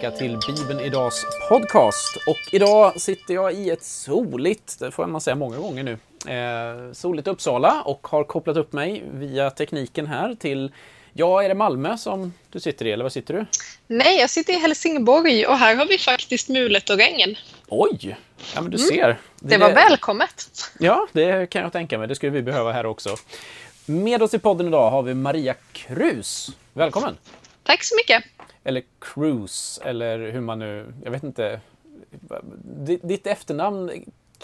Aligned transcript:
tillbaka 0.00 0.18
till 0.18 0.38
Bibeln 0.54 0.80
Idags 0.80 1.26
podcast. 1.48 2.16
Och 2.26 2.54
idag 2.54 3.00
sitter 3.00 3.34
jag 3.34 3.52
i 3.52 3.70
ett 3.70 3.84
soligt, 3.84 4.78
det 4.78 4.90
får 4.90 5.06
man 5.06 5.20
säga 5.20 5.34
många 5.34 5.58
gånger 5.58 5.82
nu, 5.82 5.92
eh, 6.32 6.92
soligt 6.92 7.28
Uppsala 7.28 7.82
och 7.82 8.06
har 8.06 8.24
kopplat 8.24 8.56
upp 8.56 8.72
mig 8.72 9.04
via 9.12 9.50
tekniken 9.50 10.06
här 10.06 10.34
till 10.34 10.72
Ja, 11.12 11.42
är 11.42 11.48
det 11.48 11.54
Malmö 11.54 11.96
som 11.96 12.34
du 12.50 12.60
sitter 12.60 12.86
i, 12.86 12.92
eller 12.92 13.04
var 13.04 13.10
sitter 13.10 13.34
du? 13.34 13.46
Nej, 13.86 14.18
jag 14.20 14.30
sitter 14.30 14.52
i 14.52 14.56
Helsingborg 14.56 15.46
och 15.46 15.58
här 15.58 15.76
har 15.76 15.86
vi 15.86 15.98
faktiskt 15.98 16.48
mulet 16.48 16.90
och 16.90 16.96
regn. 16.96 17.36
Oj! 17.68 18.16
Ja, 18.54 18.60
men 18.60 18.70
du 18.70 18.76
mm. 18.76 18.88
ser. 18.88 19.08
Det, 19.08 19.18
det 19.48 19.58
var 19.58 19.72
välkommet. 19.72 20.50
Ja, 20.78 21.06
det 21.12 21.50
kan 21.50 21.62
jag 21.62 21.72
tänka 21.72 21.98
mig. 21.98 22.08
Det 22.08 22.14
skulle 22.14 22.32
vi 22.32 22.42
behöva 22.42 22.72
här 22.72 22.86
också. 22.86 23.16
Med 23.86 24.22
oss 24.22 24.34
i 24.34 24.38
podden 24.38 24.66
idag 24.66 24.90
har 24.90 25.02
vi 25.02 25.14
Maria 25.14 25.54
Krus. 25.72 26.50
Välkommen! 26.72 27.16
Tack 27.62 27.84
så 27.84 27.96
mycket! 27.96 28.24
Eller 28.66 28.82
Cruise, 29.00 29.82
eller 29.84 30.18
hur 30.18 30.40
man 30.40 30.58
nu... 30.58 30.94
Jag 31.04 31.10
vet 31.10 31.22
inte. 31.22 31.60
Ditt 33.02 33.26
efternamn 33.26 33.90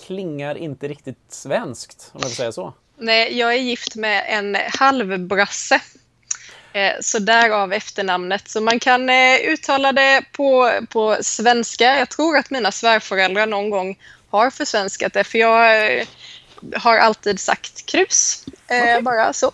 klingar 0.06 0.54
inte 0.54 0.88
riktigt 0.88 1.18
svenskt, 1.28 2.10
om 2.12 2.20
jag 2.22 2.30
får 2.30 2.36
säga 2.36 2.52
så. 2.52 2.74
Nej, 2.98 3.38
jag 3.38 3.54
är 3.54 3.58
gift 3.58 3.96
med 3.96 4.24
en 4.28 4.56
halvbrasse. 4.68 5.80
Eh, 6.72 6.92
så 7.00 7.18
därav 7.18 7.72
efternamnet. 7.72 8.48
Så 8.48 8.60
man 8.60 8.80
kan 8.80 9.10
eh, 9.10 9.36
uttala 9.44 9.92
det 9.92 10.24
på, 10.32 10.70
på 10.88 11.16
svenska. 11.20 11.98
Jag 11.98 12.08
tror 12.08 12.36
att 12.36 12.50
mina 12.50 12.72
svärföräldrar 12.72 13.46
någon 13.46 13.70
gång 13.70 13.98
har 14.30 14.50
försvenskat 14.50 15.12
det, 15.12 15.24
för 15.24 15.38
jag 15.38 15.92
eh, 15.98 16.06
har 16.76 16.98
alltid 16.98 17.40
sagt 17.40 17.86
krus, 17.86 18.44
okay. 18.64 18.88
eh, 18.88 19.00
bara 19.00 19.32
så. 19.32 19.46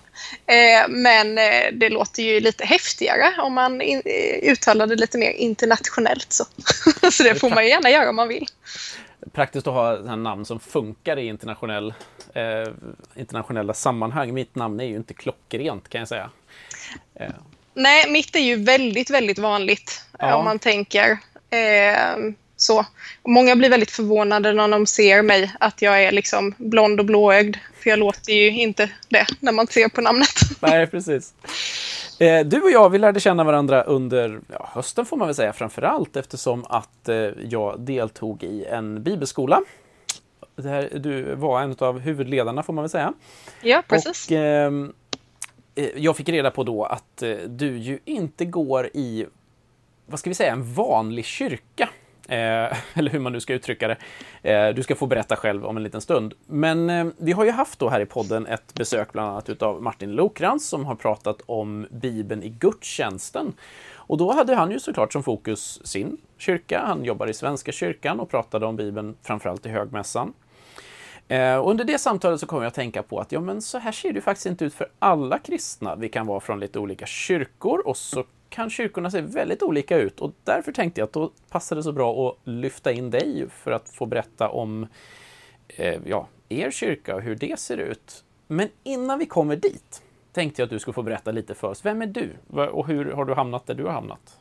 Eh, 0.46 0.88
men 0.88 1.38
eh, 1.38 1.72
det 1.72 1.88
låter 1.88 2.22
ju 2.22 2.40
lite 2.40 2.64
häftigare 2.64 3.34
om 3.38 3.54
man 3.54 3.80
in, 3.80 4.02
eh, 4.04 4.52
uttalar 4.52 4.86
det 4.86 4.96
lite 4.96 5.18
mer 5.18 5.30
internationellt. 5.30 6.32
Så, 6.32 6.44
så 7.12 7.22
det 7.22 7.34
får 7.34 7.50
man 7.50 7.66
gärna 7.66 7.90
göra 7.90 8.10
om 8.10 8.16
man 8.16 8.28
vill. 8.28 8.46
Praktiskt 9.32 9.66
att 9.66 9.74
ha 9.74 10.16
namn 10.16 10.44
som 10.44 10.60
funkar 10.60 11.18
i 11.18 11.26
internationell, 11.26 11.94
eh, 12.34 12.72
internationella 13.16 13.74
sammanhang. 13.74 14.34
Mitt 14.34 14.54
namn 14.54 14.80
är 14.80 14.84
ju 14.84 14.96
inte 14.96 15.14
klockrent 15.14 15.88
kan 15.88 15.98
jag 15.98 16.08
säga. 16.08 16.30
Nej, 17.74 18.10
mitt 18.10 18.36
är 18.36 18.40
ju 18.40 18.56
väldigt, 18.56 19.10
väldigt 19.10 19.38
vanligt 19.38 20.04
ja. 20.18 20.34
om 20.34 20.44
man 20.44 20.58
tänker. 20.58 21.18
Så. 22.60 22.78
Och 23.22 23.30
många 23.30 23.56
blir 23.56 23.70
väldigt 23.70 23.90
förvånade 23.90 24.52
när 24.52 24.68
de 24.68 24.86
ser 24.86 25.22
mig, 25.22 25.52
att 25.60 25.82
jag 25.82 26.04
är 26.04 26.12
liksom 26.12 26.54
blond 26.56 27.00
och 27.00 27.06
blåögd. 27.06 27.56
För 27.82 27.90
jag 27.90 27.98
låter 27.98 28.32
ju 28.32 28.50
inte 28.50 28.90
det 29.08 29.26
när 29.40 29.52
man 29.52 29.66
ser 29.66 29.88
på 29.88 30.00
namnet. 30.00 30.28
Nej, 30.60 30.86
precis. 30.86 31.34
Eh, 32.20 32.46
du 32.46 32.62
och 32.62 32.70
jag, 32.70 32.90
vi 32.90 32.98
lärde 32.98 33.20
känna 33.20 33.44
varandra 33.44 33.82
under 33.82 34.40
ja, 34.52 34.68
hösten 34.72 35.06
får 35.06 35.16
man 35.16 35.28
väl 35.28 35.34
säga 35.34 35.52
framför 35.52 35.82
allt 35.82 36.16
eftersom 36.16 36.64
att 36.64 37.08
eh, 37.08 37.16
jag 37.48 37.80
deltog 37.80 38.42
i 38.42 38.64
en 38.64 39.02
bibelskola. 39.02 39.62
Här, 40.64 40.90
du 40.94 41.34
var 41.34 41.62
en 41.62 41.76
av 41.78 41.98
huvudledarna 41.98 42.62
får 42.62 42.72
man 42.72 42.82
väl 42.82 42.90
säga. 42.90 43.12
Ja, 43.62 43.82
precis. 43.88 44.26
Och, 44.26 44.32
ehm, 44.32 44.92
eh, 45.74 45.88
jag 45.96 46.16
fick 46.16 46.28
reda 46.28 46.50
på 46.50 46.64
då 46.64 46.84
att 46.84 47.22
eh, 47.22 47.36
du 47.48 47.78
ju 47.78 47.98
inte 48.04 48.44
går 48.44 48.90
i, 48.94 49.26
vad 50.06 50.20
ska 50.20 50.30
vi 50.30 50.34
säga, 50.34 50.52
en 50.52 50.74
vanlig 50.74 51.24
kyrka. 51.24 51.88
Eh, 52.28 52.78
eller 52.94 53.10
hur 53.10 53.18
man 53.18 53.32
nu 53.32 53.40
ska 53.40 53.54
uttrycka 53.54 53.88
det. 53.88 53.96
Eh, 54.50 54.74
du 54.74 54.82
ska 54.82 54.94
få 54.94 55.06
berätta 55.06 55.36
själv 55.36 55.66
om 55.66 55.76
en 55.76 55.82
liten 55.82 56.00
stund. 56.00 56.34
Men 56.46 56.90
eh, 56.90 57.06
vi 57.16 57.32
har 57.32 57.44
ju 57.44 57.50
haft 57.50 57.78
då 57.78 57.88
här 57.88 58.00
i 58.00 58.06
podden 58.06 58.46
ett 58.46 58.74
besök 58.74 59.12
bland 59.12 59.30
annat 59.30 59.48
utav 59.48 59.82
Martin 59.82 60.12
Lokrans 60.12 60.68
som 60.68 60.84
har 60.84 60.94
pratat 60.94 61.40
om 61.46 61.86
Bibeln 61.90 62.42
i 62.42 62.48
gudstjänsten. 62.48 63.52
Och 63.94 64.18
då 64.18 64.32
hade 64.32 64.54
han 64.54 64.70
ju 64.70 64.80
såklart 64.80 65.12
som 65.12 65.22
fokus 65.22 65.86
sin 65.86 66.16
kyrka. 66.38 66.82
Han 66.86 67.04
jobbar 67.04 67.26
i 67.26 67.34
Svenska 67.34 67.72
kyrkan 67.72 68.20
och 68.20 68.30
pratade 68.30 68.66
om 68.66 68.76
Bibeln 68.76 69.16
framförallt 69.22 69.66
i 69.66 69.68
högmässan. 69.68 70.32
Eh, 71.28 71.56
och 71.56 71.70
under 71.70 71.84
det 71.84 71.98
samtalet 71.98 72.40
så 72.40 72.46
kom 72.46 72.62
jag 72.62 72.68
att 72.68 72.74
tänka 72.74 73.02
på 73.02 73.20
att 73.20 73.32
ja, 73.32 73.40
men 73.40 73.62
så 73.62 73.78
här 73.78 73.92
ser 73.92 74.12
det 74.12 74.20
faktiskt 74.20 74.46
inte 74.46 74.64
ut 74.64 74.74
för 74.74 74.88
alla 74.98 75.38
kristna. 75.38 75.96
Vi 75.96 76.08
kan 76.08 76.26
vara 76.26 76.40
från 76.40 76.60
lite 76.60 76.78
olika 76.78 77.06
kyrkor 77.06 77.86
och 77.86 77.96
så 77.96 78.24
kan 78.48 78.70
kyrkorna 78.70 79.10
se 79.10 79.20
väldigt 79.20 79.62
olika 79.62 79.96
ut 79.96 80.20
och 80.20 80.32
därför 80.44 80.72
tänkte 80.72 81.00
jag 81.00 81.06
att 81.06 81.12
då 81.12 81.30
passar 81.48 81.76
det 81.76 81.82
så 81.82 81.92
bra 81.92 82.28
att 82.28 82.36
lyfta 82.44 82.92
in 82.92 83.10
dig 83.10 83.46
för 83.62 83.70
att 83.70 83.88
få 83.88 84.06
berätta 84.06 84.48
om 84.48 84.86
eh, 85.68 86.00
ja, 86.06 86.28
er 86.48 86.70
kyrka 86.70 87.14
och 87.14 87.22
hur 87.22 87.36
det 87.36 87.58
ser 87.58 87.76
ut. 87.76 88.24
Men 88.46 88.68
innan 88.82 89.18
vi 89.18 89.26
kommer 89.26 89.56
dit 89.56 90.02
tänkte 90.32 90.62
jag 90.62 90.66
att 90.66 90.70
du 90.70 90.78
skulle 90.78 90.94
få 90.94 91.02
berätta 91.02 91.30
lite 91.30 91.54
för 91.54 91.68
oss. 91.68 91.84
Vem 91.84 92.02
är 92.02 92.06
du 92.06 92.30
och 92.70 92.86
hur 92.86 93.12
har 93.12 93.24
du 93.24 93.34
hamnat 93.34 93.66
där 93.66 93.74
du 93.74 93.84
har 93.84 93.92
hamnat? 93.92 94.38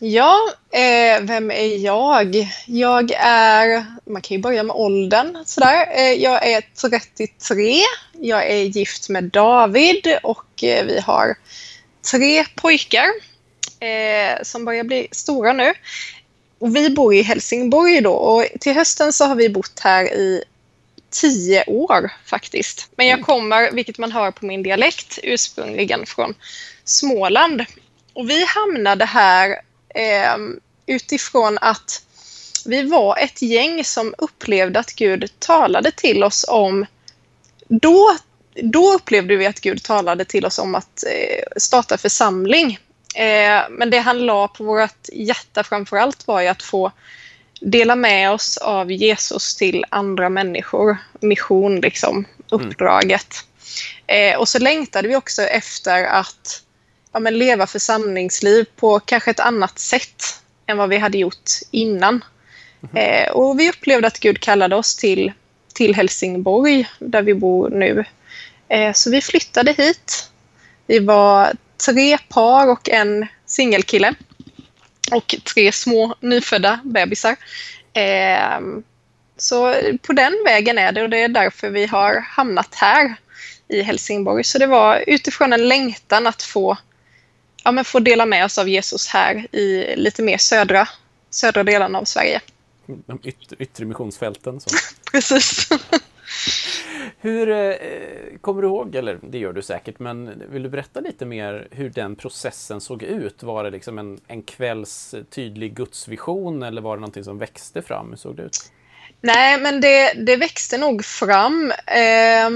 Ja, 0.00 0.36
eh, 0.70 1.22
vem 1.22 1.50
är 1.50 1.84
jag? 1.84 2.34
Jag 2.66 3.10
är, 3.18 3.84
man 4.04 4.22
kan 4.22 4.36
ju 4.36 4.42
börja 4.42 4.62
med 4.62 4.76
åldern 4.76 5.44
sådär. 5.44 5.86
Eh, 5.96 6.12
jag 6.12 6.46
är 6.46 6.60
33, 6.80 7.74
jag 8.12 8.50
är 8.50 8.62
gift 8.62 9.08
med 9.08 9.24
David 9.24 10.18
och 10.22 10.64
eh, 10.64 10.86
vi 10.86 11.00
har 11.00 11.36
tre 12.10 12.44
pojkar 12.54 13.08
eh, 13.80 14.42
som 14.42 14.64
börjar 14.64 14.84
bli 14.84 15.08
stora 15.10 15.52
nu. 15.52 15.72
Och 16.58 16.76
vi 16.76 16.90
bor 16.90 17.14
i 17.14 17.22
Helsingborg 17.22 18.00
då 18.00 18.12
och 18.12 18.46
till 18.60 18.74
hösten 18.74 19.12
så 19.12 19.24
har 19.24 19.34
vi 19.34 19.48
bott 19.48 19.80
här 19.80 20.04
i 20.04 20.44
tio 21.10 21.64
år 21.66 22.12
faktiskt. 22.24 22.88
Men 22.96 23.06
jag 23.06 23.14
mm. 23.14 23.24
kommer, 23.24 23.70
vilket 23.72 23.98
man 23.98 24.12
hör 24.12 24.30
på 24.30 24.46
min 24.46 24.62
dialekt, 24.62 25.18
ursprungligen 25.22 26.06
från 26.06 26.34
Småland. 26.84 27.64
Och 28.12 28.30
vi 28.30 28.44
hamnade 28.44 29.04
här 29.04 29.50
eh, 29.88 30.36
utifrån 30.86 31.58
att 31.60 32.02
vi 32.64 32.82
var 32.82 33.18
ett 33.18 33.42
gäng 33.42 33.84
som 33.84 34.14
upplevde 34.18 34.78
att 34.78 34.92
Gud 34.92 35.30
talade 35.38 35.90
till 35.90 36.24
oss 36.24 36.44
om 36.48 36.86
då 37.68 38.16
då 38.62 38.94
upplevde 38.94 39.36
vi 39.36 39.46
att 39.46 39.60
Gud 39.60 39.82
talade 39.82 40.24
till 40.24 40.46
oss 40.46 40.58
om 40.58 40.74
att 40.74 41.04
eh, 41.04 41.42
starta 41.56 41.98
församling. 41.98 42.78
Eh, 43.14 43.62
men 43.70 43.90
det 43.90 43.98
han 43.98 44.26
la 44.26 44.48
på 44.48 44.64
vårt 44.64 45.08
hjärta 45.12 45.64
framför 45.64 45.96
allt 45.96 46.26
var 46.26 46.40
ju 46.40 46.48
att 46.48 46.62
få 46.62 46.92
dela 47.60 47.96
med 47.96 48.30
oss 48.30 48.56
av 48.56 48.92
Jesus 48.92 49.56
till 49.56 49.84
andra 49.88 50.28
människor. 50.28 50.96
Mission, 51.20 51.80
liksom, 51.80 52.24
uppdraget. 52.50 53.36
Mm. 54.06 54.40
Och 54.40 54.48
så 54.48 54.58
längtade 54.58 55.08
vi 55.08 55.16
också 55.16 55.42
efter 55.42 56.04
att 56.04 56.62
ja, 57.12 57.20
men 57.20 57.38
leva 57.38 57.66
församlingsliv 57.66 58.66
på 58.76 59.00
kanske 59.00 59.30
ett 59.30 59.40
annat 59.40 59.78
sätt 59.78 60.24
än 60.66 60.76
vad 60.76 60.88
vi 60.88 60.98
hade 60.98 61.18
gjort 61.18 61.50
innan. 61.70 62.24
Mm. 62.94 63.32
och 63.32 63.60
vi 63.60 63.70
upplevde 63.70 64.06
att 64.06 64.20
Gud 64.20 64.40
kallade 64.40 64.76
oss 64.76 64.96
till, 64.96 65.32
till 65.74 65.94
Helsingborg, 65.94 66.88
där 66.98 67.22
vi 67.22 67.34
bor 67.34 67.70
nu. 67.70 68.04
Eh, 68.68 68.92
så 68.92 69.10
vi 69.10 69.20
flyttade 69.20 69.72
hit. 69.72 70.30
Vi 70.86 70.98
var 70.98 71.52
tre 71.86 72.18
par 72.18 72.70
och 72.70 72.88
en 72.88 73.26
singelkille. 73.46 74.14
Och 75.12 75.34
tre 75.54 75.72
små 75.72 76.14
nyfödda 76.20 76.80
bebisar. 76.84 77.36
Eh, 77.92 78.60
så 79.36 79.74
på 80.02 80.12
den 80.12 80.42
vägen 80.44 80.78
är 80.78 80.92
det 80.92 81.02
och 81.02 81.10
det 81.10 81.18
är 81.18 81.28
därför 81.28 81.70
vi 81.70 81.86
har 81.86 82.20
hamnat 82.20 82.74
här 82.74 83.16
i 83.68 83.82
Helsingborg. 83.82 84.44
Så 84.44 84.58
det 84.58 84.66
var 84.66 85.04
utifrån 85.06 85.52
en 85.52 85.68
längtan 85.68 86.26
att 86.26 86.42
få, 86.42 86.78
ja, 87.64 87.72
men 87.72 87.84
få 87.84 87.98
dela 87.98 88.26
med 88.26 88.44
oss 88.44 88.58
av 88.58 88.68
Jesus 88.68 89.08
här 89.08 89.56
i 89.56 89.96
lite 89.96 90.22
mer 90.22 90.38
södra, 90.38 90.88
södra 91.30 91.64
delarna 91.64 91.98
av 91.98 92.04
Sverige. 92.04 92.40
De 92.86 93.20
yttre, 93.22 93.56
yttre 93.58 93.84
missionsfälten. 93.84 94.60
Så. 94.60 94.70
Precis. 95.12 95.68
Hur 97.20 97.50
eh, 97.50 97.74
kommer 98.40 98.62
du 98.62 98.68
ihåg, 98.68 98.94
eller 98.94 99.18
det 99.22 99.38
gör 99.38 99.52
du 99.52 99.62
säkert, 99.62 99.98
men 99.98 100.42
vill 100.50 100.62
du 100.62 100.68
berätta 100.68 101.00
lite 101.00 101.24
mer 101.26 101.68
hur 101.70 101.90
den 101.90 102.16
processen 102.16 102.80
såg 102.80 103.02
ut? 103.02 103.42
Var 103.42 103.64
det 103.64 103.70
liksom 103.70 103.98
en, 103.98 104.20
en 104.26 104.42
kvälls 104.42 105.14
tydlig 105.30 105.74
gudsvision 105.74 106.62
eller 106.62 106.82
var 106.82 106.96
det 106.96 107.00
någonting 107.00 107.24
som 107.24 107.38
växte 107.38 107.82
fram? 107.82 108.10
Hur 108.10 108.16
såg 108.16 108.36
det 108.36 108.42
ut? 108.42 108.58
Nej, 109.20 109.60
men 109.60 109.80
det, 109.80 110.12
det 110.12 110.36
växte 110.36 110.78
nog 110.78 111.04
fram. 111.04 111.72
Eh, 111.86 112.50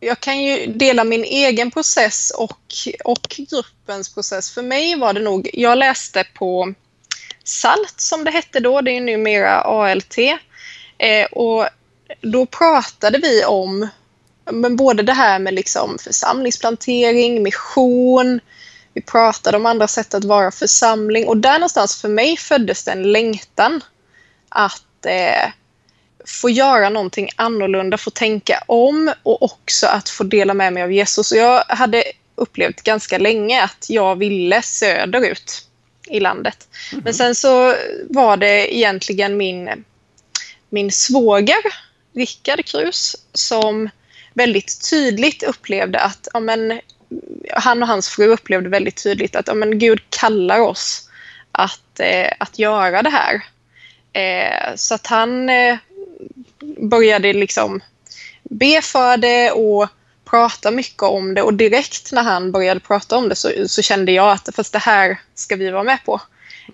jag 0.00 0.20
kan 0.20 0.42
ju 0.42 0.66
dela 0.66 1.04
min 1.04 1.24
egen 1.24 1.70
process 1.70 2.30
och, 2.30 2.60
och 3.04 3.36
gruppens 3.36 4.14
process. 4.14 4.50
För 4.50 4.62
mig 4.62 4.98
var 4.98 5.12
det 5.12 5.20
nog, 5.20 5.50
jag 5.52 5.78
läste 5.78 6.24
på 6.34 6.74
SALT 7.44 8.00
som 8.00 8.24
det 8.24 8.30
hette 8.30 8.60
då, 8.60 8.80
det 8.80 8.96
är 8.96 9.00
numera 9.00 9.60
ALT. 9.60 10.18
Eh, 10.98 11.26
och 11.32 11.68
då 12.20 12.46
pratade 12.46 13.18
vi 13.18 13.44
om 13.44 13.88
men 14.50 14.76
både 14.76 15.02
det 15.02 15.12
här 15.12 15.38
med 15.38 15.54
liksom 15.54 15.98
församlingsplantering, 15.98 17.42
mission, 17.42 18.40
vi 18.94 19.02
pratade 19.02 19.56
om 19.56 19.66
andra 19.66 19.88
sätt 19.88 20.14
att 20.14 20.24
vara 20.24 20.50
församling 20.50 21.28
och 21.28 21.36
där 21.36 21.58
någonstans 21.58 22.00
för 22.00 22.08
mig 22.08 22.36
föddes 22.36 22.84
det 22.84 22.92
en 22.92 23.12
längtan 23.12 23.80
att 24.48 25.06
eh, 25.06 25.50
få 26.26 26.50
göra 26.50 26.88
någonting 26.88 27.28
annorlunda, 27.36 27.98
få 27.98 28.10
tänka 28.10 28.62
om 28.66 29.12
och 29.22 29.42
också 29.42 29.86
att 29.86 30.08
få 30.08 30.24
dela 30.24 30.54
med 30.54 30.72
mig 30.72 30.82
av 30.82 30.92
Jesus. 30.92 31.32
Och 31.32 31.38
jag 31.38 31.64
hade 31.68 32.04
upplevt 32.34 32.82
ganska 32.82 33.18
länge 33.18 33.62
att 33.62 33.86
jag 33.88 34.16
ville 34.16 34.62
söderut. 34.62 35.62
i 36.08 36.20
landet. 36.20 36.68
Mm 36.92 37.00
-hmm. 37.00 37.04
Men 37.04 37.14
sen 37.14 37.34
så 37.34 37.74
var 38.10 38.36
det 38.36 38.76
egentligen 38.76 39.36
min, 39.36 39.84
min 40.70 40.92
svåger, 40.92 41.62
Rickard 42.16 42.64
Krus, 42.64 43.16
som 43.32 43.88
väldigt 44.34 44.90
tydligt 44.90 45.42
upplevde 45.42 46.00
att 46.00 46.28
ja, 46.32 46.40
men, 46.40 46.80
han 47.54 47.82
och 47.82 47.88
hans 47.88 48.08
fru 48.08 48.26
upplevde 48.26 48.68
väldigt 48.68 49.02
tydligt 49.02 49.36
att 49.36 49.48
ja, 49.48 49.54
men, 49.54 49.78
Gud 49.78 50.00
kallar 50.10 50.60
oss 50.60 51.10
att, 51.52 52.00
eh, 52.00 52.32
att 52.38 52.58
göra 52.58 53.02
det 53.02 53.10
här. 53.10 53.44
Eh, 54.12 54.74
så 54.76 54.94
att 54.94 55.06
han 55.06 55.48
eh, 55.48 55.76
började 56.90 57.32
liksom 57.32 57.80
be 58.42 58.82
för 58.82 59.16
det 59.16 59.50
och 59.50 59.88
prata 60.24 60.70
mycket 60.70 61.02
om 61.02 61.34
det 61.34 61.42
och 61.42 61.54
direkt 61.54 62.12
när 62.12 62.22
han 62.22 62.52
började 62.52 62.80
prata 62.80 63.16
om 63.16 63.28
det 63.28 63.34
så, 63.34 63.50
så 63.66 63.82
kände 63.82 64.12
jag 64.12 64.30
att 64.30 64.48
fast 64.54 64.72
det 64.72 64.78
här 64.78 65.20
ska 65.34 65.56
vi 65.56 65.70
vara 65.70 65.82
med 65.82 65.98
på. 66.04 66.20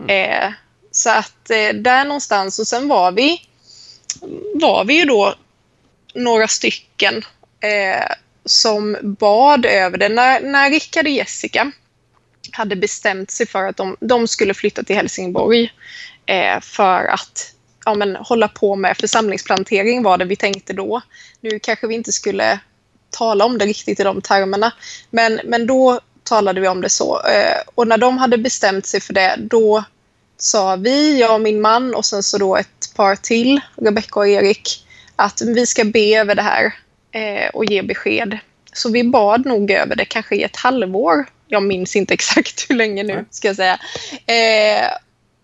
Mm. 0.01 0.09
Eh, 0.09 0.53
så 0.91 1.11
att 1.11 1.51
eh, 1.51 1.75
där 1.75 2.05
någonstans 2.05 2.59
och 2.59 2.67
sen 2.67 2.89
var 2.89 3.13
vi 3.13 3.41
var 4.55 4.85
vi 4.85 4.95
ju 4.95 5.05
då 5.05 5.35
några 6.15 6.49
stycken 6.49 7.25
eh, 7.61 8.15
som 8.45 8.97
bad 9.03 9.67
över 9.67 9.99
det. 9.99 10.09
När, 10.09 10.41
när 10.41 10.71
Rickard 10.71 11.05
och 11.05 11.11
Jessica 11.11 11.73
hade 12.53 12.77
bestämt 12.77 13.31
sig 13.31 13.47
för 13.47 13.67
att 13.67 13.77
de, 13.77 13.97
de 14.01 14.29
skulle 14.29 14.55
flytta 14.55 14.83
till 14.83 14.97
Helsingborg 14.97 15.73
eh, 16.27 16.61
för 16.61 17.05
att 17.05 17.55
ja, 17.85 17.95
men, 17.95 18.17
hålla 18.17 18.49
på 18.49 18.77
med 18.77 18.97
församlingsplantering 18.97 20.03
var 20.03 20.19
det 20.19 20.25
vi 20.25 20.37
tänkte 20.37 20.73
då. 20.73 21.01
Nu 21.41 21.59
kanske 21.59 21.87
vi 21.87 21.95
inte 21.95 22.13
skulle 22.13 22.61
tala 23.11 23.45
om 23.45 23.59
det 23.59 23.67
riktigt 23.67 24.01
i 24.01 24.03
de 24.03 24.23
termerna, 24.23 24.73
men, 25.11 25.41
men 25.45 25.67
då 25.67 26.01
talade 26.23 26.61
vi 26.61 26.69
om 26.69 26.81
det 26.81 26.89
så. 26.89 27.21
Eh, 27.21 27.61
och 27.75 27.89
när 27.89 27.99
de 27.99 28.19
hade 28.19 28.39
bestämt 28.39 28.87
sig 28.87 29.01
för 29.01 29.15
det, 29.15 29.37
då 29.39 29.85
sa 30.37 30.77
vi, 30.77 31.21
jag 31.21 31.35
och 31.35 31.41
min 31.41 31.61
man 31.61 31.95
och 31.95 32.05
sen 32.05 32.23
så 32.23 32.39
då 32.39 32.57
ett 32.57 32.82
par 32.95 33.17
till, 33.17 33.61
Rebecca 33.77 34.21
och 34.21 34.29
Erik, 34.29 34.87
att 35.17 35.43
vi 35.43 35.67
ska 35.67 35.85
be 35.85 36.19
över 36.19 36.35
det 36.35 36.43
här 36.43 36.75
eh, 37.13 37.49
och 37.49 37.65
ge 37.65 37.83
besked. 37.83 38.39
Så 38.73 38.91
vi 38.91 39.05
bad 39.05 39.47
nog 39.47 39.71
över 39.71 39.97
det 39.97 40.05
kanske 40.05 40.37
i 40.37 40.43
ett 40.43 40.57
halvår. 40.57 41.27
Jag 41.47 41.63
minns 41.63 41.97
inte 41.97 42.15
exakt 42.15 42.71
hur 42.71 42.75
länge 42.75 43.03
nu, 43.03 43.25
ska 43.31 43.49
jag 43.49 43.57
säga. 43.57 43.79
Eh, 44.27 44.89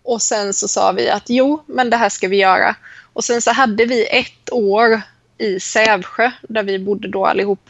och 0.03 0.21
sen 0.21 0.53
så 0.53 0.67
sa 0.67 0.91
vi 0.91 1.09
att 1.09 1.23
jo, 1.27 1.63
men 1.65 1.89
det 1.89 1.97
här 1.97 2.09
ska 2.09 2.27
vi 2.27 2.37
göra. 2.37 2.75
Och 3.13 3.23
sen 3.23 3.41
så 3.41 3.51
hade 3.51 3.85
vi 3.85 4.05
ett 4.05 4.51
år 4.51 5.01
i 5.37 5.59
Sävsjö, 5.59 6.31
där 6.41 6.63
vi 6.63 6.79
bodde 6.79 7.07
då 7.07 7.25
allihop, 7.25 7.69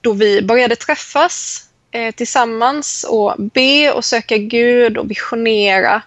då 0.00 0.12
vi 0.12 0.42
började 0.42 0.76
träffas 0.76 1.66
eh, 1.90 2.14
tillsammans 2.14 3.06
och 3.08 3.34
be 3.38 3.92
och 3.92 4.04
söka 4.04 4.36
Gud 4.36 4.98
och 4.98 5.10
visionera, 5.10 6.02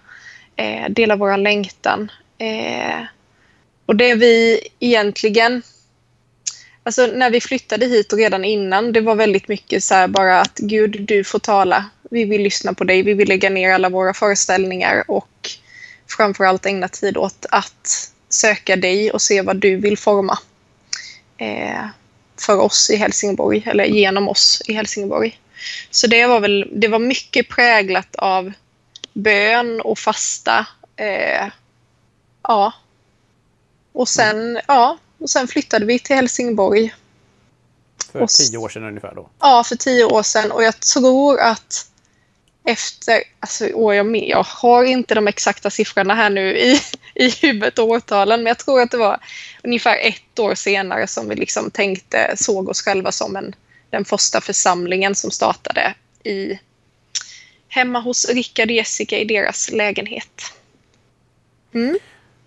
eh, 0.56 0.90
dela 0.90 1.16
våra 1.16 1.36
längtan. 1.36 2.10
Eh, 2.38 3.02
och 3.86 3.96
det 3.96 4.14
vi 4.14 4.60
egentligen 4.80 5.62
Alltså 6.86 7.06
när 7.06 7.30
vi 7.30 7.40
flyttade 7.40 7.86
hit 7.86 8.12
och 8.12 8.18
redan 8.18 8.44
innan, 8.44 8.92
det 8.92 9.00
var 9.00 9.14
väldigt 9.14 9.48
mycket 9.48 9.84
så 9.84 10.08
bara 10.08 10.40
att 10.40 10.58
Gud, 10.58 11.00
du 11.00 11.24
får 11.24 11.38
tala. 11.38 11.84
Vi 12.10 12.24
vill 12.24 12.42
lyssna 12.42 12.74
på 12.74 12.84
dig, 12.84 13.02
vi 13.02 13.14
vill 13.14 13.28
lägga 13.28 13.50
ner 13.50 13.70
alla 13.70 13.88
våra 13.88 14.14
föreställningar 14.14 15.04
och 15.08 15.50
framförallt 16.16 16.66
ägna 16.66 16.88
tid 16.88 17.16
åt 17.16 17.46
att 17.50 18.10
söka 18.28 18.76
dig 18.76 19.10
och 19.10 19.22
se 19.22 19.42
vad 19.42 19.56
du 19.56 19.76
vill 19.76 19.98
forma 19.98 20.38
eh, 21.38 21.84
för 22.40 22.60
oss 22.60 22.90
i 22.90 22.96
Helsingborg, 22.96 23.62
eller 23.66 23.84
genom 23.84 24.28
oss 24.28 24.62
i 24.66 24.72
Helsingborg. 24.72 25.40
Så 25.90 26.06
det 26.06 26.26
var 26.26 26.40
väl, 26.40 26.70
det 26.72 26.88
var 26.88 26.98
mycket 26.98 27.48
präglat 27.48 28.16
av 28.16 28.52
bön 29.12 29.80
och 29.80 29.98
fasta. 29.98 30.66
Eh, 30.96 31.46
ja. 32.48 32.72
Och 33.92 34.08
sen, 34.08 34.60
ja, 34.66 34.98
och 35.18 35.30
sen 35.30 35.48
flyttade 35.48 35.86
vi 35.86 35.98
till 35.98 36.16
Helsingborg. 36.16 36.94
För 38.12 38.22
och, 38.22 38.30
tio 38.30 38.58
år 38.58 38.68
sedan 38.68 38.84
ungefär 38.84 39.14
då? 39.14 39.28
Ja, 39.40 39.64
för 39.64 39.76
tio 39.76 40.04
år 40.04 40.22
sedan. 40.22 40.52
Och 40.52 40.62
jag 40.62 40.80
tror 40.80 41.40
att 41.40 41.86
efter, 42.64 43.22
alltså, 43.40 43.72
år 43.72 43.94
jag, 43.94 44.06
med, 44.06 44.28
jag 44.28 44.42
har 44.42 44.84
inte 44.84 45.14
de 45.14 45.28
exakta 45.28 45.70
siffrorna 45.70 46.14
här 46.14 46.30
nu 46.30 46.58
i, 46.58 46.80
i 47.14 47.30
huvudet 47.30 47.78
och 47.78 47.88
årtalen, 47.88 48.42
men 48.42 48.46
jag 48.46 48.58
tror 48.58 48.80
att 48.80 48.90
det 48.90 48.96
var 48.96 49.20
ungefär 49.62 49.98
ett 50.02 50.38
år 50.38 50.54
senare 50.54 51.06
som 51.06 51.28
vi 51.28 51.34
liksom 51.34 51.70
tänkte, 51.70 52.34
såg 52.36 52.68
oss 52.68 52.82
själva 52.82 53.12
som 53.12 53.36
en, 53.36 53.54
den 53.90 54.04
första 54.04 54.40
församlingen 54.40 55.14
som 55.14 55.30
startade 55.30 55.94
i, 56.24 56.58
hemma 57.68 58.00
hos 58.00 58.28
Rickard 58.28 58.68
och 58.68 58.76
Jessica 58.76 59.18
i 59.18 59.24
deras 59.24 59.70
lägenhet. 59.70 60.52
Mm. 61.74 61.98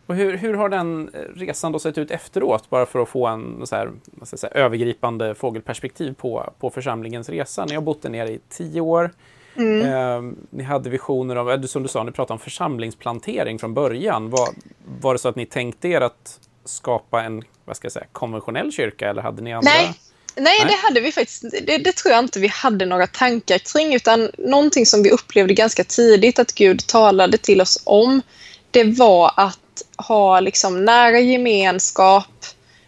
Och 0.08 0.16
hur, 0.16 0.38
hur 0.38 0.54
har 0.54 0.70
den 0.70 1.10
resan 1.36 1.72
då 1.72 1.80
sett 1.80 1.98
ut 1.98 2.12
efteråt? 2.12 2.70
Bara 2.70 2.86
för 2.86 3.00
att 3.00 3.10
få 3.10 3.28
en 3.28 3.68
så 3.68 3.76
här, 3.76 3.92
säga, 4.24 4.52
övergripande 4.52 5.36
fågelperspektiv 5.36 6.14
på, 6.14 6.54
på 6.60 6.70
församlingens 6.70 7.30
resa. 7.30 7.66
Ni 7.66 7.76
har 7.76 7.82
bott 7.82 8.02
där 8.02 8.10
nere 8.10 8.30
i 8.30 8.40
tio 8.50 8.82
år. 8.82 9.12
Mm. 9.56 9.82
Eh, 9.82 10.34
ni 10.50 10.64
hade 10.64 10.90
visioner 10.90 11.36
om, 11.36 11.50
eh, 11.50 11.62
som 11.62 11.84
du 11.84 11.90
sa, 11.90 12.04
ni 12.04 12.12
pratade 12.12 12.34
om 12.34 12.40
församlingsplantering 12.40 13.60
från 13.60 13.74
början. 13.74 14.30
Var, 14.30 14.50
var 15.02 15.14
det 15.14 15.20
så 15.20 15.30
att 15.30 15.36
ni 15.36 15.46
tänkte 15.46 15.88
er 15.88 16.02
att 16.02 16.40
skapa 16.66 17.24
en 17.24 17.44
vad 17.66 17.78
ska 17.78 17.86
jag 17.86 17.92
säga, 17.92 18.06
konventionell 18.12 18.72
kyrka 18.72 19.10
eller 19.10 19.22
hade 19.22 19.42
ni 19.42 19.54
andra? 19.54 19.72
Nej, 19.72 19.94
Nej, 20.40 20.66
det 20.68 20.88
hade 20.88 21.00
vi 21.00 21.12
faktiskt 21.12 21.42
det, 21.42 21.78
det, 21.78 21.96
tror 21.96 22.14
jag 22.14 22.24
inte 22.24 22.40
vi 22.40 22.48
hade 22.48 22.86
några 22.86 23.08
tankar 23.08 23.58
kring 23.58 23.96
utan 23.96 24.32
någonting 24.38 24.86
som 24.86 25.04
vi 25.04 25.12
upplevde 25.12 25.54
ganska 25.54 25.84
tidigt 25.84 26.40
att 26.40 26.56
Gud 26.56 26.88
talade 26.88 27.38
till 27.38 27.62
oss 27.62 27.82
om 27.84 28.22
det 28.72 28.84
var 28.84 29.32
att 29.36 29.60
ha 29.98 30.40
liksom 30.40 30.86
nära 30.86 31.20
gemenskap, 31.20 32.46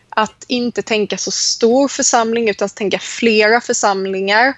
att 0.10 0.46
inte 0.48 0.82
tänka 0.82 1.18
så 1.18 1.32
stor 1.32 1.88
församling 1.88 2.50
utan 2.50 2.70
tänka 2.70 3.00
flera 3.00 3.62
församlingar. 3.62 4.54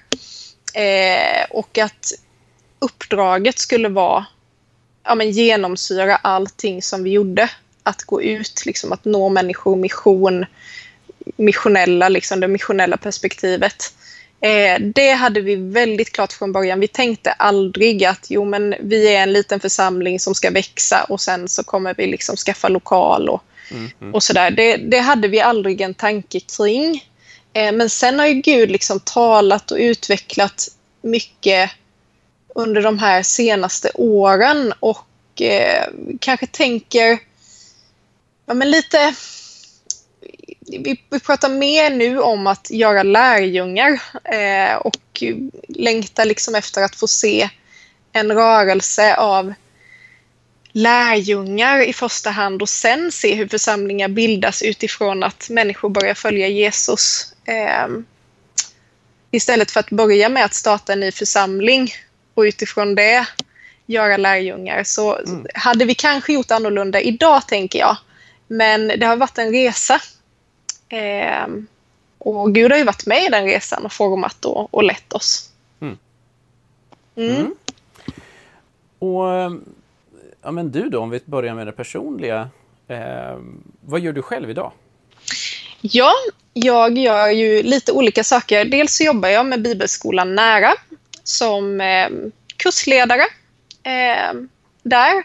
Eh, 0.74 1.46
och 1.50 1.78
att 1.78 2.12
uppdraget 2.80 3.60
skulle 3.60 3.90
vara 3.90 4.26
ja, 5.04 5.16
men 5.16 5.32
genomsyra 5.32 6.16
allting 6.16 6.82
som 6.82 7.04
vi 7.04 7.10
gjorde. 7.10 7.50
Att 7.84 8.04
gå 8.04 8.22
ut, 8.22 8.66
liksom, 8.66 8.92
att 8.92 9.06
nå 9.06 9.30
människor, 9.30 9.76
mission, 9.76 10.46
missionella, 11.36 12.10
liksom, 12.10 12.40
det 12.40 12.48
missionella 12.48 12.98
perspektivet. 12.98 13.94
Eh, 14.42 14.82
det 14.96 15.12
hade 15.12 15.42
vi 15.42 15.56
väldigt 15.56 16.12
klart 16.12 16.34
från 16.34 16.52
början. 16.52 16.80
Vi 16.80 16.88
tänkte 16.88 17.32
aldrig 17.32 18.06
att 18.06 18.26
jo, 18.30 18.46
men 18.46 18.76
vi 18.80 19.16
är 19.16 19.24
en 19.24 19.34
liten 19.34 19.60
församling 19.60 20.20
som 20.20 20.36
ska 20.36 20.50
växa 20.50 21.04
och 21.04 21.22
sen 21.22 21.48
så 21.48 21.64
kommer 21.64 21.94
vi 21.94 22.08
liksom 22.08 22.36
skaffa 22.36 22.70
lokal 22.70 23.30
och, 23.30 23.44
mm, 23.72 23.90
mm. 24.02 24.14
och 24.14 24.24
sådär. 24.24 24.52
Det, 24.52 24.78
det, 24.78 25.00
hade 25.00 25.28
vi 25.28 25.42
aldrig 25.42 25.82
en 25.82 25.94
tanke 25.94 26.40
kring. 26.40 27.06
Eh, 27.54 27.72
men 27.72 27.90
sen 27.90 28.20
har 28.20 28.28
ju 28.28 28.34
Gud 28.34 28.72
liksom 28.72 29.00
talat 29.00 29.72
och 29.72 29.78
utvecklat 29.78 30.68
mycket 31.02 31.72
under 32.56 32.82
de 32.82 33.00
här 33.00 33.24
senaste 33.24 33.92
åren 33.94 34.74
och 34.80 35.42
eh, 35.42 35.88
kanske 36.20 36.48
tänker 36.48 37.20
ja, 38.46 38.54
men 38.54 38.72
lite 38.72 39.14
vi, 40.80 41.02
vi 41.10 41.20
pratar 41.20 41.50
mer 41.50 41.90
nu 41.90 42.20
om 42.20 42.48
att 42.48 42.72
göra 42.72 43.04
lärjungar 43.04 44.02
eh, 44.24 44.76
och 44.76 45.24
längtar 45.68 46.26
liksom 46.26 46.56
efter 46.56 46.82
att 46.82 46.96
få 46.96 47.08
se 47.08 47.50
en 48.14 48.32
rörelse 48.32 49.16
av 49.16 49.54
lärjungar 50.72 51.80
i 51.80 51.94
första 51.94 52.30
hand 52.30 52.62
och 52.62 52.70
sen 52.70 53.12
se 53.12 53.36
hur 53.36 53.48
församlingar 53.48 54.08
bildas 54.08 54.62
utifrån 54.62 55.24
att 55.24 55.50
människor 55.50 55.90
börjar 55.90 56.14
följa 56.14 56.48
Jesus. 56.48 57.34
Eh, 57.46 57.88
istället 59.32 59.72
för 59.72 59.80
att 59.80 59.90
börja 59.90 60.30
med 60.30 60.46
att 60.46 60.54
starta 60.54 60.94
en 60.94 61.00
ny 61.00 61.12
församling 61.12 61.92
och 62.34 62.42
utifrån 62.42 62.96
det 62.96 63.28
göra 63.86 64.18
lärjungar 64.18 64.84
så 64.84 65.18
mm. 65.18 65.46
hade 65.54 65.86
vi 65.86 65.96
kanske 65.96 66.34
gjort 66.34 66.52
annorlunda 66.52 67.02
idag 67.02 67.48
tänker 67.48 67.80
jag. 67.80 67.98
Men 68.48 68.88
det 68.88 69.06
har 69.06 69.16
varit 69.16 69.38
en 69.38 69.52
resa 69.52 70.02
Eh, 70.92 71.48
och 72.18 72.56
Gud 72.56 72.72
har 72.72 72.78
ju 72.78 72.84
varit 72.84 73.06
med 73.06 73.24
i 73.24 73.30
den 73.30 73.46
resan 73.46 73.86
och 73.86 73.94
format 73.94 74.46
och, 74.46 74.74
och 74.74 74.84
lett 74.84 75.14
oss. 75.14 75.50
Mm. 75.80 75.98
Mm. 77.16 77.36
Mm. 77.36 77.56
Och 79.00 79.26
ja, 80.42 80.52
men 80.52 80.72
du 80.72 80.90
då, 80.90 81.00
om 81.00 81.10
vi 81.10 81.20
börjar 81.26 81.56
med 81.56 81.68
det 81.68 81.72
personliga. 81.72 82.50
Eh, 82.88 83.38
vad 83.82 84.00
gör 84.00 84.14
du 84.14 84.22
själv 84.22 84.50
idag? 84.50 84.72
Ja, 85.82 86.14
jag 86.54 86.98
gör 86.98 87.28
ju 87.28 87.64
lite 87.64 87.92
olika 87.92 88.24
saker. 88.24 88.66
Dels 88.66 88.96
så 88.96 89.04
jobbar 89.04 89.30
jag 89.30 89.46
med 89.46 89.62
Bibelskolan 89.62 90.36
nära 90.36 90.74
som 91.24 91.82
eh, 91.82 92.10
kursledare 92.58 93.24
eh, 93.84 94.34
där. 94.84 95.18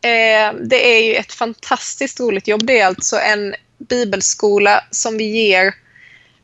Eh, 0.00 0.54
det 0.60 0.96
är 0.96 1.04
ju 1.04 1.14
ett 1.14 1.32
fantastiskt 1.32 2.20
roligt 2.20 2.48
jobb. 2.48 2.66
Det 2.66 2.80
är 2.80 2.86
alltså 2.86 3.16
en 3.16 3.54
bibelskola 3.78 4.84
som 4.90 5.16
vi 5.16 5.24
ger 5.24 5.74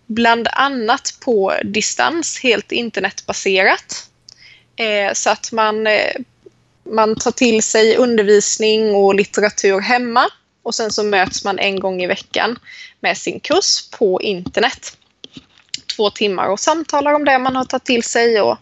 bland 0.06 0.48
annat 0.52 1.14
på 1.20 1.54
distans, 1.64 2.40
helt 2.42 2.72
internetbaserat. 2.72 4.08
Eh, 4.76 5.12
så 5.12 5.30
att 5.30 5.52
man 5.52 5.86
eh, 5.86 6.14
man 6.84 7.16
tar 7.16 7.30
till 7.30 7.62
sig 7.62 7.96
undervisning 7.96 8.94
och 8.94 9.14
litteratur 9.14 9.80
hemma 9.80 10.28
och 10.62 10.74
sen 10.74 10.90
så 10.90 11.02
möts 11.02 11.44
man 11.44 11.58
en 11.58 11.80
gång 11.80 12.02
i 12.02 12.06
veckan 12.06 12.58
med 13.00 13.18
sin 13.18 13.40
kurs 13.40 13.90
på 13.90 14.22
internet. 14.22 14.96
Två 15.96 16.10
timmar 16.10 16.48
och 16.48 16.60
samtalar 16.60 17.12
om 17.12 17.24
det 17.24 17.38
man 17.38 17.56
har 17.56 17.64
tagit 17.64 17.84
till 17.84 18.02
sig 18.02 18.40
och 18.40 18.58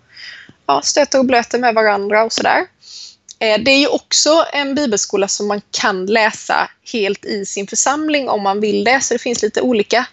ja, 0.66 0.82
stöter 0.82 1.18
och 1.18 1.24
blöter 1.24 1.58
med 1.58 1.74
varandra 1.74 2.24
och 2.24 2.32
sådär. 2.32 2.66
Eh, 3.40 3.60
det 3.60 3.70
är 3.70 3.78
ju 3.78 3.86
också 3.86 4.46
en 4.52 4.74
bibelskola 4.74 5.28
som 5.28 5.48
man 5.48 5.62
kan 5.70 6.06
läsa 6.06 6.70
helt 6.92 7.24
i 7.24 7.46
sin 7.46 7.66
församling 7.66 8.28
om 8.28 8.42
man 8.42 8.60
vill 8.60 8.84
det, 8.84 9.00
så 9.00 9.14
det 9.14 9.18
finns 9.18 9.42
lite 9.42 9.60
olika 9.60 10.06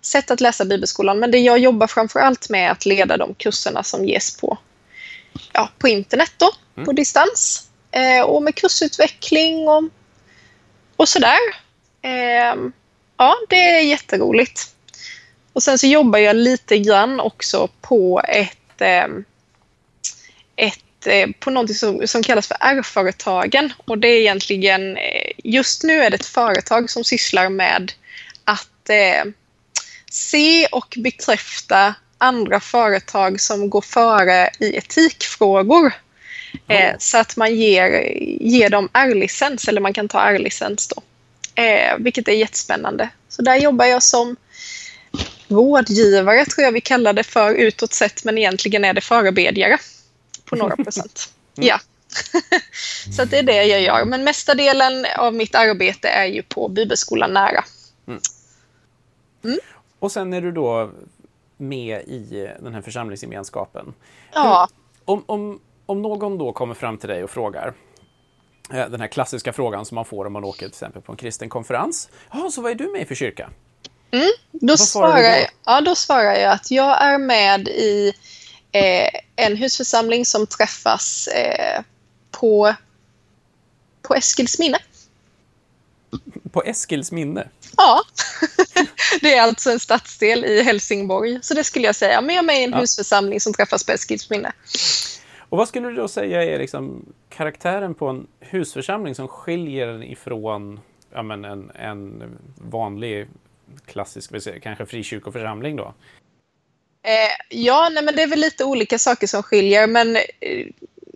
sätt 0.00 0.30
att 0.30 0.40
läsa 0.40 0.64
bibelskolan. 0.64 1.18
Men 1.18 1.30
det 1.30 1.38
jag 1.38 1.58
jobbar 1.58 1.86
framför 1.86 2.20
allt 2.20 2.48
med 2.48 2.66
är 2.66 2.70
att 2.70 2.86
leda 2.86 3.16
de 3.16 3.34
kurserna 3.34 3.82
som 3.82 4.04
ges 4.04 4.36
på, 4.36 4.58
ja, 5.52 5.70
på 5.78 5.88
internet 5.88 6.32
då, 6.36 6.50
mm. 6.76 6.86
på 6.86 6.92
distans. 6.92 7.68
Eh, 7.90 8.22
och 8.24 8.42
med 8.42 8.54
kursutveckling 8.54 9.68
och, 9.68 9.84
och 10.96 11.08
sådär. 11.08 11.38
Eh, 12.02 12.54
ja, 13.16 13.36
det 13.48 13.70
är 13.70 13.80
jätteroligt. 13.80 14.74
Och 15.52 15.62
sen 15.62 15.78
så 15.78 15.86
jobbar 15.86 16.18
jag 16.18 16.36
lite 16.36 16.78
grann 16.78 17.20
också 17.20 17.68
på 17.80 18.22
ett, 18.28 18.80
eh, 18.80 19.06
ett 20.56 20.84
på 21.38 21.50
något 21.50 21.76
som, 21.76 22.06
som 22.06 22.22
kallas 22.22 22.48
för 22.48 22.56
R-företagen. 22.60 23.72
Och 23.84 23.98
det 23.98 24.08
är 24.08 24.20
egentligen, 24.20 24.96
eh, 24.96 25.30
just 25.44 25.82
nu 25.82 26.02
är 26.02 26.10
det 26.10 26.16
ett 26.16 26.26
företag 26.26 26.90
som 26.90 27.04
sysslar 27.04 27.48
med 27.48 27.92
att 28.44 28.90
eh, 28.90 29.24
se 30.10 30.66
och 30.66 30.94
bekräfta 30.96 31.94
andra 32.18 32.60
företag 32.60 33.40
som 33.40 33.70
går 33.70 33.80
före 33.80 34.50
i 34.58 34.76
etikfrågor. 34.76 35.92
Eh, 36.68 36.94
så 36.98 37.18
att 37.18 37.36
man 37.36 37.56
ger, 37.56 37.90
ger 38.40 38.70
dem 38.70 38.88
R-licens, 38.92 39.68
eller 39.68 39.80
man 39.80 39.92
kan 39.92 40.08
ta 40.08 40.20
R-licens 40.20 40.88
då. 40.88 41.02
Eh, 41.62 41.96
vilket 41.98 42.28
är 42.28 42.32
jättespännande. 42.32 43.08
Så 43.28 43.42
där 43.42 43.56
jobbar 43.56 43.84
jag 43.84 44.02
som 44.02 44.36
rådgivare, 45.48 46.44
tror 46.44 46.64
jag 46.64 46.72
vi 46.72 46.80
kallar 46.80 47.12
det 47.12 47.24
för 47.24 47.54
utåt 47.54 47.92
sett, 47.92 48.24
men 48.24 48.38
egentligen 48.38 48.84
är 48.84 48.92
det 48.92 49.00
förebedjare 49.00 49.78
på 50.52 50.58
några 50.58 50.76
procent. 50.76 51.32
Mm. 51.56 51.68
Ja. 51.68 51.80
så 53.16 53.24
det 53.24 53.38
är 53.38 53.42
det 53.42 53.64
jag 53.64 53.80
gör. 53.80 54.04
Men 54.04 54.24
mesta 54.24 54.54
delen 54.54 55.06
av 55.18 55.34
mitt 55.34 55.54
arbete 55.54 56.08
är 56.08 56.24
ju 56.24 56.42
på 56.42 56.68
Bibelskolan 56.68 57.32
nära. 57.32 57.64
Mm. 58.06 58.20
Mm. 59.44 59.58
Och 59.98 60.12
sen 60.12 60.32
är 60.32 60.40
du 60.40 60.52
då 60.52 60.90
med 61.56 62.00
i 62.00 62.48
den 62.60 62.74
här 62.74 62.82
församlingsgemenskapen. 62.82 63.94
Ja. 64.32 64.68
om, 65.04 65.24
om, 65.26 65.60
om 65.86 66.02
någon 66.02 66.38
då 66.38 66.52
kommer 66.52 66.74
fram 66.74 66.98
till 66.98 67.08
dig 67.08 67.24
och 67.24 67.30
frågar 67.30 67.74
eh, 68.72 68.88
den 68.88 69.00
här 69.00 69.08
klassiska 69.08 69.52
frågan 69.52 69.84
som 69.84 69.94
man 69.94 70.04
får 70.04 70.24
om 70.26 70.32
man 70.32 70.44
åker 70.44 70.58
till 70.58 70.68
exempel 70.68 71.02
på 71.02 71.12
en 71.12 71.18
kristen 71.18 71.48
konferens. 71.48 72.08
Ja, 72.32 72.50
så 72.50 72.62
vad 72.62 72.70
är 72.70 72.74
du 72.74 72.92
med 72.92 73.02
i 73.02 73.04
för 73.04 73.14
kyrka? 73.14 73.50
Mm, 74.10 74.30
då, 74.50 74.76
svarar 74.76 75.18
jag, 75.18 75.48
ja, 75.64 75.80
då 75.80 75.94
svarar 75.94 76.34
jag 76.34 76.52
att 76.52 76.70
jag 76.70 77.02
är 77.02 77.18
med 77.18 77.68
i 77.68 78.12
en 79.36 79.56
husförsamling 79.56 80.26
som 80.26 80.46
träffas 80.46 81.28
eh, 81.28 81.82
på, 82.30 82.74
på 84.02 84.14
Eskils 84.14 84.58
minne. 84.58 84.78
På 86.52 86.62
Eskils 86.62 87.12
minne? 87.12 87.48
Ja, 87.76 88.02
det 89.20 89.34
är 89.34 89.42
alltså 89.42 89.70
en 89.70 89.80
stadsdel 89.80 90.44
i 90.44 90.62
Helsingborg. 90.62 91.38
Så 91.42 91.54
det 91.54 91.64
skulle 91.64 91.86
jag 91.86 91.96
säga. 91.96 92.20
Men 92.20 92.34
jag 92.34 92.42
är 92.42 92.46
med 92.46 92.60
i 92.60 92.64
en 92.64 92.70
ja. 92.70 92.78
husförsamling 92.78 93.40
som 93.40 93.52
träffas 93.52 93.84
på 93.84 93.92
Eskils 93.92 94.30
minne. 94.30 94.52
Och 95.38 95.58
vad 95.58 95.68
skulle 95.68 95.88
du 95.88 95.94
då 95.94 96.08
säga 96.08 96.44
är 96.44 96.58
liksom 96.58 97.12
karaktären 97.28 97.94
på 97.94 98.08
en 98.08 98.26
husförsamling 98.40 99.14
som 99.14 99.28
skiljer 99.28 99.86
den 99.86 100.02
ifrån 100.02 100.80
ja, 101.12 101.22
men 101.22 101.44
en, 101.44 101.70
en 101.70 102.22
vanlig 102.56 103.28
klassisk, 103.86 104.32
kanske 104.62 104.86
frikyrkoförsamling 104.86 105.76
då? 105.76 105.94
Eh, 107.04 107.46
ja, 107.48 107.88
nej, 107.92 108.04
men 108.04 108.16
det 108.16 108.22
är 108.22 108.26
väl 108.26 108.40
lite 108.40 108.64
olika 108.64 108.98
saker 108.98 109.26
som 109.26 109.42
skiljer, 109.42 109.86
men 109.86 110.16
eh, 110.16 110.66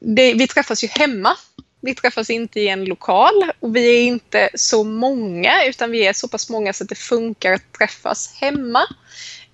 det, 0.00 0.34
vi 0.34 0.48
träffas 0.48 0.84
ju 0.84 0.88
hemma. 0.88 1.36
Vi 1.80 1.94
träffas 1.94 2.30
inte 2.30 2.60
i 2.60 2.68
en 2.68 2.84
lokal 2.84 3.52
och 3.60 3.76
vi 3.76 3.96
är 3.96 4.02
inte 4.02 4.48
så 4.54 4.84
många 4.84 5.64
utan 5.64 5.90
vi 5.90 6.06
är 6.06 6.12
så 6.12 6.28
pass 6.28 6.50
många 6.50 6.72
så 6.72 6.84
att 6.84 6.88
det 6.88 6.94
funkar 6.94 7.52
att 7.52 7.72
träffas 7.78 8.34
hemma. 8.40 8.82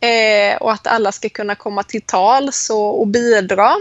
Eh, 0.01 0.57
och 0.57 0.73
att 0.73 0.87
alla 0.87 1.13
ska 1.13 1.29
kunna 1.29 1.55
komma 1.55 1.83
till 1.83 2.03
tals 2.03 2.71
och, 2.71 3.01
och 3.01 3.07
bidra. 3.07 3.77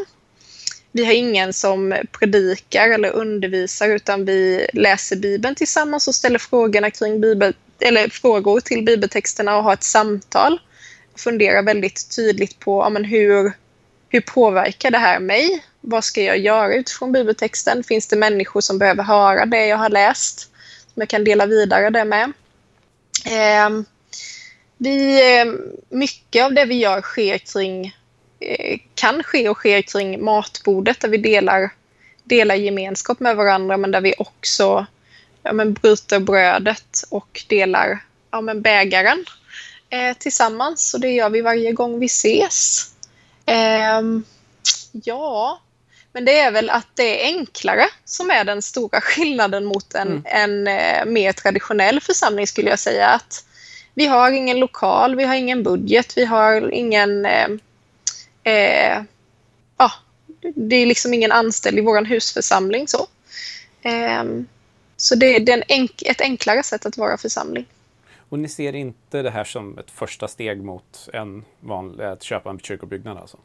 Vi 0.92 1.06
har 1.06 1.14
ingen 1.14 1.54
som 1.54 1.96
predikar 2.20 2.90
eller 2.90 3.10
undervisar 3.10 3.90
utan 3.90 4.26
vi 4.26 4.68
läser 4.74 5.16
Bibeln 5.16 5.56
tillsammans 5.56 6.08
och 6.08 6.16
ställer 6.16 6.40
frågorna 6.40 6.92
kring 6.92 7.22
Bibel, 7.22 7.54
eller 7.80 8.10
frågor 8.10 8.60
till 8.60 8.86
bibeltexterna 8.86 9.58
och 9.58 9.64
har 9.64 9.74
ett 9.74 9.84
samtal 9.84 10.60
fundera 11.22 11.62
väldigt 11.62 12.16
tydligt 12.16 12.60
på 12.60 12.82
ja, 12.82 12.90
men 12.90 13.06
hur, 13.06 13.54
hur 14.10 14.22
påverkar 14.22 14.92
det 14.92 14.98
här 14.98 15.20
mig? 15.20 15.66
Vad 15.82 16.04
ska 16.04 16.22
jag 16.22 16.38
göra 16.38 16.76
utifrån 16.76 17.12
bibeltexten? 17.12 17.84
Finns 17.84 18.08
det 18.08 18.16
människor 18.16 18.62
som 18.62 18.78
behöver 18.78 19.04
höra 19.04 19.46
det 19.46 19.66
jag 19.66 19.78
har 19.78 19.90
läst? 19.90 20.40
Som 20.94 21.02
jag 21.02 21.10
kan 21.10 21.24
dela 21.24 21.46
vidare 21.46 21.90
det 21.90 22.06
med. 22.06 22.32
Eh, 23.26 23.70
vi, 24.78 25.22
ehm, 25.38 25.62
mycket 25.90 26.46
av 26.46 26.54
det 26.54 26.66
vi 26.66 26.76
gör 26.76 27.02
sker 27.02 27.38
kring, 27.38 27.96
eh, 28.40 28.80
kan 28.96 29.24
ske 29.24 29.50
och 29.50 29.58
sker 29.58 29.82
kring 29.82 30.24
matbordet 30.24 31.00
där 31.00 31.10
vi 31.10 31.18
delar, 31.18 31.70
delar 32.24 32.56
gemenskap 32.56 33.20
med 33.20 33.36
varandra 33.36 33.78
men 33.78 33.92
där 33.92 34.02
vi 34.02 34.14
också 34.18 34.86
ja, 35.44 35.54
men 35.54 35.74
bryter 35.74 36.20
brödet 36.20 37.04
och 37.10 37.42
delar 37.48 38.00
ja, 38.32 38.42
men 38.42 38.62
bägaren 38.62 39.26
eh, 39.92 40.18
tillsammans. 40.18 40.94
Och 40.94 41.00
det 41.00 41.12
gör 41.12 41.30
vi 41.30 41.42
varje 41.42 41.72
gång 41.72 42.00
vi 42.00 42.06
ses. 42.06 42.88
Eh, 43.46 44.02
ja, 44.92 45.62
men 46.14 46.26
det 46.26 46.40
är 46.40 46.52
väl 46.52 46.70
att 46.70 46.88
det 46.94 47.24
är 47.24 47.38
enklare 47.38 47.86
som 48.06 48.32
är 48.32 48.44
den 48.44 48.62
stora 48.62 49.02
skillnaden 49.02 49.66
mot 49.66 49.94
en, 49.94 50.08
mm. 50.08 50.24
en 50.26 50.68
eh, 50.68 51.06
mer 51.06 51.34
traditionell 51.34 52.02
församling 52.02 52.48
skulle 52.48 52.70
jag 52.70 52.80
säga. 52.80 53.08
Att 53.08 53.46
vi 53.94 54.06
har 54.06 54.32
ingen 54.32 54.60
lokal, 54.60 55.16
vi 55.16 55.24
har 55.24 55.36
ingen 55.36 55.64
budget, 55.64 56.18
vi 56.18 56.26
har 56.26 56.72
ingen... 56.74 57.26
Eh, 57.26 57.48
eh, 58.44 59.04
ja, 59.78 59.92
det 60.56 60.76
är 60.76 60.86
liksom 60.86 61.14
ingen 61.14 61.32
anställd 61.32 61.78
i 61.78 61.82
vår 61.82 62.06
husförsamling. 62.06 62.88
så. 62.88 63.08
Ehm, 63.84 64.48
så 64.98 65.16
det 65.16 65.36
är 65.36 65.50
en 65.50 65.88
ett 66.06 66.22
enklare 66.22 66.64
sätt 66.64 66.86
att 66.86 66.98
vara 66.98 67.18
församling. 67.18 67.66
Och 68.32 68.40
ni 68.40 68.50
ser 68.50 68.76
inte 68.76 69.22
det 69.22 69.32
här 69.32 69.44
som 69.44 69.78
ett 69.78 69.92
första 69.92 70.28
steg 70.28 70.64
mot 70.64 71.10
en 71.14 71.46
vanlig, 71.60 72.04
att 72.04 72.24
köpa 72.24 72.50
en 72.50 72.60
kyrkobyggnad? 72.60 73.18
Alltså? 73.18 73.38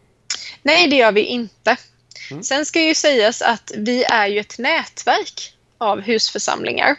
Nej, 0.63 0.89
det 0.89 0.97
gör 0.97 1.13
vi 1.13 1.23
inte. 1.23 1.77
Mm. 2.31 2.43
Sen 2.43 2.67
ska 2.67 2.83
ju 2.83 2.95
sägas 2.95 3.43
att 3.43 3.73
vi 3.77 4.05
är 4.05 4.27
ju 4.27 4.39
ett 4.39 4.59
nätverk 4.59 5.57
av 5.79 6.01
husförsamlingar. 6.01 6.97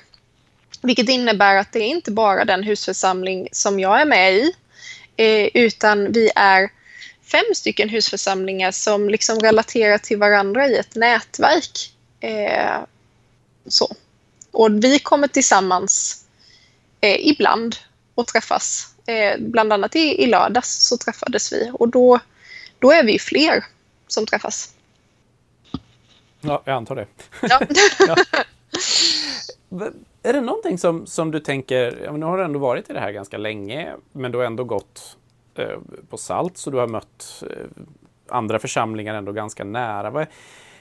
Vilket 0.81 1.09
innebär 1.09 1.55
att 1.55 1.71
det 1.71 1.79
är 1.79 1.87
inte 1.87 2.11
bara 2.11 2.45
den 2.45 2.63
husförsamling 2.63 3.47
som 3.51 3.79
jag 3.79 4.01
är 4.01 4.05
med 4.05 4.33
i, 4.33 4.53
eh, 5.15 5.49
utan 5.53 6.11
vi 6.11 6.31
är 6.35 6.69
fem 7.31 7.55
stycken 7.55 7.89
husförsamlingar 7.89 8.71
som 8.71 9.09
liksom 9.09 9.39
relaterar 9.39 9.97
till 9.97 10.17
varandra 10.17 10.67
i 10.67 10.77
ett 10.77 10.95
nätverk. 10.95 11.93
Eh, 12.19 12.79
så. 13.67 13.95
Och 14.51 14.83
vi 14.83 14.99
kommer 14.99 15.27
tillsammans 15.27 16.23
eh, 17.01 17.27
ibland 17.27 17.75
och 18.15 18.27
träffas. 18.27 18.95
Eh, 19.05 19.39
bland 19.39 19.73
annat 19.73 19.95
i, 19.95 20.23
i 20.23 20.25
lördags 20.25 20.87
så 20.87 20.97
träffades 20.97 21.53
vi 21.53 21.71
och 21.73 21.89
då, 21.89 22.19
då 22.79 22.91
är 22.91 23.03
vi 23.03 23.19
fler 23.19 23.65
som 24.07 24.25
träffas. 24.25 24.73
Ja, 26.41 26.61
jag 26.65 26.75
antar 26.75 26.95
det. 26.95 27.07
Ja. 27.41 27.61
ja. 28.07 28.15
Är 30.23 30.33
det 30.33 30.41
någonting 30.41 30.77
som, 30.77 31.05
som 31.05 31.31
du 31.31 31.39
tänker, 31.39 32.01
ja, 32.03 32.11
nu 32.11 32.25
har 32.25 32.37
du 32.37 32.43
ändå 32.43 32.59
varit 32.59 32.89
i 32.89 32.93
det 32.93 32.99
här 32.99 33.11
ganska 33.11 33.37
länge, 33.37 33.93
men 34.11 34.31
du 34.31 34.37
har 34.37 34.45
ändå 34.45 34.63
gått 34.63 35.17
eh, 35.55 35.77
på 36.09 36.17
SALT, 36.17 36.57
så 36.57 36.69
du 36.69 36.77
har 36.77 36.87
mött 36.87 37.43
eh, 37.49 37.83
andra 38.29 38.59
församlingar 38.59 39.15
ändå 39.15 39.31
ganska 39.31 39.63
nära. 39.63 40.09
Vad, 40.09 40.27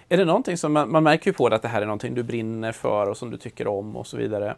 är 0.09 0.17
det 0.17 0.25
någonting 0.25 0.57
som 0.57 0.73
man, 0.73 0.93
man 0.93 1.03
märker 1.03 1.31
ju 1.31 1.35
på 1.35 1.49
dig 1.49 1.57
att 1.57 1.63
det 1.63 1.69
här 1.69 1.83
är 1.83 1.87
någonting 1.87 2.15
du 2.15 2.23
brinner 2.23 2.73
för 2.73 3.07
och 3.07 3.17
som 3.17 3.31
du 3.31 3.37
tycker 3.37 3.67
om 3.67 3.97
och 3.97 4.07
så 4.07 4.17
vidare. 4.17 4.57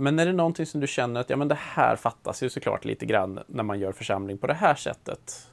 Men 0.00 0.18
är 0.18 0.26
det 0.26 0.32
någonting 0.32 0.66
som 0.66 0.80
du 0.80 0.86
känner 0.86 1.20
att 1.20 1.30
ja, 1.30 1.36
men 1.36 1.48
det 1.48 1.58
här 1.60 1.96
fattas 1.96 2.42
ju 2.42 2.50
såklart 2.50 2.84
lite 2.84 3.06
grann 3.06 3.40
när 3.46 3.62
man 3.62 3.80
gör 3.80 3.92
församling 3.92 4.38
på 4.38 4.46
det 4.46 4.54
här 4.54 4.74
sättet? 4.74 5.46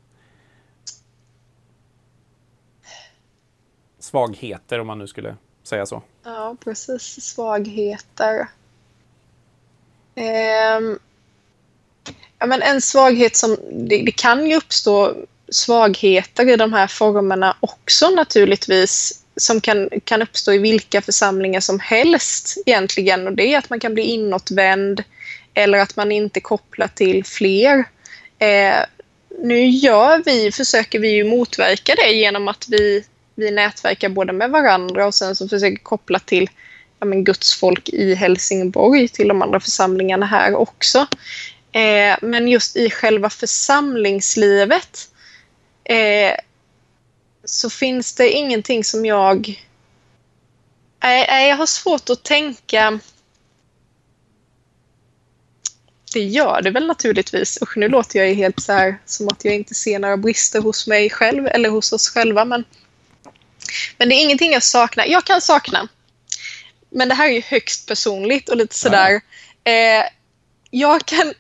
Svagheter 3.99 4.79
om 4.79 4.87
man 4.87 4.99
nu 4.99 5.07
skulle 5.07 5.35
säga 5.63 5.85
så. 5.85 6.03
Ja, 6.23 6.55
precis. 6.63 7.01
Svagheter. 7.21 8.47
Um, 10.15 10.99
ja, 12.39 12.45
men 12.45 12.61
en 12.61 12.81
svaghet 12.81 13.35
som... 13.35 13.57
Det, 13.71 14.01
det 14.01 14.11
kan 14.11 14.47
ju 14.47 14.55
uppstå 14.55 15.15
svagheter 15.49 16.49
i 16.49 16.55
de 16.55 16.73
här 16.73 16.87
formerna 16.87 17.57
också 17.59 18.09
naturligtvis 18.09 19.23
som 19.37 19.61
kan, 19.61 19.89
kan 20.03 20.21
uppstå 20.21 20.53
i 20.53 20.57
vilka 20.57 21.01
församlingar 21.01 21.59
som 21.59 21.79
helst 21.79 22.57
egentligen. 22.65 23.27
Och 23.27 23.33
det 23.33 23.53
är 23.53 23.57
att 23.57 23.69
man 23.69 23.79
kan 23.79 23.93
bli 23.93 24.03
inåtvänd 24.03 25.03
eller 25.53 25.77
att 25.77 25.95
man 25.95 26.11
inte 26.11 26.39
kopplar 26.39 26.87
till 26.87 27.25
fler. 27.25 27.85
Eh, 28.39 28.79
nu 29.39 29.65
gör 29.65 30.23
vi, 30.25 30.51
försöker 30.51 30.99
vi 30.99 31.09
ju 31.09 31.23
motverka 31.23 31.95
det 31.95 32.11
genom 32.11 32.47
att 32.47 32.65
vi, 32.69 33.03
vi 33.35 33.51
nätverkar 33.51 34.09
både 34.09 34.33
med 34.33 34.49
varandra 34.49 35.07
och 35.07 35.15
sen 35.15 35.35
så 35.35 35.47
försöker 35.47 35.83
koppla 35.83 36.19
till 36.19 36.49
ja, 36.99 37.05
men 37.05 37.23
Guds 37.23 37.59
folk 37.59 37.89
i 37.89 38.15
Helsingborg, 38.15 39.07
till 39.07 39.27
de 39.27 39.41
andra 39.41 39.59
församlingarna 39.59 40.25
här 40.25 40.55
också. 40.55 41.07
Eh, 41.71 42.17
men 42.21 42.47
just 42.47 42.75
i 42.77 42.89
själva 42.89 43.29
församlingslivet 43.29 45.09
eh, 45.83 46.33
så 47.49 47.69
finns 47.69 48.13
det 48.13 48.31
ingenting 48.31 48.83
som 48.83 49.05
jag... 49.05 49.63
Nej, 51.03 51.49
jag 51.49 51.57
har 51.57 51.65
svårt 51.65 52.09
att 52.09 52.23
tänka... 52.23 52.99
Det 56.13 56.23
gör 56.23 56.61
det 56.61 56.71
väl 56.71 56.87
naturligtvis. 56.87 57.61
Usch, 57.61 57.77
nu 57.77 57.89
låter 57.89 58.19
jag 58.19 58.27
ju 58.27 58.33
helt 58.33 58.61
så 58.61 58.73
här 58.73 59.01
som 59.05 59.27
att 59.27 59.45
jag 59.45 59.55
inte 59.55 59.73
ser 59.73 59.99
några 59.99 60.17
brister 60.17 60.61
hos 60.61 60.87
mig 60.87 61.09
själv 61.09 61.47
eller 61.47 61.69
hos 61.69 61.91
oss 61.91 62.09
själva. 62.09 62.45
Men, 62.45 62.63
men 63.97 64.09
det 64.09 64.15
är 64.15 64.23
ingenting 64.23 64.51
jag 64.51 64.63
saknar. 64.63 65.05
Jag 65.05 65.25
kan 65.25 65.41
sakna. 65.41 65.87
Men 66.89 67.09
det 67.09 67.15
här 67.15 67.27
är 67.27 67.33
ju 67.33 67.41
högst 67.41 67.87
personligt 67.87 68.49
och 68.49 68.57
lite 68.57 68.75
sådär. 68.75 69.21
Ja. 69.63 69.71
Eh, 69.71 70.03
jag 70.71 71.05
kan, 71.05 71.33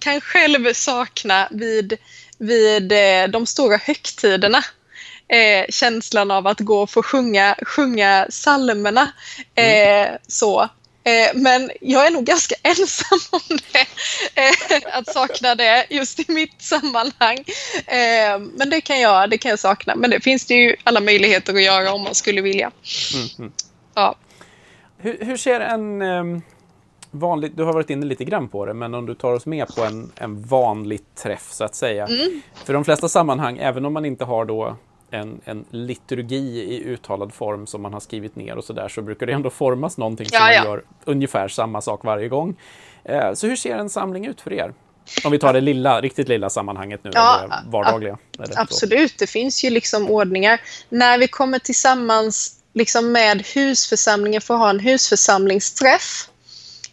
kan 0.00 0.20
själv 0.20 0.72
sakna 0.72 1.48
vid, 1.50 1.98
vid 2.38 2.92
eh, 2.92 3.28
de 3.28 3.46
stora 3.46 3.76
högtiderna 3.76 4.64
eh, 5.32 5.66
känslan 5.68 6.30
av 6.30 6.46
att 6.46 6.60
gå 6.60 6.82
och 6.82 6.90
få 6.90 7.02
sjunga, 7.02 7.56
sjunga 7.62 8.26
psalmerna. 8.30 9.12
Eh, 9.54 10.08
mm. 10.08 10.18
så. 10.28 10.68
Eh, 11.04 11.30
men 11.34 11.70
jag 11.80 12.06
är 12.06 12.10
nog 12.10 12.24
ganska 12.24 12.54
ensam 12.62 13.18
om 13.30 13.58
det. 13.72 13.86
Eh, 14.40 14.98
att 14.98 15.12
sakna 15.12 15.54
det 15.54 15.86
just 15.90 16.28
i 16.28 16.32
mitt 16.32 16.62
sammanhang. 16.62 17.38
Eh, 17.86 18.38
men 18.56 18.70
det 18.70 18.80
kan, 18.80 19.00
jag, 19.00 19.30
det 19.30 19.38
kan 19.38 19.50
jag 19.50 19.58
sakna. 19.58 19.94
Men 19.94 20.10
det 20.10 20.20
finns 20.20 20.46
det 20.46 20.54
ju 20.54 20.76
alla 20.84 21.00
möjligheter 21.00 21.54
att 21.54 21.62
göra 21.62 21.92
om 21.92 22.02
man 22.02 22.14
skulle 22.14 22.40
vilja. 22.40 22.70
Mm, 23.14 23.28
mm. 23.38 23.52
Ja. 23.94 24.14
Hur, 24.98 25.18
hur, 25.24 25.36
ser 25.36 25.60
en 25.60 26.02
um, 26.02 26.42
vanlig, 27.10 27.52
du 27.56 27.62
har 27.62 27.72
varit 27.72 27.90
inne 27.90 28.06
lite 28.06 28.24
grann 28.24 28.48
på 28.48 28.66
det, 28.66 28.74
men 28.74 28.94
om 28.94 29.06
du 29.06 29.14
tar 29.14 29.32
oss 29.32 29.46
med 29.46 29.68
på 29.68 29.84
en, 29.84 30.12
en 30.16 30.42
vanlig 30.42 31.00
träff 31.14 31.48
så 31.50 31.64
att 31.64 31.74
säga. 31.74 32.06
Mm. 32.06 32.42
För 32.64 32.72
de 32.72 32.84
flesta 32.84 33.08
sammanhang, 33.08 33.58
även 33.58 33.84
om 33.84 33.92
man 33.92 34.04
inte 34.04 34.24
har 34.24 34.44
då 34.44 34.76
en, 35.12 35.40
en 35.44 35.64
liturgi 35.70 36.62
i 36.62 36.84
uttalad 36.84 37.34
form 37.34 37.66
som 37.66 37.82
man 37.82 37.92
har 37.92 38.00
skrivit 38.00 38.36
ner 38.36 38.56
och 38.56 38.64
sådär 38.64 38.88
så 38.88 39.02
brukar 39.02 39.26
det 39.26 39.32
ändå 39.32 39.50
formas 39.50 39.98
någonting 39.98 40.26
som 40.26 40.38
ja, 40.40 40.44
man 40.44 40.64
gör 40.64 40.84
ungefär 41.04 41.48
samma 41.48 41.80
sak 41.80 42.04
varje 42.04 42.28
gång. 42.28 42.56
Eh, 43.04 43.34
så 43.34 43.46
hur 43.46 43.56
ser 43.56 43.76
en 43.76 43.90
samling 43.90 44.26
ut 44.26 44.40
för 44.40 44.52
er? 44.52 44.74
Om 45.24 45.32
vi 45.32 45.38
tar 45.38 45.52
det 45.52 45.60
lilla, 45.60 46.00
riktigt 46.00 46.28
lilla 46.28 46.50
sammanhanget 46.50 47.04
nu, 47.04 47.10
ja, 47.14 47.40
det 47.48 47.70
vardagliga. 47.70 48.18
Det 48.38 48.56
absolut, 48.56 49.18
det 49.18 49.26
finns 49.26 49.64
ju 49.64 49.70
liksom 49.70 50.10
ordningar. 50.10 50.60
När 50.88 51.18
vi 51.18 51.28
kommer 51.28 51.58
tillsammans 51.58 52.56
liksom 52.72 53.12
med 53.12 53.46
husförsamlingen 53.54 54.40
för 54.40 54.54
att 54.54 54.60
ha 54.60 54.70
en 54.70 54.80
husförsamlingsträff, 54.80 56.28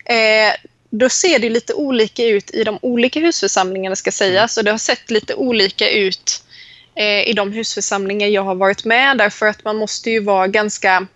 eh, 0.06 0.70
då 0.90 1.10
ser 1.10 1.40
det 1.40 1.50
lite 1.50 1.74
olika 1.74 2.26
ut 2.26 2.52
i 2.52 2.64
de 2.64 2.80
olika 2.82 3.20
husförsamlingarna 3.20 3.96
ska 3.96 4.12
sägas. 4.12 4.58
Mm. 4.58 4.62
Och 4.62 4.66
det 4.66 4.72
har 4.72 4.78
sett 4.78 5.12
lite 5.12 5.36
olika 5.36 5.90
ut 5.90 6.44
Eh, 7.00 7.30
i 7.30 7.34
de 7.34 7.52
husförsamlingar 7.52 8.28
jag 8.28 8.42
har 8.42 8.56
varit 8.56 8.86
med 8.86 9.18
därför 9.18 9.46
att 9.46 9.64
man 9.64 9.76
måste 9.76 10.10
ju 10.10 10.20
vara 10.20 10.48
ganska 10.48 11.08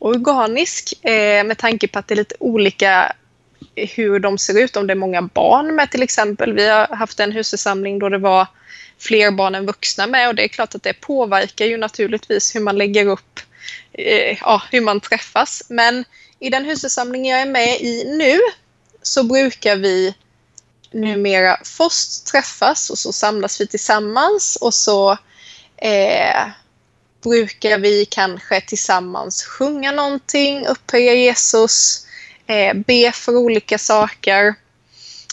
organisk 0.00 1.04
eh, 1.04 1.44
med 1.44 1.58
tanke 1.58 1.88
på 1.88 1.98
att 1.98 2.08
det 2.08 2.14
är 2.14 2.16
lite 2.16 2.34
olika 2.40 3.12
hur 3.74 4.18
de 4.18 4.38
ser 4.38 4.60
ut, 4.60 4.76
om 4.76 4.86
det 4.86 4.92
är 4.92 4.96
många 4.96 5.22
barn 5.22 5.74
med 5.74 5.90
till 5.90 6.02
exempel. 6.02 6.52
Vi 6.52 6.68
har 6.68 6.86
haft 6.86 7.20
en 7.20 7.32
husförsamling 7.32 7.98
då 7.98 8.08
det 8.08 8.18
var 8.18 8.46
fler 8.98 9.30
barn 9.30 9.54
än 9.54 9.66
vuxna 9.66 10.06
med 10.06 10.28
och 10.28 10.34
det 10.34 10.44
är 10.44 10.48
klart 10.48 10.74
att 10.74 10.82
det 10.82 11.00
påverkar 11.00 11.66
ju 11.66 11.76
naturligtvis 11.76 12.54
hur 12.54 12.60
man 12.60 12.78
lägger 12.78 13.06
upp, 13.06 13.40
eh, 13.92 14.38
ja, 14.40 14.62
hur 14.70 14.80
man 14.80 15.00
träffas. 15.00 15.62
Men 15.68 16.04
i 16.38 16.50
den 16.50 16.64
husförsamling 16.64 17.26
jag 17.26 17.40
är 17.40 17.46
med 17.46 17.80
i 17.80 18.04
nu 18.18 18.38
så 19.02 19.22
brukar 19.22 19.76
vi 19.76 20.14
numera 20.90 21.58
först 21.64 22.26
träffas 22.26 22.90
och 22.90 22.98
så 22.98 23.12
samlas 23.12 23.60
vi 23.60 23.66
tillsammans 23.66 24.56
och 24.60 24.74
så 24.74 25.12
eh, 25.76 26.46
brukar 27.22 27.78
vi 27.78 28.04
kanske 28.04 28.60
tillsammans 28.60 29.44
sjunga 29.44 29.92
någonting, 29.92 30.66
upphöja 30.66 31.14
Jesus, 31.14 32.06
eh, 32.46 32.76
be 32.76 33.12
för 33.12 33.36
olika 33.36 33.78
saker. 33.78 34.54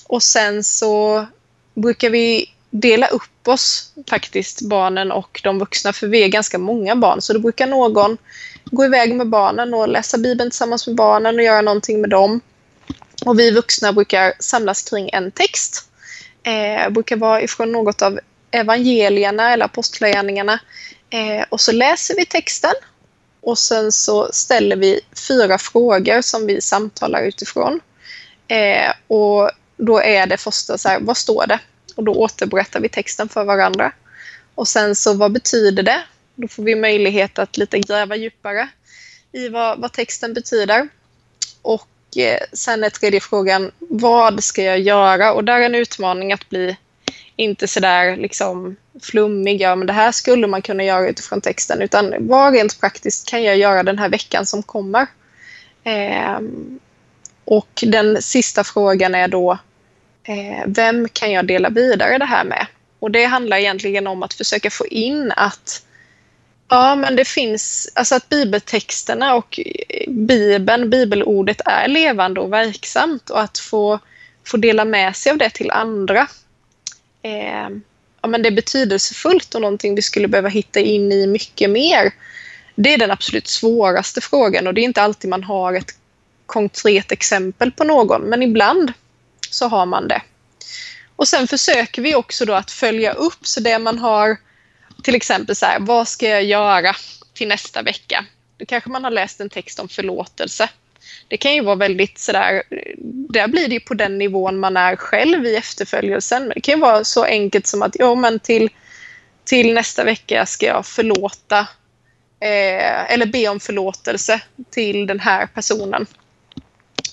Och 0.07 0.23
sen 0.23 0.63
så 0.63 1.25
brukar 1.73 2.09
vi 2.09 2.51
dela 2.69 3.07
upp 3.07 3.47
oss, 3.47 3.91
faktiskt, 4.09 4.61
barnen 4.61 5.11
och 5.11 5.41
de 5.43 5.59
vuxna, 5.59 5.93
för 5.93 6.07
vi 6.07 6.23
är 6.23 6.27
ganska 6.27 6.57
många 6.57 6.95
barn. 6.95 7.21
Så 7.21 7.33
då 7.33 7.39
brukar 7.39 7.67
någon 7.67 8.17
gå 8.65 8.85
iväg 8.85 9.15
med 9.15 9.29
barnen 9.29 9.73
och 9.73 9.87
läsa 9.87 10.17
Bibeln 10.17 10.49
tillsammans 10.49 10.87
med 10.87 10.95
barnen 10.95 11.35
och 11.35 11.43
göra 11.43 11.61
någonting 11.61 12.01
med 12.01 12.09
dem. 12.09 12.41
Och 13.25 13.39
vi 13.39 13.51
vuxna 13.51 13.93
brukar 13.93 14.33
samlas 14.39 14.81
kring 14.81 15.09
en 15.13 15.31
text. 15.31 15.89
Eh, 16.43 16.89
brukar 16.89 17.15
vara 17.15 17.41
ifrån 17.41 17.71
något 17.71 18.01
av 18.01 18.19
evangelierna 18.51 19.53
eller 19.53 19.65
apostlagärningarna. 19.65 20.59
Eh, 21.09 21.45
och 21.49 21.61
så 21.61 21.71
läser 21.71 22.15
vi 22.15 22.25
texten 22.25 22.73
och 23.41 23.57
sen 23.57 23.91
så 23.91 24.29
ställer 24.31 24.75
vi 24.75 25.01
fyra 25.27 25.57
frågor 25.57 26.21
som 26.21 26.47
vi 26.47 26.61
samtalar 26.61 27.21
utifrån. 27.21 27.79
Eh, 28.47 28.91
och 29.07 29.51
då 29.77 29.99
är 29.99 30.27
det 30.27 30.37
första 30.37 30.77
så 30.77 30.89
här, 30.89 30.99
vad 30.99 31.17
står 31.17 31.47
det? 31.47 31.59
Och 31.95 32.03
då 32.03 32.13
återberättar 32.13 32.79
vi 32.79 32.89
texten 32.89 33.29
för 33.29 33.43
varandra. 33.43 33.91
Och 34.55 34.67
sen 34.67 34.95
så, 34.95 35.13
vad 35.13 35.31
betyder 35.31 35.83
det? 35.83 36.03
Då 36.35 36.47
får 36.47 36.63
vi 36.63 36.75
möjlighet 36.75 37.39
att 37.39 37.57
lite 37.57 37.79
gräva 37.79 38.15
djupare 38.15 38.69
i 39.31 39.49
vad, 39.49 39.79
vad 39.79 39.93
texten 39.93 40.33
betyder. 40.33 40.87
Och 41.61 41.87
Eh, 42.17 42.39
sen 42.53 42.83
är 42.83 42.89
tredje 42.89 43.19
frågan, 43.19 43.71
vad 43.79 44.43
ska 44.43 44.61
jag 44.63 44.79
göra? 44.79 45.33
Och 45.33 45.43
där 45.43 45.59
är 45.59 45.65
en 45.65 45.75
utmaning 45.75 46.33
att 46.33 46.49
bli 46.49 46.77
inte 47.35 47.67
sådär 47.67 48.17
liksom 48.17 48.75
flummig, 49.01 49.61
ja 49.61 49.75
men 49.75 49.87
det 49.87 49.93
här 49.93 50.11
skulle 50.11 50.47
man 50.47 50.61
kunna 50.61 50.83
göra 50.83 51.09
utifrån 51.09 51.41
texten, 51.41 51.81
utan 51.81 52.13
vad 52.19 52.53
rent 52.53 52.79
praktiskt 52.79 53.29
kan 53.29 53.43
jag 53.43 53.57
göra 53.57 53.83
den 53.83 53.99
här 53.99 54.09
veckan 54.09 54.45
som 54.45 54.63
kommer? 54.63 55.07
Eh, 55.83 56.39
och 57.45 57.83
den 57.85 58.21
sista 58.21 58.63
frågan 58.63 59.15
är 59.15 59.27
då, 59.27 59.57
eh, 60.23 60.63
vem 60.65 61.09
kan 61.09 61.31
jag 61.31 61.47
dela 61.47 61.69
vidare 61.69 62.17
det 62.17 62.25
här 62.25 62.43
med? 62.43 62.67
Och 62.99 63.11
det 63.11 63.25
handlar 63.25 63.57
egentligen 63.57 64.07
om 64.07 64.23
att 64.23 64.33
försöka 64.33 64.69
få 64.69 64.87
in 64.87 65.33
att 65.35 65.84
Ja, 66.69 66.95
men 66.95 67.15
det 67.15 67.25
finns, 67.25 67.89
alltså 67.95 68.15
att 68.15 68.29
bibeltexterna 68.29 69.35
och 69.35 69.59
bibeln, 70.07 70.89
bibelordet 70.89 71.61
är 71.65 71.87
levande 71.87 72.39
och 72.39 72.53
verksamt 72.53 73.29
och 73.29 73.41
att 73.41 73.57
få, 73.57 73.99
få 74.45 74.57
dela 74.57 74.85
med 74.85 75.15
sig 75.15 75.31
av 75.31 75.37
det 75.37 75.49
till 75.49 75.71
andra. 75.71 76.27
Eh, 77.21 77.69
ja, 78.21 78.27
men 78.27 78.41
det 78.41 78.49
är 78.49 78.55
betydelsefullt 78.55 79.55
och 79.55 79.61
någonting 79.61 79.95
vi 79.95 80.01
skulle 80.01 80.27
behöva 80.27 80.49
hitta 80.49 80.79
in 80.79 81.11
i 81.11 81.27
mycket 81.27 81.69
mer. 81.69 82.13
Det 82.75 82.93
är 82.93 82.97
den 82.97 83.11
absolut 83.11 83.47
svåraste 83.47 84.21
frågan 84.21 84.67
och 84.67 84.73
det 84.73 84.81
är 84.81 84.85
inte 84.85 85.01
alltid 85.01 85.29
man 85.29 85.43
har 85.43 85.73
ett 85.73 85.95
konkret 86.45 87.11
exempel 87.11 87.71
på 87.71 87.83
någon, 87.83 88.21
men 88.21 88.43
ibland 88.43 88.93
så 89.49 89.67
har 89.67 89.85
man 89.85 90.07
det. 90.07 90.21
Och 91.15 91.27
sen 91.27 91.47
försöker 91.47 92.01
vi 92.01 92.15
också 92.15 92.45
då 92.45 92.53
att 92.53 92.71
följa 92.71 93.13
upp, 93.13 93.47
så 93.47 93.59
det 93.59 93.79
man 93.79 93.99
har 93.99 94.37
till 95.05 95.15
exempel 95.15 95.55
så 95.55 95.65
här, 95.65 95.79
vad 95.79 96.07
ska 96.07 96.29
jag 96.29 96.43
göra 96.43 96.95
till 97.33 97.47
nästa 97.47 97.81
vecka? 97.81 98.25
Då 98.57 98.65
kanske 98.65 98.89
man 98.89 99.03
har 99.03 99.11
läst 99.11 99.41
en 99.41 99.49
text 99.49 99.79
om 99.79 99.89
förlåtelse. 99.89 100.69
Det 101.27 101.37
kan 101.37 101.53
ju 101.53 101.61
vara 101.61 101.75
väldigt 101.75 102.19
sådär, 102.19 102.63
där 103.29 103.47
blir 103.47 103.67
det 103.67 103.73
ju 103.73 103.79
på 103.79 103.93
den 103.93 104.17
nivån 104.17 104.59
man 104.59 104.77
är 104.77 104.95
själv 104.95 105.45
i 105.45 105.55
efterföljelsen. 105.55 106.43
Men 106.43 106.51
det 106.55 106.61
kan 106.61 106.75
ju 106.75 106.81
vara 106.81 107.03
så 107.03 107.23
enkelt 107.23 107.67
som 107.67 107.81
att, 107.81 107.95
ja 107.99 108.15
men 108.15 108.39
till, 108.39 108.69
till 109.43 109.73
nästa 109.73 110.03
vecka 110.03 110.45
ska 110.45 110.65
jag 110.65 110.85
förlåta 110.85 111.59
eh, 112.39 113.13
eller 113.13 113.25
be 113.25 113.47
om 113.47 113.59
förlåtelse 113.59 114.41
till 114.69 115.07
den 115.07 115.19
här 115.19 115.47
personen. 115.47 116.05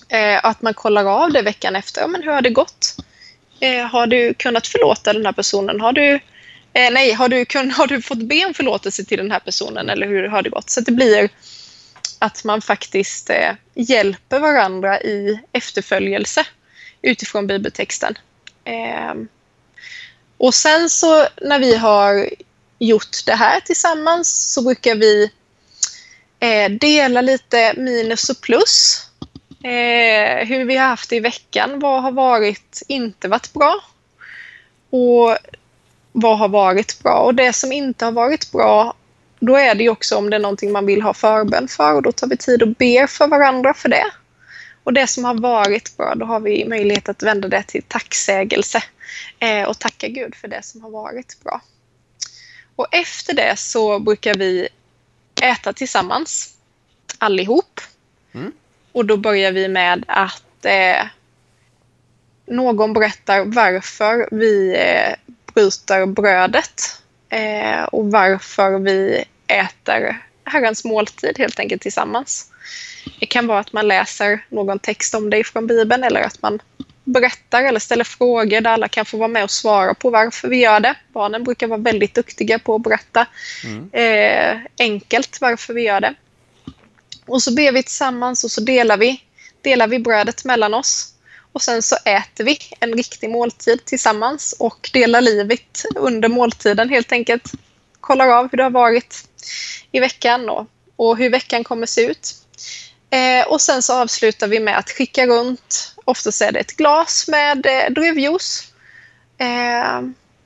Eh, 0.09 0.45
att 0.45 0.61
man 0.61 0.73
kollar 0.73 1.05
av 1.05 1.31
det 1.31 1.41
veckan 1.41 1.75
efter, 1.75 2.01
ja, 2.01 2.07
men 2.07 2.23
hur 2.23 2.31
har 2.31 2.41
det 2.41 2.49
gått? 2.49 2.95
Eh, 3.59 3.85
har 3.85 4.07
du 4.07 4.33
kunnat 4.33 4.67
förlåta 4.67 5.13
den 5.13 5.25
här 5.25 5.33
personen? 5.33 5.81
Har 5.81 5.93
du 5.93 6.19
Eh, 6.73 6.91
nej, 6.91 7.11
har 7.11 7.29
du, 7.29 7.45
kun, 7.45 7.71
har 7.71 7.87
du 7.87 8.01
fått 8.01 8.23
be 8.23 8.45
om 8.45 8.53
förlåtelse 8.53 9.05
till 9.05 9.17
den 9.17 9.31
här 9.31 9.39
personen 9.39 9.89
eller 9.89 10.07
hur 10.07 10.27
har 10.27 10.41
det 10.41 10.49
gått? 10.49 10.69
Så 10.69 10.81
det 10.81 10.91
blir 10.91 11.29
att 12.19 12.43
man 12.43 12.61
faktiskt 12.61 13.29
eh, 13.29 13.51
hjälper 13.73 14.39
varandra 14.39 15.01
i 15.01 15.39
efterföljelse 15.51 16.45
utifrån 17.01 17.47
bibeltexten. 17.47 18.17
Eh, 18.63 19.13
och 20.37 20.53
sen 20.53 20.89
så 20.89 21.27
när 21.41 21.59
vi 21.59 21.75
har 21.75 22.29
gjort 22.79 23.25
det 23.25 23.35
här 23.35 23.59
tillsammans 23.59 24.53
så 24.53 24.61
brukar 24.61 24.95
vi 24.95 25.31
Eh, 26.43 26.69
dela 26.71 27.21
lite 27.21 27.73
minus 27.77 28.29
och 28.29 28.41
plus. 28.41 29.01
Eh, 29.63 30.47
hur 30.47 30.65
vi 30.65 30.77
har 30.77 30.87
haft 30.87 31.09
det 31.09 31.15
i 31.15 31.19
veckan. 31.19 31.79
Vad 31.79 32.01
har 32.01 32.11
varit, 32.11 32.81
inte 32.87 33.27
varit 33.27 33.53
bra? 33.53 33.83
Och 34.89 35.37
vad 36.13 36.37
har 36.37 36.49
varit 36.49 37.03
bra? 37.03 37.19
Och 37.19 37.35
det 37.35 37.53
som 37.53 37.71
inte 37.71 38.05
har 38.05 38.11
varit 38.11 38.51
bra, 38.51 38.93
då 39.39 39.55
är 39.55 39.75
det 39.75 39.83
ju 39.83 39.89
också 39.89 40.17
om 40.17 40.29
det 40.29 40.35
är 40.35 40.39
någonting 40.39 40.71
man 40.71 40.85
vill 40.85 41.01
ha 41.01 41.13
förbön 41.13 41.67
för 41.67 41.93
och 41.93 42.01
då 42.01 42.11
tar 42.11 42.27
vi 42.27 42.37
tid 42.37 42.61
och 42.61 42.67
ber 42.67 43.07
för 43.07 43.27
varandra 43.27 43.73
för 43.73 43.89
det. 43.89 44.05
Och 44.83 44.93
det 44.93 45.07
som 45.07 45.25
har 45.25 45.33
varit 45.33 45.97
bra, 45.97 46.15
då 46.15 46.25
har 46.25 46.39
vi 46.39 46.65
möjlighet 46.65 47.09
att 47.09 47.23
vända 47.23 47.47
det 47.47 47.63
till 47.63 47.83
tacksägelse 47.83 48.83
eh, 49.39 49.63
och 49.63 49.79
tacka 49.79 50.07
Gud 50.07 50.35
för 50.35 50.47
det 50.47 50.63
som 50.63 50.81
har 50.81 50.89
varit 50.89 51.43
bra. 51.43 51.61
Och 52.75 52.87
efter 52.91 53.33
det 53.33 53.59
så 53.59 53.99
brukar 53.99 54.33
vi 54.33 54.67
äta 55.41 55.73
tillsammans, 55.73 56.53
allihop. 57.17 57.81
Mm. 58.33 58.51
Och 58.91 59.05
då 59.05 59.17
börjar 59.17 59.51
vi 59.51 59.67
med 59.67 60.03
att 60.07 60.65
eh, 60.65 61.07
någon 62.45 62.93
berättar 62.93 63.45
varför 63.45 64.29
vi 64.31 64.75
eh, 64.75 65.15
bryter 65.53 66.05
brödet 66.05 67.01
eh, 67.29 67.83
och 67.83 68.11
varför 68.11 68.79
vi 68.79 69.23
äter 69.47 70.17
Herrens 70.45 70.83
måltid 70.83 71.37
helt 71.37 71.59
enkelt 71.59 71.81
tillsammans. 71.81 72.51
Det 73.19 73.25
kan 73.25 73.47
vara 73.47 73.59
att 73.59 73.73
man 73.73 73.87
läser 73.87 74.45
någon 74.49 74.79
text 74.79 75.15
om 75.15 75.29
det 75.29 75.43
från 75.43 75.67
Bibeln 75.67 76.03
eller 76.03 76.21
att 76.21 76.41
man 76.41 76.61
berättar 77.03 77.63
eller 77.63 77.79
ställer 77.79 78.03
frågor 78.03 78.61
där 78.61 78.71
alla 78.71 78.87
kan 78.87 79.05
få 79.05 79.17
vara 79.17 79.27
med 79.27 79.43
och 79.43 79.51
svara 79.51 79.93
på 79.93 80.09
varför 80.09 80.47
vi 80.47 80.57
gör 80.57 80.79
det. 80.79 80.95
Barnen 81.13 81.43
brukar 81.43 81.67
vara 81.67 81.79
väldigt 81.79 82.13
duktiga 82.13 82.59
på 82.59 82.75
att 82.75 82.83
berätta 82.83 83.27
mm. 83.63 83.89
eh, 83.91 84.61
enkelt 84.79 85.37
varför 85.41 85.73
vi 85.73 85.81
gör 85.81 86.01
det. 86.01 86.13
Och 87.25 87.43
så 87.43 87.53
ber 87.55 87.71
vi 87.71 87.83
tillsammans 87.83 88.43
och 88.43 88.51
så 88.51 88.61
delar 88.61 88.97
vi, 88.97 89.21
delar 89.61 89.87
vi 89.87 89.99
brödet 89.99 90.45
mellan 90.45 90.73
oss. 90.73 91.12
Och 91.53 91.61
sen 91.61 91.81
så 91.81 91.95
äter 92.05 92.43
vi 92.43 92.59
en 92.79 92.93
riktig 92.93 93.29
måltid 93.29 93.85
tillsammans 93.85 94.55
och 94.59 94.89
delar 94.93 95.21
livet 95.21 95.85
under 95.95 96.29
måltiden 96.29 96.89
helt 96.89 97.11
enkelt. 97.11 97.51
Kollar 97.99 98.27
av 98.27 98.47
hur 98.51 98.57
det 98.57 98.63
har 98.63 98.69
varit 98.69 99.27
i 99.91 99.99
veckan 99.99 100.49
och, 100.49 100.67
och 100.95 101.17
hur 101.17 101.29
veckan 101.29 101.63
kommer 101.63 101.85
se 101.85 102.05
ut. 102.05 102.35
Eh, 103.09 103.47
och 103.47 103.61
sen 103.61 103.81
så 103.81 103.93
avslutar 103.93 104.47
vi 104.47 104.59
med 104.59 104.77
att 104.77 104.89
skicka 104.89 105.27
runt, 105.27 105.95
oftast 106.05 106.41
är 106.41 106.51
det 106.51 106.59
ett 106.59 106.77
glas 106.77 107.27
med 107.27 107.65
eh, 107.65 107.93
druvjuice. 107.93 108.73
Eh, 109.37 110.01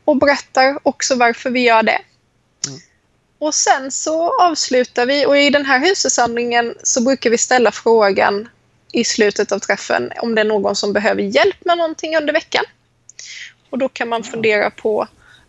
och 0.06 0.18
berättar 0.18 0.80
också 0.84 1.16
varför 1.16 1.50
vi 1.50 1.60
gör 1.60 1.84
det. 1.84 2.02
Mm. 2.68 2.80
Och 3.40 3.56
sen 3.56 3.92
så 3.92 4.42
avslutar 4.42 5.06
vi 5.06 5.26
och 5.26 5.38
i 5.38 5.50
den 5.50 5.66
här 5.66 5.80
husförsamlingen 5.80 6.76
så 6.84 7.02
brukar 7.02 7.30
vi 7.30 7.38
ställa 7.38 7.72
frågan 7.72 8.50
i 8.92 9.04
slutet 9.04 9.52
av 9.52 9.60
träffen 9.60 10.12
om 10.22 10.36
det 10.36 10.42
är 10.42 10.46
någon 10.46 10.76
som 10.76 10.94
behöver 10.94 11.22
hjälp 11.22 11.66
med 11.66 11.78
någonting 11.78 12.18
under 12.18 12.34
veckan. 12.34 12.64
Och 13.70 13.78
då 13.78 13.90
kan 13.90 14.10
man 14.10 14.24
fundera 14.24 14.70
på 14.70 15.08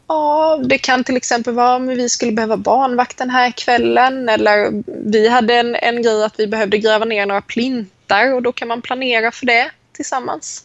Ja, 0.09 0.61
det 0.65 0.79
kan 0.79 1.05
till 1.05 1.17
exempel 1.17 1.55
vara 1.55 1.77
om 1.77 1.87
vi 1.87 2.09
skulle 2.09 2.33
behöva 2.33 2.57
barnvakt 2.57 3.19
den 3.19 3.31
här 3.31 3.51
kvällen 3.51 4.29
eller 4.29 4.83
vi 5.11 5.29
hade 5.29 5.55
en, 5.55 5.75
en 5.75 6.03
grej 6.03 6.25
att 6.25 6.35
vi 6.41 6.47
behövde 6.47 6.79
gräva 6.79 7.05
ner 7.05 7.27
några 7.27 7.41
plintar 7.41 8.35
och 8.35 8.43
då 8.43 8.53
kan 8.53 8.69
man 8.69 8.83
planera 8.83 9.33
för 9.33 9.47
det 9.47 9.71
tillsammans. 9.93 10.65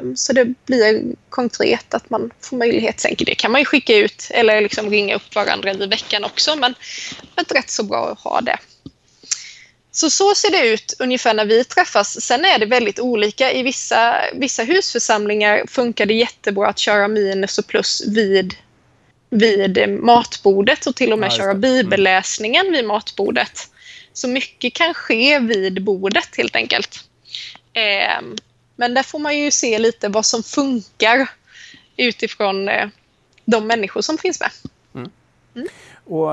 Um, 0.00 0.16
så 0.16 0.32
det 0.32 0.44
blir 0.44 1.02
konkret 1.30 1.94
att 1.94 2.10
man 2.10 2.30
får 2.40 2.56
möjlighet. 2.56 3.00
Sen 3.00 3.14
det 3.18 3.34
kan 3.34 3.52
man 3.52 3.60
ju 3.60 3.64
skicka 3.64 3.96
ut 3.96 4.28
eller 4.30 4.60
liksom 4.60 4.90
ringa 4.90 5.14
upp 5.14 5.34
varandra 5.34 5.72
i 5.72 5.86
veckan 5.86 6.24
också 6.24 6.56
men 6.56 6.74
det 7.34 7.50
är 7.50 7.54
rätt 7.54 7.70
så 7.70 7.82
bra 7.82 8.08
att 8.08 8.20
ha 8.20 8.40
det. 8.40 8.58
Så 9.92 10.10
så 10.10 10.34
ser 10.34 10.50
det 10.50 10.68
ut 10.68 10.94
ungefär 10.98 11.34
när 11.34 11.44
vi 11.44 11.64
träffas. 11.64 12.20
Sen 12.20 12.44
är 12.44 12.58
det 12.58 12.66
väldigt 12.66 13.00
olika. 13.00 13.52
I 13.52 13.62
vissa, 13.62 14.20
vissa 14.34 14.62
husförsamlingar 14.62 15.66
funkar 15.66 16.06
det 16.06 16.14
jättebra 16.14 16.68
att 16.68 16.78
köra 16.78 17.08
minus 17.08 17.58
och 17.58 17.66
plus 17.66 18.02
vid, 18.06 18.54
vid 19.30 19.88
matbordet 19.88 20.86
och 20.86 20.96
till 20.96 21.12
och 21.12 21.18
med 21.18 21.32
ja, 21.32 21.36
köra 21.36 21.54
bibelläsningen 21.54 22.72
vid 22.72 22.84
matbordet. 22.84 23.70
Så 24.12 24.28
mycket 24.28 24.74
kan 24.74 24.94
ske 24.94 25.38
vid 25.38 25.82
bordet 25.82 26.36
helt 26.36 26.56
enkelt. 26.56 27.04
Eh, 27.72 28.22
men 28.76 28.94
där 28.94 29.02
får 29.02 29.18
man 29.18 29.38
ju 29.38 29.50
se 29.50 29.78
lite 29.78 30.08
vad 30.08 30.26
som 30.26 30.42
funkar 30.42 31.28
utifrån 31.96 32.68
eh, 32.68 32.88
de 33.44 33.66
människor 33.66 34.00
som 34.00 34.18
finns 34.18 34.40
med. 34.40 34.50
Mm. 34.94 35.10
Mm. 35.54 35.68
Och 36.04 36.30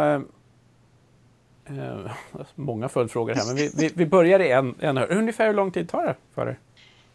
eh, 1.69 2.12
många 2.56 2.89
följdfrågor 2.89 3.36
här, 3.36 3.45
men 3.45 3.56
vi, 3.56 3.71
vi, 3.75 3.91
vi 3.95 4.06
börjar 4.06 4.39
i 4.39 4.51
en, 4.51 4.75
en. 4.80 4.97
Ungefär 4.97 5.47
hur 5.47 5.53
lång 5.53 5.71
tid 5.71 5.89
tar 5.89 6.06
det 6.06 6.15
för 6.36 6.47
er? 6.47 6.60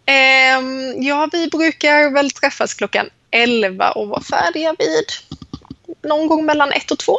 Eh, 0.07 0.61
ja, 0.97 1.29
vi 1.33 1.49
brukar 1.49 2.11
väl 2.11 2.31
träffas 2.31 2.75
klockan 2.75 3.07
11 3.31 3.91
och 3.91 4.09
vara 4.09 4.21
färdiga 4.21 4.75
vid 4.79 5.05
någon 6.11 6.27
gång 6.27 6.45
mellan 6.45 6.73
ett 6.73 6.91
och 6.91 6.99
två. 6.99 7.17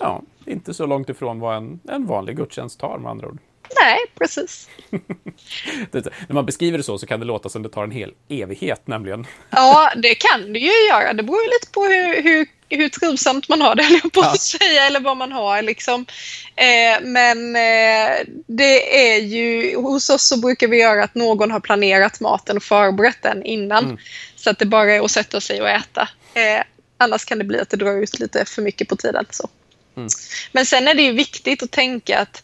Ja, 0.00 0.22
inte 0.44 0.74
så 0.74 0.86
långt 0.86 1.08
ifrån 1.08 1.40
vad 1.40 1.56
en, 1.56 1.80
en 1.88 2.06
vanlig 2.06 2.36
gudstjänst 2.36 2.80
tar 2.80 2.98
med 2.98 3.10
andra 3.10 3.28
ord. 3.28 3.38
Nej, 3.80 3.98
precis. 4.18 4.68
när 5.90 6.34
man 6.34 6.46
beskriver 6.46 6.78
det 6.78 6.84
så, 6.84 6.98
så 6.98 7.06
kan 7.06 7.20
det 7.20 7.26
låta 7.26 7.48
som 7.48 7.62
det 7.62 7.68
tar 7.68 7.84
en 7.84 7.90
hel 7.90 8.14
evighet 8.28 8.86
nämligen. 8.86 9.26
ja, 9.50 9.92
det 9.96 10.14
kan 10.14 10.52
det 10.52 10.58
ju 10.58 10.86
göra. 10.88 11.12
Det 11.12 11.22
beror 11.22 11.60
lite 11.60 11.72
på 11.72 11.84
hur, 11.84 12.22
hur 12.22 12.46
hur 12.70 12.88
trivsamt 12.88 13.48
man 13.48 13.60
har 13.60 13.74
det, 13.74 14.00
jag 14.02 14.12
på 14.12 14.20
att 14.20 14.40
säga, 14.40 14.86
eller 14.86 15.00
vad 15.00 15.16
man 15.16 15.32
har. 15.32 15.62
Liksom. 15.62 16.06
Eh, 16.56 17.02
men 17.02 17.56
eh, 17.56 18.26
det 18.46 19.12
är 19.12 19.20
ju, 19.20 19.76
hos 19.76 20.10
oss 20.10 20.22
så 20.22 20.40
brukar 20.40 20.68
vi 20.68 20.80
göra 20.80 21.04
att 21.04 21.14
någon 21.14 21.50
har 21.50 21.60
planerat 21.60 22.20
maten 22.20 22.56
och 22.56 22.62
förberett 22.62 23.22
den 23.22 23.42
innan. 23.42 23.84
Mm. 23.84 23.98
Så 24.36 24.50
att 24.50 24.58
det 24.58 24.66
bara 24.66 24.92
är 24.92 25.04
att 25.04 25.10
sätta 25.10 25.40
sig 25.40 25.62
och 25.62 25.68
äta. 25.68 26.08
Eh, 26.34 26.62
annars 26.96 27.24
kan 27.24 27.38
det 27.38 27.44
bli 27.44 27.60
att 27.60 27.70
det 27.70 27.76
drar 27.76 28.02
ut 28.02 28.18
lite 28.18 28.44
för 28.44 28.62
mycket 28.62 28.88
på 28.88 28.96
tiden. 28.96 29.26
Så. 29.30 29.48
Mm. 29.96 30.08
Men 30.52 30.66
sen 30.66 30.88
är 30.88 30.94
det 30.94 31.02
ju 31.02 31.12
viktigt 31.12 31.62
att 31.62 31.70
tänka 31.70 32.18
att 32.18 32.42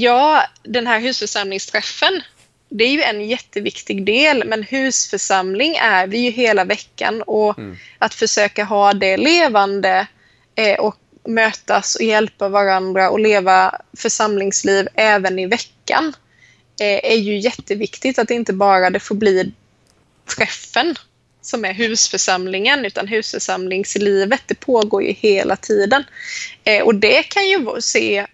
ja, 0.00 0.44
den 0.62 0.86
här 0.86 1.00
husförsamlingsträffen 1.00 2.22
det 2.68 2.84
är 2.84 2.92
ju 2.92 3.02
en 3.02 3.28
jätteviktig 3.28 4.06
del, 4.06 4.44
men 4.46 4.62
husförsamling 4.62 5.76
är 5.76 6.06
vi 6.06 6.18
ju 6.18 6.30
hela 6.30 6.64
veckan 6.64 7.22
och 7.22 7.58
mm. 7.58 7.76
att 7.98 8.14
försöka 8.14 8.64
ha 8.64 8.92
det 8.92 9.16
levande 9.16 10.06
eh, 10.54 10.78
och 10.78 10.96
mötas 11.24 11.94
och 11.94 12.02
hjälpa 12.02 12.48
varandra 12.48 13.10
och 13.10 13.20
leva 13.20 13.80
församlingsliv 13.96 14.88
även 14.94 15.38
i 15.38 15.46
veckan 15.46 16.12
eh, 16.80 17.12
är 17.12 17.16
ju 17.16 17.38
jätteviktigt. 17.38 18.18
Att 18.18 18.30
inte 18.30 18.52
bara 18.52 18.90
det 18.90 19.00
får 19.00 19.14
bli 19.14 19.52
träffen 20.36 20.94
som 21.42 21.64
är 21.64 21.72
husförsamlingen, 21.74 22.84
utan 22.84 23.08
husförsamlingslivet 23.08 24.42
det 24.46 24.60
pågår 24.60 25.02
ju 25.02 25.12
hela 25.12 25.56
tiden. 25.56 26.04
Eh, 26.64 26.82
och 26.82 26.94
det 26.94 27.22
kan 27.22 27.48
ju 27.48 27.80
se 27.80 28.26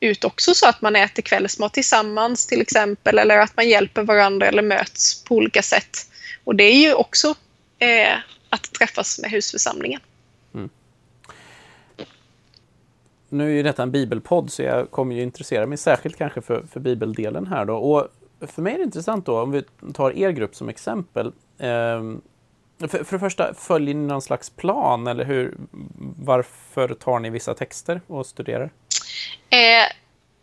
ut 0.00 0.24
också 0.24 0.54
så 0.54 0.68
att 0.68 0.82
man 0.82 0.96
äter 0.96 1.22
kvällsmat 1.22 1.74
tillsammans 1.74 2.46
till 2.46 2.60
exempel 2.60 3.18
eller 3.18 3.38
att 3.38 3.56
man 3.56 3.68
hjälper 3.68 4.02
varandra 4.02 4.46
eller 4.46 4.62
möts 4.62 5.24
på 5.24 5.34
olika 5.34 5.62
sätt. 5.62 5.96
Och 6.44 6.56
det 6.56 6.64
är 6.64 6.88
ju 6.88 6.94
också 6.94 7.34
eh, 7.78 8.18
att 8.48 8.72
träffas 8.72 9.18
med 9.18 9.30
husförsamlingen. 9.30 10.00
Mm. 10.54 10.68
Nu 13.28 13.50
är 13.50 13.54
ju 13.54 13.62
detta 13.62 13.82
en 13.82 13.90
bibelpodd 13.90 14.52
så 14.52 14.62
jag 14.62 14.90
kommer 14.90 15.14
ju 15.14 15.22
intressera 15.22 15.66
mig 15.66 15.78
särskilt 15.78 16.16
kanske 16.16 16.42
för, 16.42 16.64
för 16.72 16.80
bibeldelen 16.80 17.46
här 17.46 17.64
då. 17.64 17.76
Och 17.76 18.08
för 18.40 18.62
mig 18.62 18.74
är 18.74 18.78
det 18.78 18.84
intressant 18.84 19.26
då 19.26 19.40
om 19.40 19.52
vi 19.52 19.62
tar 19.94 20.16
er 20.16 20.30
grupp 20.30 20.54
som 20.54 20.68
exempel. 20.68 21.32
Ehm, 21.58 22.20
för, 22.78 23.04
för 23.04 23.16
det 23.16 23.20
första, 23.20 23.54
följer 23.54 23.94
ni 23.94 24.06
någon 24.06 24.22
slags 24.22 24.50
plan 24.50 25.06
eller 25.06 25.24
hur, 25.24 25.54
varför 26.18 26.88
tar 26.88 27.18
ni 27.18 27.30
vissa 27.30 27.54
texter 27.54 28.00
och 28.06 28.26
studerar? 28.26 28.70
Eh, 29.50 29.92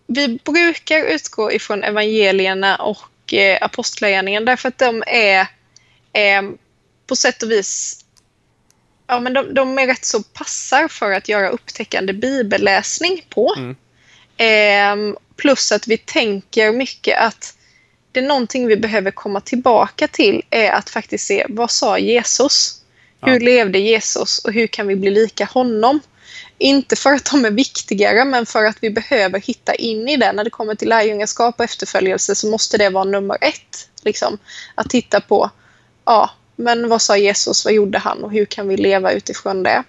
vi 0.08 0.40
brukar 0.44 1.06
utgå 1.06 1.52
ifrån 1.52 1.84
evangelierna 1.84 2.76
och 2.76 3.34
eh, 3.34 3.58
apostlagärningarna 3.62 4.46
därför 4.46 4.68
att 4.70 4.78
de 4.78 5.04
är 5.08 5.42
eh, 6.14 6.42
på 7.08 7.16
sätt 7.16 7.44
och 7.44 7.52
vis 7.52 8.06
Ja, 9.08 9.20
men 9.20 9.34
de, 9.34 9.54
de, 9.54 9.80
är 9.80 9.88
rätt 9.88 10.06
så 10.06 10.24
passar 10.24 10.88
för 10.88 11.12
att 11.12 11.30
göra 11.30 11.50
upptäckande 11.50 12.14
bibelläsning 12.14 13.26
på. 13.30 13.56
Mm. 13.58 13.76
Eh, 14.38 15.16
plus 15.36 15.72
att 15.72 15.88
vi 15.88 15.98
tänker 15.98 16.72
mycket 16.72 17.20
att 17.20 17.58
det 18.12 18.20
är 18.20 18.28
någonting 18.28 18.68
vi 18.68 18.78
behöver 18.78 19.12
komma 19.12 19.42
tillbaka 19.42 20.08
till 20.08 20.42
är 20.50 20.72
att 20.72 20.90
faktiskt 20.90 21.28
se 21.28 21.46
vad 21.50 21.72
sa 21.72 21.98
Jesus? 21.98 22.82
Hur 23.22 23.34
ja. 23.34 23.40
levde 23.40 23.80
Jesus 23.80 24.40
och 24.40 24.54
hur 24.54 24.68
kan 24.68 24.88
vi 24.88 24.96
bli 24.96 25.12
lika 25.12 25.46
honom? 25.46 26.00
Inte 26.58 26.96
för 26.96 27.14
att 27.14 27.32
de 27.32 27.46
är 27.46 27.52
viktigare, 27.52 28.26
men 28.26 28.46
för 28.46 28.66
att 28.66 28.78
vi 28.82 28.90
behöver 28.90 29.40
hitta 29.40 29.76
in 29.76 30.10
i 30.10 30.18
det. 30.18 30.32
När 30.32 30.44
det 30.44 30.50
kommer 30.50 30.76
till 30.76 30.90
lärjungaskap 30.90 31.56
och 31.58 31.66
efterföljelse 31.66 32.36
så 32.36 32.48
måste 32.48 32.78
det 32.78 32.90
vara 32.90 33.04
nummer 33.04 33.38
ett. 33.42 33.90
Liksom. 34.04 34.38
Att 34.76 34.90
titta 34.90 35.22
på, 35.22 35.50
ja, 36.06 36.30
men 36.56 36.90
vad 36.90 37.02
sa 37.02 37.18
Jesus, 37.18 37.66
vad 37.66 37.74
gjorde 37.74 37.98
han 37.98 38.24
och 38.24 38.32
hur 38.32 38.46
kan 38.46 38.68
vi 38.68 38.78
leva 38.78 39.12
utifrån 39.12 39.64
det? 39.64 39.84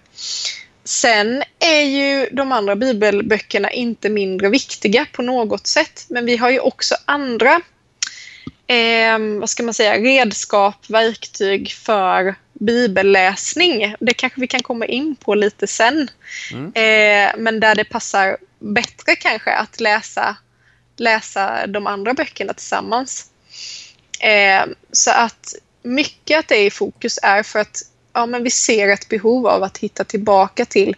Sen 0.85 1.43
är 1.59 1.81
ju 1.81 2.29
de 2.33 2.53
andra 2.53 2.77
bibelböckerna 2.77 3.71
inte 3.71 4.09
mindre 4.09 4.49
viktiga 4.49 5.07
på 5.13 5.23
något 5.23 5.67
sätt, 5.67 6.07
men 6.09 6.27
vi 6.27 6.37
har 6.37 6.51
ju 6.51 6.61
också 6.61 6.95
andra 7.05 7.61
eh, 8.67 9.19
vad 9.41 9.51
ska 9.51 9.63
man 9.63 9.75
säga, 9.75 9.99
redskap, 9.99 10.91
verktyg 10.91 11.73
för 11.73 12.35
bibelläsning. 12.61 13.95
Det 14.01 14.14
kanske 14.14 14.40
vi 14.40 14.47
kan 14.47 14.62
komma 14.62 14.87
in 14.87 15.16
på 15.16 15.35
lite 15.35 15.66
sen. 15.66 16.11
Mm. 16.53 16.66
Eh, 16.66 17.42
men 17.42 17.61
där 17.61 17.75
det 17.75 17.85
passar 17.85 18.37
bättre 18.59 19.16
kanske 19.16 19.53
att 19.53 19.81
läsa, 19.81 20.37
läsa 20.97 21.66
de 21.66 21.87
andra 21.87 22.14
böckerna 22.14 22.53
tillsammans. 22.53 23.31
Eh, 24.21 24.64
så 24.92 25.11
att 25.11 25.55
mycket 25.83 26.38
att 26.38 26.49
det 26.49 26.57
är 26.57 26.66
i 26.66 26.71
fokus 26.71 27.19
är 27.23 27.42
för 27.42 27.59
att 27.59 27.83
ja, 28.12 28.27
men 28.27 28.42
vi 28.42 28.51
ser 28.51 28.88
ett 28.88 29.09
behov 29.09 29.47
av 29.47 29.62
att 29.62 29.79
hitta 29.79 30.05
tillbaka 30.05 30.64
till 30.64 30.97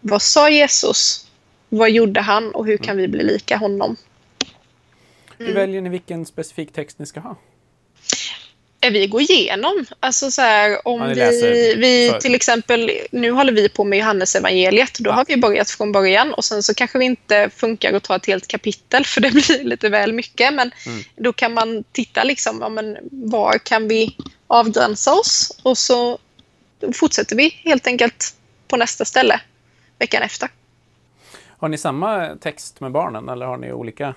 vad 0.00 0.22
sa 0.22 0.50
Jesus? 0.50 1.26
Vad 1.68 1.90
gjorde 1.90 2.20
han 2.20 2.54
och 2.54 2.66
hur 2.66 2.76
kan 2.76 2.96
vi 2.96 3.08
bli 3.08 3.22
lika 3.24 3.56
honom? 3.56 3.96
Hur 5.38 5.46
mm. 5.46 5.54
väljer 5.54 5.80
ni 5.80 5.88
vilken 5.88 6.26
specifik 6.26 6.72
text 6.72 6.98
ni 6.98 7.06
ska 7.06 7.20
ha? 7.20 7.36
Vi 8.80 9.06
går 9.06 9.20
igenom. 9.20 9.86
Alltså 10.00 10.30
så 10.30 10.42
här, 10.42 10.88
om 10.88 11.00
ja, 11.00 11.30
vi, 11.30 11.74
vi 11.74 12.20
till 12.20 12.34
exempel, 12.34 12.90
nu 13.10 13.30
håller 13.30 13.52
vi 13.52 13.68
på 13.68 13.84
med 13.84 13.98
Johannes 13.98 14.34
evangeliet. 14.36 14.98
Då 14.98 15.10
ja. 15.10 15.14
har 15.14 15.24
vi 15.28 15.36
börjat 15.36 15.70
från 15.70 15.92
början 15.92 16.34
och 16.34 16.44
sen 16.44 16.62
så 16.62 16.74
kanske 16.74 16.98
vi 16.98 17.04
inte 17.04 17.50
funkar 17.56 17.92
att 17.92 18.02
ta 18.02 18.16
ett 18.16 18.26
helt 18.26 18.48
kapitel 18.48 19.04
för 19.04 19.20
det 19.20 19.30
blir 19.32 19.64
lite 19.64 19.88
väl 19.88 20.12
mycket. 20.12 20.54
Men 20.54 20.70
mm. 20.86 21.02
då 21.16 21.32
kan 21.32 21.54
man 21.54 21.84
titta 21.92 22.24
liksom, 22.24 22.58
ja, 22.60 22.68
men 22.68 22.98
var 23.10 23.58
kan 23.58 23.88
vi 23.88 24.16
avgränsa 24.46 25.14
oss? 25.14 25.60
Och 25.62 25.78
så 25.78 26.18
fortsätter 26.94 27.36
vi 27.36 27.48
helt 27.48 27.86
enkelt 27.86 28.34
på 28.68 28.76
nästa 28.76 29.04
ställe 29.04 29.40
veckan 29.98 30.22
efter. 30.22 30.48
Har 31.58 31.68
ni 31.68 31.78
samma 31.78 32.36
text 32.36 32.80
med 32.80 32.92
barnen 32.92 33.28
eller 33.28 33.46
har 33.46 33.56
ni 33.56 33.72
olika? 33.72 34.14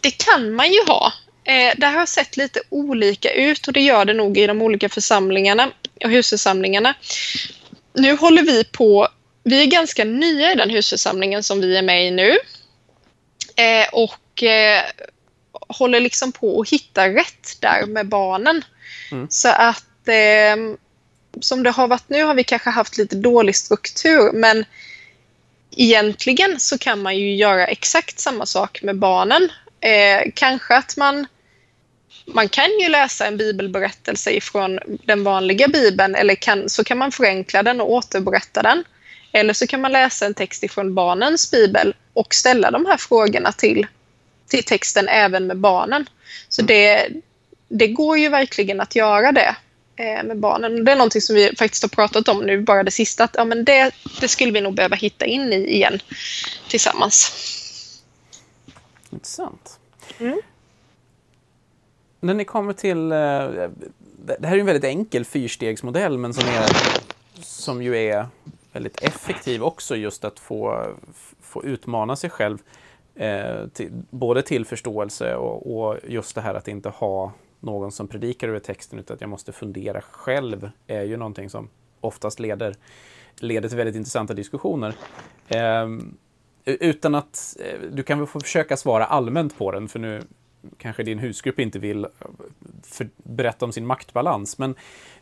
Det 0.00 0.10
kan 0.10 0.52
man 0.52 0.72
ju 0.72 0.78
ha. 0.86 1.12
Eh, 1.44 1.74
det 1.76 1.86
har 1.86 2.06
sett 2.06 2.36
lite 2.36 2.60
olika 2.68 3.32
ut 3.32 3.66
och 3.66 3.72
det 3.72 3.80
gör 3.80 4.04
det 4.04 4.14
nog 4.14 4.38
i 4.38 4.46
de 4.46 4.62
olika 4.62 4.88
församlingarna 4.88 5.70
och 6.04 6.10
husförsamlingarna. 6.10 6.94
Nu 7.92 8.16
håller 8.16 8.42
vi 8.42 8.64
på, 8.64 9.08
vi 9.44 9.62
är 9.62 9.66
ganska 9.66 10.04
nya 10.04 10.52
i 10.52 10.54
den 10.54 10.70
husförsamlingen 10.70 11.42
som 11.42 11.60
vi 11.60 11.76
är 11.76 11.82
med 11.82 12.06
i 12.06 12.10
nu. 12.10 12.30
Eh, 13.56 13.88
och 13.92 14.42
eh, 14.42 14.82
håller 15.68 16.00
liksom 16.00 16.32
på 16.32 16.60
att 16.60 16.68
hitta 16.68 17.08
rätt 17.08 17.56
där 17.60 17.86
med 17.86 18.08
barnen. 18.08 18.64
Mm. 19.12 19.26
Så 19.30 19.48
att 19.48 20.08
eh, 20.08 20.76
som 21.40 21.62
det 21.62 21.70
har 21.70 21.88
varit 21.88 22.08
nu 22.08 22.22
har 22.22 22.34
vi 22.34 22.44
kanske 22.44 22.70
haft 22.70 22.98
lite 22.98 23.16
dålig 23.16 23.56
struktur 23.56 24.32
men 24.32 24.64
egentligen 25.76 26.60
så 26.60 26.78
kan 26.78 27.02
man 27.02 27.16
ju 27.16 27.36
göra 27.36 27.66
exakt 27.66 28.18
samma 28.18 28.46
sak 28.46 28.82
med 28.82 28.98
barnen. 28.98 29.48
Eh, 29.80 30.32
kanske 30.34 30.76
att 30.76 30.96
man 30.96 31.26
man 32.26 32.48
kan 32.48 32.78
ju 32.80 32.88
läsa 32.88 33.26
en 33.26 33.36
bibelberättelse 33.36 34.30
ifrån 34.30 34.78
den 35.04 35.24
vanliga 35.24 35.68
bibeln 35.68 36.14
eller 36.14 36.34
kan, 36.34 36.68
så 36.68 36.84
kan 36.84 36.98
man 36.98 37.12
förenkla 37.12 37.62
den 37.62 37.80
och 37.80 37.92
återberätta 37.92 38.62
den. 38.62 38.84
Eller 39.32 39.52
så 39.52 39.66
kan 39.66 39.80
man 39.80 39.92
läsa 39.92 40.26
en 40.26 40.34
text 40.34 40.64
ifrån 40.64 40.94
barnens 40.94 41.50
bibel 41.50 41.94
och 42.12 42.34
ställa 42.34 42.70
de 42.70 42.86
här 42.86 42.96
frågorna 42.96 43.52
till, 43.52 43.86
till 44.48 44.64
texten 44.64 45.08
även 45.08 45.46
med 45.46 45.56
barnen. 45.56 46.06
Så 46.48 46.62
det, 46.62 47.08
det 47.68 47.88
går 47.88 48.18
ju 48.18 48.28
verkligen 48.28 48.80
att 48.80 48.96
göra 48.96 49.32
det 49.32 49.56
eh, 49.96 50.24
med 50.24 50.38
barnen. 50.38 50.84
Det 50.84 50.92
är 50.92 50.96
någonting 50.96 51.22
som 51.22 51.36
vi 51.36 51.56
faktiskt 51.58 51.82
har 51.82 51.88
pratat 51.88 52.28
om 52.28 52.46
nu, 52.46 52.60
bara 52.60 52.82
det 52.82 52.90
sista, 52.90 53.24
att 53.24 53.34
ja, 53.34 53.44
men 53.44 53.64
det, 53.64 53.90
det 54.20 54.28
skulle 54.28 54.52
vi 54.52 54.60
nog 54.60 54.74
behöva 54.74 54.96
hitta 54.96 55.26
in 55.26 55.52
i 55.52 55.74
igen 55.74 56.00
tillsammans. 56.68 57.32
Intressant. 59.10 59.80
Mm. 60.18 60.40
När 62.20 62.34
ni 62.34 62.44
kommer 62.44 62.72
till... 62.72 63.12
Eh, 63.12 63.68
det 64.26 64.46
här 64.46 64.56
är 64.56 64.60
en 64.60 64.66
väldigt 64.66 64.84
enkel 64.84 65.24
fyrstegsmodell 65.24 66.18
men 66.18 66.34
som, 66.34 66.48
är, 66.48 66.68
som 67.42 67.82
ju 67.82 67.96
är 67.96 68.26
väldigt 68.72 69.02
effektiv 69.02 69.62
också 69.62 69.96
just 69.96 70.24
att 70.24 70.38
få, 70.38 70.86
få 71.40 71.64
utmana 71.64 72.16
sig 72.16 72.30
själv. 72.30 72.58
Eh, 73.14 73.66
till, 73.66 73.90
både 74.10 74.42
till 74.42 74.64
förståelse 74.64 75.34
och, 75.36 75.76
och, 75.76 75.96
just 76.08 76.34
det 76.34 76.40
här 76.40 76.54
att 76.54 76.68
inte 76.68 76.88
ha 76.88 77.32
någon 77.60 77.92
som 77.92 78.08
predikar 78.08 78.48
över 78.48 78.58
texten 78.58 78.98
utan 78.98 79.14
att 79.14 79.20
jag 79.20 79.30
måste 79.30 79.52
fundera 79.52 80.00
själv 80.00 80.70
är 80.86 81.02
ju 81.02 81.16
någonting 81.16 81.50
som 81.50 81.68
oftast 82.00 82.40
leder, 82.40 82.74
leder 83.36 83.68
till 83.68 83.78
väldigt 83.78 83.96
intressanta 83.96 84.34
diskussioner. 84.34 84.94
Eh, 85.48 85.88
Eh, 86.70 86.88
utan 86.88 87.14
att, 87.14 87.56
eh, 87.60 87.80
du 87.90 88.02
kan 88.02 88.18
väl 88.18 88.26
få 88.26 88.40
försöka 88.40 88.76
svara 88.76 89.06
allmänt 89.06 89.58
på 89.58 89.70
den 89.70 89.88
för 89.88 89.98
nu 89.98 90.22
kanske 90.78 91.02
din 91.02 91.18
husgrupp 91.18 91.58
inte 91.60 91.78
vill 91.78 92.04
eh, 92.04 92.10
för, 92.82 93.08
berätta 93.16 93.64
om 93.64 93.72
sin 93.72 93.86
maktbalans. 93.86 94.58
Men 94.58 94.74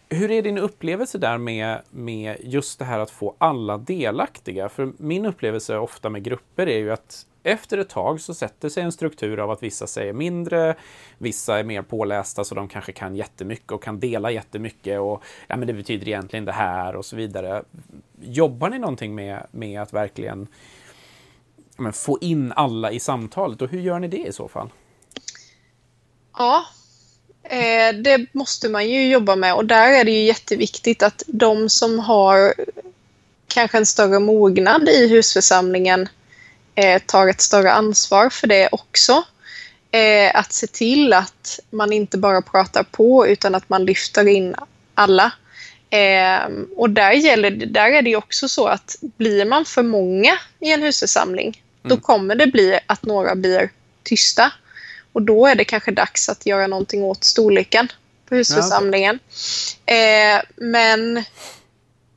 hur 0.09 0.31
är 0.31 0.43
din 0.43 0.59
upplevelse 0.59 1.19
där 1.19 1.39
med, 1.39 1.83
med 1.91 2.37
just 2.41 2.79
det 2.79 2.85
här 2.85 2.99
att 2.99 3.11
få 3.11 3.35
alla 3.39 3.79
delaktiga? 3.79 4.69
För 4.69 4.93
min 4.97 5.27
upplevelse 5.27 5.79
ofta 5.79 6.11
med 6.11 6.23
grupper 6.23 6.67
är 6.67 6.79
ju 6.79 6.93
att 6.93 7.27
efter 7.43 7.79
ett 7.79 7.89
tag 7.89 8.21
så 8.21 8.35
sätter 8.35 8.69
sig 8.69 8.83
en 8.83 8.93
struktur 8.93 9.39
av 9.39 9.51
att 9.51 9.63
vissa 9.63 9.87
säger 9.87 10.13
mindre, 10.13 10.75
vissa 11.19 11.59
är 11.59 11.65
mer 11.65 11.83
pålästa 11.83 12.45
så 12.45 12.55
de 12.55 12.69
kanske 12.69 12.93
kan 12.93 13.17
jättemycket 13.17 13.73
och 13.73 13.83
kan 13.83 14.01
dela 14.01 14.31
jättemycket 14.31 15.01
och 15.01 15.23
ja, 15.47 15.57
men 15.57 15.67
det 15.67 15.73
betyder 15.73 16.09
egentligen 16.09 16.45
det 16.45 16.53
här 16.53 16.97
och 16.97 17.05
så 17.05 17.17
vidare. 17.17 17.63
Jobbar 18.21 18.71
ni 18.71 18.79
någonting 18.79 19.15
med, 19.15 19.47
med 19.51 19.83
att 19.83 19.93
verkligen 19.93 20.49
men, 21.79 21.93
få 21.93 22.19
in 22.21 22.53
alla 22.53 22.93
i 22.93 23.01
samtalet 23.01 23.63
och 23.63 23.71
hur 23.71 23.81
gör 23.81 23.99
ni 23.99 24.09
det 24.09 24.27
i 24.27 24.33
så 24.33 24.49
fall? 24.49 24.71
Ja, 26.39 26.65
eh, 27.43 27.97
det 27.97 28.35
måste 28.35 28.69
man 28.69 28.89
ju 28.89 29.11
jobba 29.11 29.37
med 29.37 29.55
och 29.55 29.65
där 29.65 29.93
är 29.93 30.05
det 30.05 30.11
ju 30.11 30.25
jätteviktigt 30.25 31.03
att 31.03 31.23
de 31.27 31.69
som 31.69 31.99
har 31.99 32.55
kanske 33.49 33.79
en 33.79 33.87
större 33.87 34.19
mognad 34.19 34.89
i 34.89 35.09
husförsamlingen 35.09 36.09
eh, 36.75 37.03
tar 37.07 37.29
ett 37.29 37.41
större 37.41 37.73
ansvar 37.73 38.31
för 38.31 38.47
det 38.47 38.69
också. 38.73 39.23
Eh, 39.91 40.37
att 40.37 40.53
se 40.53 40.67
till 40.67 41.13
att 41.13 41.61
man 41.71 41.93
inte 41.93 42.19
bara 42.19 42.43
pratar 42.43 42.83
på 42.83 43.27
utan 43.27 43.55
att 43.55 43.69
man 43.69 43.85
lyfter 43.85 44.29
in 44.29 44.55
alla. 44.95 45.33
Eh, 45.91 46.51
och 46.77 46.91
där, 46.91 47.13
gäller, 47.13 47.51
där 47.51 47.93
är 47.93 48.03
det 48.03 48.17
också 48.17 48.49
så 48.49 48.67
att 48.67 48.97
blir 49.01 49.45
man 49.45 49.65
för 49.65 49.83
många 49.83 50.39
i 50.61 50.73
en 50.73 50.83
husförsamling 50.83 51.63
då 51.83 51.97
kommer 51.97 52.35
det 52.35 52.47
bli 52.47 52.79
att 52.87 53.03
några 53.03 53.35
blir 53.35 53.71
tysta. 54.03 54.53
Och 55.13 55.23
då 55.23 55.47
är 55.47 55.55
det 55.55 55.65
kanske 55.65 55.91
dags 55.91 56.29
att 56.29 56.47
göra 56.47 56.67
någonting 56.67 57.03
åt 57.03 57.25
storleken 57.25 57.89
på 58.29 58.35
husförsamlingen. 58.35 59.19
Ja. 59.87 59.95
Eh, 59.95 60.43
men 60.57 61.25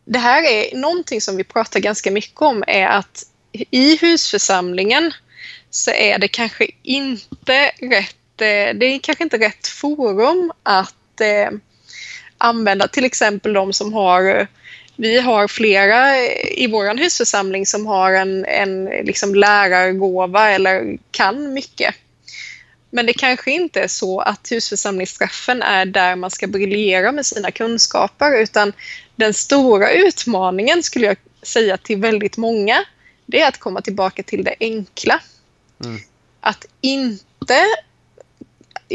det 0.06 0.20
här 0.20 0.44
är 0.44 0.76
någonting 0.76 1.22
som 1.22 1.38
vi 1.38 1.44
pratar 1.44 1.80
ganska 1.80 2.12
mycket 2.12 2.42
om 2.42 2.64
är 2.68 2.88
att 2.88 3.24
i 3.72 3.98
husförsamlingen 3.98 5.14
så 5.70 5.92
är 5.92 6.20
det 6.20 6.28
kanske 6.28 6.68
inte 6.84 7.72
rätt, 7.82 8.42
eh, 8.42 8.76
det 8.76 8.86
är 8.86 9.00
kanske 9.00 9.24
inte 9.24 9.38
rätt 9.38 9.68
forum 9.68 10.52
att 10.64 11.22
eh, 11.22 11.50
använda 12.38 12.88
till 12.88 13.06
exempel 13.06 13.54
de 13.54 13.74
som 13.74 13.94
har 13.94 14.48
vi 14.96 15.20
har 15.20 15.48
flera 15.48 16.18
i 16.58 16.68
vår 16.68 16.98
husförsamling 16.98 17.66
som 17.66 17.86
har 17.86 18.14
en, 18.14 18.46
en 18.46 18.86
liksom 18.86 19.36
lärargåva 19.36 20.52
eller 20.52 20.98
kan 21.12 21.54
mycket. 21.54 21.96
Men 22.90 23.06
det 23.06 23.14
kanske 23.14 23.52
inte 23.52 23.82
är 23.82 23.88
så 23.88 24.20
att 24.20 24.52
husförsamlingsträffen 24.52 25.62
är 25.62 25.86
där 25.86 26.16
man 26.16 26.32
ska 26.32 26.48
briljera 26.48 27.12
med 27.12 27.26
sina 27.26 27.52
kunskaper 27.52 28.42
utan 28.42 28.74
den 29.16 29.34
stora 29.34 29.92
utmaningen 29.92 30.84
skulle 30.84 31.06
jag 31.06 31.18
säga 31.44 31.78
till 31.78 31.98
väldigt 31.98 32.38
många 32.38 32.86
det 33.32 33.42
är 33.42 33.48
att 33.48 33.58
komma 33.58 33.82
tillbaka 33.82 34.24
till 34.24 34.44
det 34.44 34.56
enkla. 34.60 35.20
Mm. 35.86 36.02
Att 36.42 36.66
inte 36.82 37.66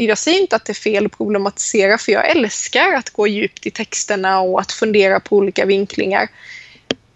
jag 0.05 0.17
säger 0.17 0.39
inte 0.39 0.55
att 0.55 0.65
det 0.65 0.71
är 0.71 0.73
fel 0.73 1.05
att 1.05 1.17
problematisera 1.17 1.97
för 1.97 2.11
jag 2.11 2.29
älskar 2.29 2.93
att 2.93 3.09
gå 3.09 3.27
djupt 3.27 3.65
i 3.65 3.71
texterna 3.71 4.39
och 4.39 4.61
att 4.61 4.71
fundera 4.71 5.19
på 5.19 5.35
olika 5.35 5.65
vinklingar. 5.65 6.27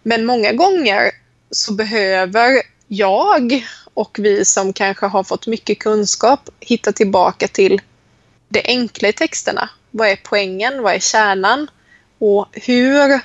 Men 0.03 0.25
många 0.25 0.51
gånger 0.51 1.11
så 1.51 1.73
behöver 1.73 2.61
jag 2.87 3.65
och 3.93 4.17
vi 4.21 4.45
som 4.45 4.73
kanske 4.73 5.05
har 5.05 5.23
fått 5.23 5.47
mycket 5.47 5.79
kunskap 5.79 6.49
hittar 6.59 6.91
tillbaka 6.91 7.47
till 7.47 7.81
det 8.49 8.61
enkla 8.65 9.07
i 9.07 9.13
texterna. 9.13 9.69
Vad 9.91 10.07
är 10.07 10.19
poängen? 10.23 10.81
Vad 10.81 10.93
är 10.93 10.99
kärnan? 10.99 11.67
Och 12.19 12.47
hur, 12.51 13.19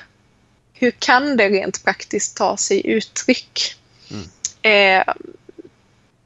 hur 0.73 0.91
kan 0.91 1.37
det 1.37 1.49
rent 1.49 1.83
praktiskt 1.83 2.37
ta 2.37 2.57
sig 2.57 2.87
uttryck? 2.87 3.75
Mm. 4.11 4.27
Eh, 4.61 5.13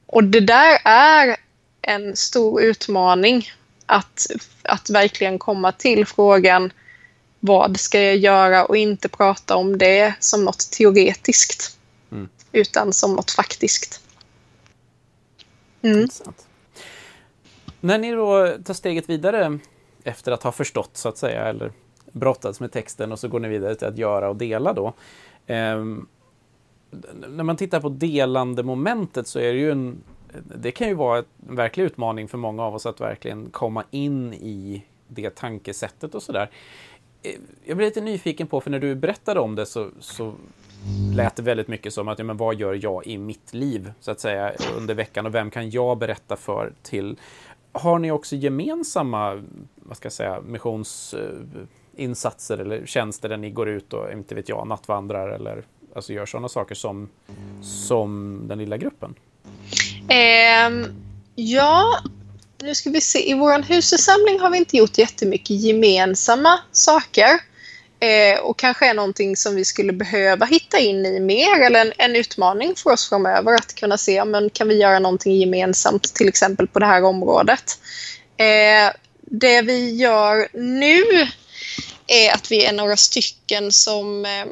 och 0.05 0.23
det 0.23 0.39
där 0.39 0.79
är 0.85 1.37
en 1.81 2.15
stor 2.15 2.61
utmaning 2.61 3.49
att, 3.85 4.27
att 4.63 4.89
verkligen 4.89 5.39
komma 5.39 5.71
till 5.71 6.05
frågan 6.05 6.73
vad 7.39 7.77
ska 7.77 8.01
jag 8.01 8.17
göra 8.17 8.65
och 8.65 8.77
inte 8.77 9.09
prata 9.09 9.55
om 9.55 9.77
det 9.77 10.13
som 10.19 10.45
något 10.45 10.71
teoretiskt. 10.71 11.77
Mm. 12.11 12.29
Utan 12.51 12.93
som 12.93 13.15
något 13.15 13.31
faktiskt. 13.31 14.01
Mm. 15.81 16.07
När 17.79 17.97
ni 17.97 18.11
då 18.11 18.57
tar 18.65 18.73
steget 18.73 19.09
vidare 19.09 19.59
efter 20.03 20.31
att 20.31 20.43
ha 20.43 20.51
förstått 20.51 20.97
så 20.97 21.09
att 21.09 21.17
säga, 21.17 21.45
eller 21.45 21.71
brottats 22.11 22.59
med 22.59 22.71
texten 22.71 23.11
och 23.11 23.19
så 23.19 23.27
går 23.27 23.39
ni 23.39 23.47
vidare 23.47 23.75
till 23.75 23.87
att 23.87 23.97
göra 23.97 24.29
och 24.29 24.35
dela 24.35 24.73
då. 24.73 24.87
Eh, 25.45 25.85
när 27.27 27.43
man 27.43 27.57
tittar 27.57 27.81
på 27.81 27.89
delande 27.89 28.63
momentet 28.63 29.27
så 29.27 29.39
är 29.39 29.53
det 29.53 29.59
ju 29.59 29.71
en 29.71 30.03
det 30.55 30.71
kan 30.71 30.87
ju 30.87 30.93
vara 30.93 31.23
en 31.47 31.55
verklig 31.55 31.83
utmaning 31.83 32.27
för 32.27 32.37
många 32.37 32.63
av 32.63 32.75
oss 32.75 32.85
att 32.85 33.01
verkligen 33.01 33.49
komma 33.49 33.83
in 33.91 34.33
i 34.33 34.83
det 35.07 35.35
tankesättet 35.35 36.15
och 36.15 36.23
sådär. 36.23 36.49
Eh, 37.23 37.35
jag 37.65 37.77
blir 37.77 37.87
lite 37.87 38.01
nyfiken 38.01 38.47
på, 38.47 38.61
för 38.61 38.71
när 38.71 38.79
du 38.79 38.95
berättade 38.95 39.39
om 39.39 39.55
det 39.55 39.65
så, 39.65 39.89
så 39.99 40.33
lät 41.15 41.35
det 41.35 41.43
väldigt 41.43 41.67
mycket 41.67 41.93
som 41.93 42.07
att, 42.07 42.19
ja, 42.19 42.25
men 42.25 42.37
vad 42.37 42.55
gör 42.55 42.79
jag 42.83 43.07
i 43.07 43.17
mitt 43.17 43.53
liv, 43.53 43.91
så 43.99 44.11
att 44.11 44.19
säga, 44.19 44.53
under 44.77 44.93
veckan 44.93 45.25
och 45.25 45.35
vem 45.35 45.51
kan 45.51 45.69
jag 45.69 45.97
berätta 45.97 46.35
för 46.35 46.73
till? 46.81 47.19
Har 47.71 47.99
ni 47.99 48.11
också 48.11 48.35
gemensamma, 48.35 49.43
vad 49.75 49.97
ska 49.97 50.05
jag 50.05 50.13
säga, 50.13 50.41
missionsinsatser 50.41 52.57
eh, 52.57 52.61
eller 52.61 52.85
tjänster 52.85 53.29
där 53.29 53.37
ni 53.37 53.51
går 53.51 53.69
ut 53.69 53.93
och, 53.93 54.11
inte 54.11 54.35
vet 54.35 54.49
jag, 54.49 54.67
nattvandrar 54.67 55.29
eller 55.29 55.63
alltså 55.95 56.13
gör 56.13 56.25
sådana 56.25 56.49
saker 56.49 56.75
som, 56.75 57.09
som 57.61 58.41
den 58.47 58.57
lilla 58.57 58.77
gruppen? 58.77 59.15
Eh, 60.09 60.87
ja, 61.35 62.03
nu 62.61 62.75
ska 62.75 62.89
vi 62.89 63.01
se. 63.01 63.29
I 63.29 63.33
vår 63.33 63.63
husförsamling 63.63 64.39
har 64.39 64.49
vi 64.49 64.57
inte 64.57 64.77
gjort 64.77 64.97
jättemycket 64.97 65.49
gemensamma 65.49 66.59
saker. 66.71 67.39
Eh, 67.99 68.39
och 68.39 68.59
kanske 68.59 68.89
är 68.89 68.93
någonting 68.93 69.37
som 69.37 69.55
vi 69.55 69.65
skulle 69.65 69.93
behöva 69.93 70.45
hitta 70.45 70.79
in 70.79 71.05
i 71.05 71.19
mer 71.19 71.61
eller 71.61 71.81
en, 71.81 71.93
en 71.97 72.15
utmaning 72.15 72.75
för 72.75 72.89
oss 72.89 73.09
framöver 73.09 73.53
att 73.53 73.75
kunna 73.75 73.97
se 73.97 74.25
men 74.25 74.49
kan 74.49 74.67
vi 74.67 74.75
göra 74.75 74.99
någonting 74.99 75.35
gemensamt 75.35 76.03
till 76.03 76.27
exempel 76.27 76.67
på 76.67 76.79
det 76.79 76.85
här 76.85 77.03
området. 77.03 77.79
Eh, 78.37 78.93
det 79.21 79.61
vi 79.61 79.95
gör 79.95 80.47
nu 80.53 81.03
är 82.07 82.33
att 82.33 82.51
vi 82.51 82.65
är 82.65 82.73
några 82.73 82.97
stycken 82.97 83.71
som 83.71 84.25
eh, 84.25 84.45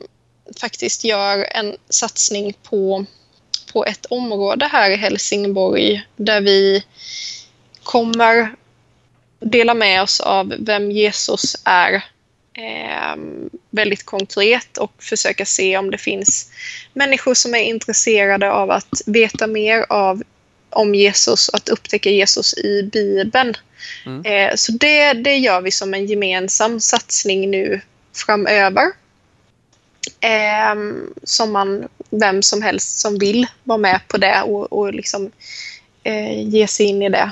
faktiskt 0.62 1.04
gör 1.04 1.48
en 1.52 1.76
satsning 1.90 2.54
på, 2.64 3.06
på 3.74 3.86
ett 3.86 4.06
område 4.06 4.70
här 4.72 4.90
i 4.90 4.96
Helsingborg 4.96 6.08
där 6.16 6.42
vi 6.42 6.84
kommer 7.84 8.56
dela 9.40 9.74
med 9.74 10.02
oss 10.02 10.20
av 10.20 10.54
vem 10.60 10.92
Jesus 10.92 11.56
är 11.64 11.94
eh, 12.54 13.16
väldigt 13.70 14.06
konkret 14.06 14.78
och 14.78 14.92
försöka 15.00 15.46
se 15.46 15.78
om 15.78 15.92
det 15.92 15.98
finns 15.98 16.52
människor 16.94 17.34
som 17.34 17.56
är 17.56 17.64
intresserade 17.64 18.52
av 18.52 18.72
att 18.72 19.02
veta 19.06 19.48
mer 19.48 19.86
av, 19.90 20.24
om 20.70 20.96
Jesus 20.96 21.50
och 21.50 21.56
att 21.56 21.70
upptäcka 21.70 22.10
Jesus 22.10 22.54
i 22.54 22.84
Bibeln. 22.84 23.54
Mm. 24.06 24.26
Eh, 24.26 24.56
så 24.56 24.72
det, 24.72 25.14
det 25.14 25.38
gör 25.38 25.62
vi 25.62 25.72
som 25.72 25.94
en 25.94 26.06
gemensam 26.06 26.80
satsning 26.80 27.52
nu 27.52 27.82
framöver. 28.16 28.92
Eh, 30.20 30.76
som 31.24 31.52
man, 31.52 31.88
vem 32.10 32.42
som 32.42 32.62
helst 32.62 33.00
som 33.00 33.18
vill 33.18 33.48
vara 33.64 33.78
med 33.78 34.00
på 34.08 34.18
det 34.18 34.42
och, 34.42 34.74
och 34.74 34.94
liksom, 34.94 35.32
eh, 36.04 36.50
ge 36.50 36.68
sig 36.68 36.86
in 36.86 37.02
i 37.02 37.10
det 37.10 37.32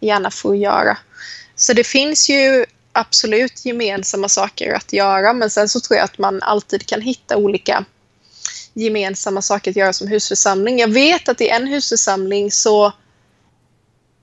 gärna 0.00 0.30
får 0.30 0.56
göra. 0.56 0.98
Så 1.56 1.72
det 1.72 1.84
finns 1.84 2.28
ju 2.28 2.64
absolut 2.92 3.64
gemensamma 3.64 4.28
saker 4.28 4.72
att 4.72 4.92
göra 4.92 5.32
men 5.32 5.50
sen 5.50 5.68
så 5.68 5.80
tror 5.80 5.96
jag 5.96 6.04
att 6.04 6.18
man 6.18 6.42
alltid 6.42 6.86
kan 6.86 7.00
hitta 7.00 7.36
olika 7.36 7.84
gemensamma 8.72 9.42
saker 9.42 9.70
att 9.70 9.76
göra 9.76 9.92
som 9.92 10.08
husförsamling. 10.08 10.78
Jag 10.78 10.88
vet 10.88 11.28
att 11.28 11.40
i 11.40 11.48
en 11.48 11.66
husförsamling 11.66 12.50
så 12.50 12.92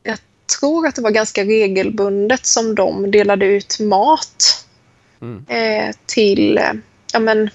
jag 0.04 0.18
tror 0.60 0.88
att 0.88 0.96
det 0.96 1.02
var 1.02 1.12
ganska 1.12 1.44
regelbundet 1.44 2.46
som 2.46 2.76
de 2.76 3.12
delade 3.12 3.46
ut 3.46 3.80
mat 3.80 4.66
mm. 5.22 5.46
eh, 5.48 5.96
till, 6.06 6.58
eh, 6.58 6.74
ja, 7.14 7.20
men, 7.20 7.50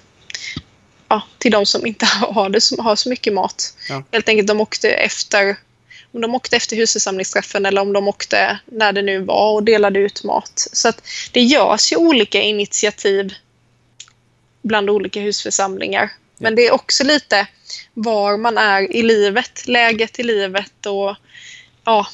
ja, 1.08 1.22
till 1.38 1.52
de 1.52 1.66
som 1.66 1.86
inte 1.86 2.06
har, 2.20 2.48
det, 2.48 2.60
som 2.60 2.84
har 2.84 2.96
så 2.96 3.08
mycket 3.08 3.32
mat. 3.32 3.74
Ja. 3.88 4.02
Helt 4.12 4.28
enkelt 4.28 4.48
de 4.48 4.60
åkte 4.60 4.90
efter 4.90 5.56
om 6.12 6.20
de 6.20 6.34
åkte 6.34 6.56
efter 6.56 6.76
husförsamlingsträffen 6.76 7.66
eller 7.66 7.80
om 7.80 7.92
de 7.92 8.08
åkte 8.08 8.58
när 8.66 8.92
det 8.92 9.02
nu 9.02 9.18
var 9.18 9.52
och 9.52 9.62
delade 9.62 9.98
ut 9.98 10.24
mat. 10.24 10.68
Så 10.72 10.88
att 10.88 11.02
det 11.32 11.40
görs 11.40 11.92
ju 11.92 11.96
olika 11.96 12.40
initiativ 12.40 13.34
bland 14.62 14.90
olika 14.90 15.20
husförsamlingar. 15.20 16.02
Ja. 16.02 16.10
Men 16.38 16.54
det 16.54 16.66
är 16.66 16.74
också 16.74 17.04
lite 17.04 17.46
var 17.94 18.36
man 18.36 18.58
är 18.58 18.96
i 18.96 19.02
livet, 19.02 19.68
läget 19.68 20.18
i 20.18 20.22
livet 20.22 20.86
och 20.86 21.16
ja, 21.84 22.06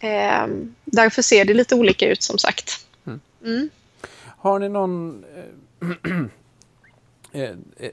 eh, 0.00 0.46
därför 0.84 1.22
ser 1.22 1.44
det 1.44 1.54
lite 1.54 1.74
olika 1.74 2.08
ut 2.08 2.22
som 2.22 2.38
sagt. 2.38 2.86
Mm. 3.06 3.20
Mm. 3.44 3.70
Har 4.38 4.58
ni 4.58 4.68
någon 4.68 5.24
Eh, 7.34 7.50
eh, 7.76 7.90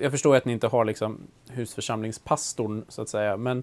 jag, 0.00 0.10
förstår 0.10 0.36
att 0.36 0.44
ni 0.44 0.52
inte 0.52 0.66
har 0.66 0.84
liksom 0.84 1.20
husförsamlingspastorn 1.48 2.84
så 2.88 3.02
att 3.02 3.08
säga, 3.08 3.36
men 3.36 3.62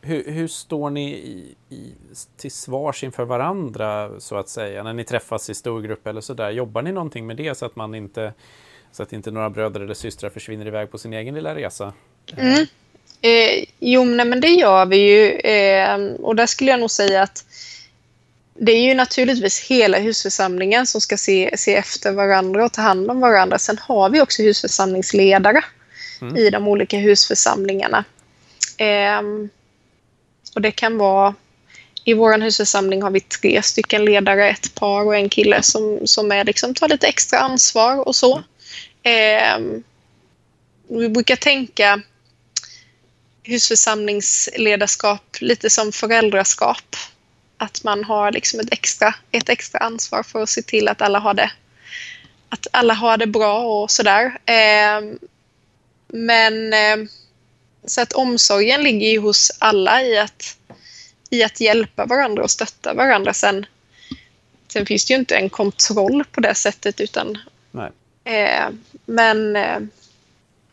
hur, 0.00 0.24
hur 0.30 0.48
står 0.48 0.90
ni 0.90 1.12
i, 1.12 1.54
i, 1.68 1.92
till 2.36 2.50
svars 2.50 3.04
inför 3.04 3.24
varandra 3.24 4.20
så 4.20 4.36
att 4.36 4.48
säga 4.48 4.82
när 4.82 4.92
ni 4.92 5.04
träffas 5.04 5.50
i 5.50 5.54
storgrupp 5.54 6.06
eller 6.06 6.20
sådär? 6.20 6.50
Jobbar 6.50 6.82
ni 6.82 6.92
någonting 6.92 7.26
med 7.26 7.36
det 7.36 7.54
så 7.54 7.66
att 7.66 7.76
man 7.76 7.94
inte 7.94 8.32
så 8.92 9.02
att 9.02 9.12
inte 9.12 9.30
några 9.30 9.50
bröder 9.50 9.80
eller 9.80 9.94
systrar 9.94 10.30
försvinner 10.30 10.66
iväg 10.66 10.90
på 10.90 10.98
sin 10.98 11.12
egen 11.12 11.34
lilla 11.34 11.54
resa? 11.54 11.92
Mm. 12.36 12.66
Eh, 13.20 13.64
jo, 13.78 14.04
nej, 14.04 14.26
men 14.26 14.40
det 14.40 14.48
gör 14.48 14.86
vi 14.86 14.96
ju. 14.96 15.30
Eh, 15.30 15.98
och 16.20 16.36
där 16.36 16.46
skulle 16.46 16.70
jag 16.70 16.80
nog 16.80 16.90
säga 16.90 17.22
att 17.22 17.44
det 18.58 18.72
är 18.72 18.82
ju 18.82 18.94
naturligtvis 18.94 19.60
hela 19.60 19.98
husförsamlingen 19.98 20.86
som 20.86 21.00
ska 21.00 21.16
se, 21.16 21.54
se 21.56 21.74
efter 21.74 22.12
varandra 22.12 22.64
och 22.64 22.72
ta 22.72 22.82
hand 22.82 23.10
om 23.10 23.20
varandra. 23.20 23.58
Sen 23.58 23.78
har 23.78 24.10
vi 24.10 24.20
också 24.20 24.42
husförsamlingsledare 24.42 25.64
mm. 26.20 26.36
i 26.36 26.50
de 26.50 26.68
olika 26.68 26.98
husförsamlingarna. 26.98 28.04
Eh, 28.76 29.22
och 30.54 30.60
det 30.60 30.70
kan 30.70 30.98
vara 30.98 31.34
i 32.04 32.14
vår 32.14 32.38
husförsamling 32.38 33.02
har 33.02 33.10
vi 33.10 33.20
tre 33.20 33.62
stycken 33.62 34.04
ledare, 34.04 34.50
ett 34.50 34.74
par 34.74 35.04
och 35.04 35.16
en 35.16 35.28
kille 35.28 35.62
som, 35.62 36.00
som 36.04 36.32
är 36.32 36.44
liksom, 36.44 36.74
tar 36.74 36.88
lite 36.88 37.06
extra 37.06 37.38
ansvar 37.38 38.08
och 38.08 38.16
så. 38.16 38.42
Eh, 39.02 39.58
vi 40.88 41.08
brukar 41.08 41.36
tänka 41.36 42.02
husförsamlingsledarskap 43.42 45.36
lite 45.40 45.70
som 45.70 45.92
föräldraskap. 45.92 46.96
Att 47.58 47.84
man 47.84 48.04
har 48.04 48.32
liksom 48.32 48.60
ett, 48.60 48.72
extra, 48.72 49.14
ett 49.30 49.48
extra 49.48 49.78
ansvar 49.80 50.22
för 50.22 50.42
att 50.42 50.48
se 50.48 50.62
till 50.62 50.88
att 50.88 51.02
alla 51.02 51.18
har 51.18 51.34
det, 51.34 51.50
att 52.48 52.66
alla 52.70 52.94
har 52.94 53.16
det 53.16 53.26
bra 53.26 53.82
och 53.82 53.90
sådär. 53.90 54.38
Eh, 54.44 55.00
men 56.08 56.72
eh, 56.72 57.08
så 57.84 58.00
att 58.00 58.12
omsorgen 58.12 58.82
ligger 58.82 59.08
ju 59.08 59.18
hos 59.18 59.52
alla 59.58 60.02
i 60.02 60.18
att, 60.18 60.58
i 61.30 61.44
att 61.44 61.60
hjälpa 61.60 62.06
varandra 62.06 62.42
och 62.42 62.50
stötta 62.50 62.94
varandra. 62.94 63.32
Sen, 63.32 63.66
sen 64.68 64.86
finns 64.86 65.04
det 65.04 65.12
ju 65.12 65.18
inte 65.18 65.36
en 65.36 65.50
kontroll 65.50 66.24
på 66.32 66.40
det 66.40 66.54
sättet 66.54 67.00
utan 67.00 67.38
eh, 68.24 68.68
men, 69.04 69.56
eh, 69.56 69.78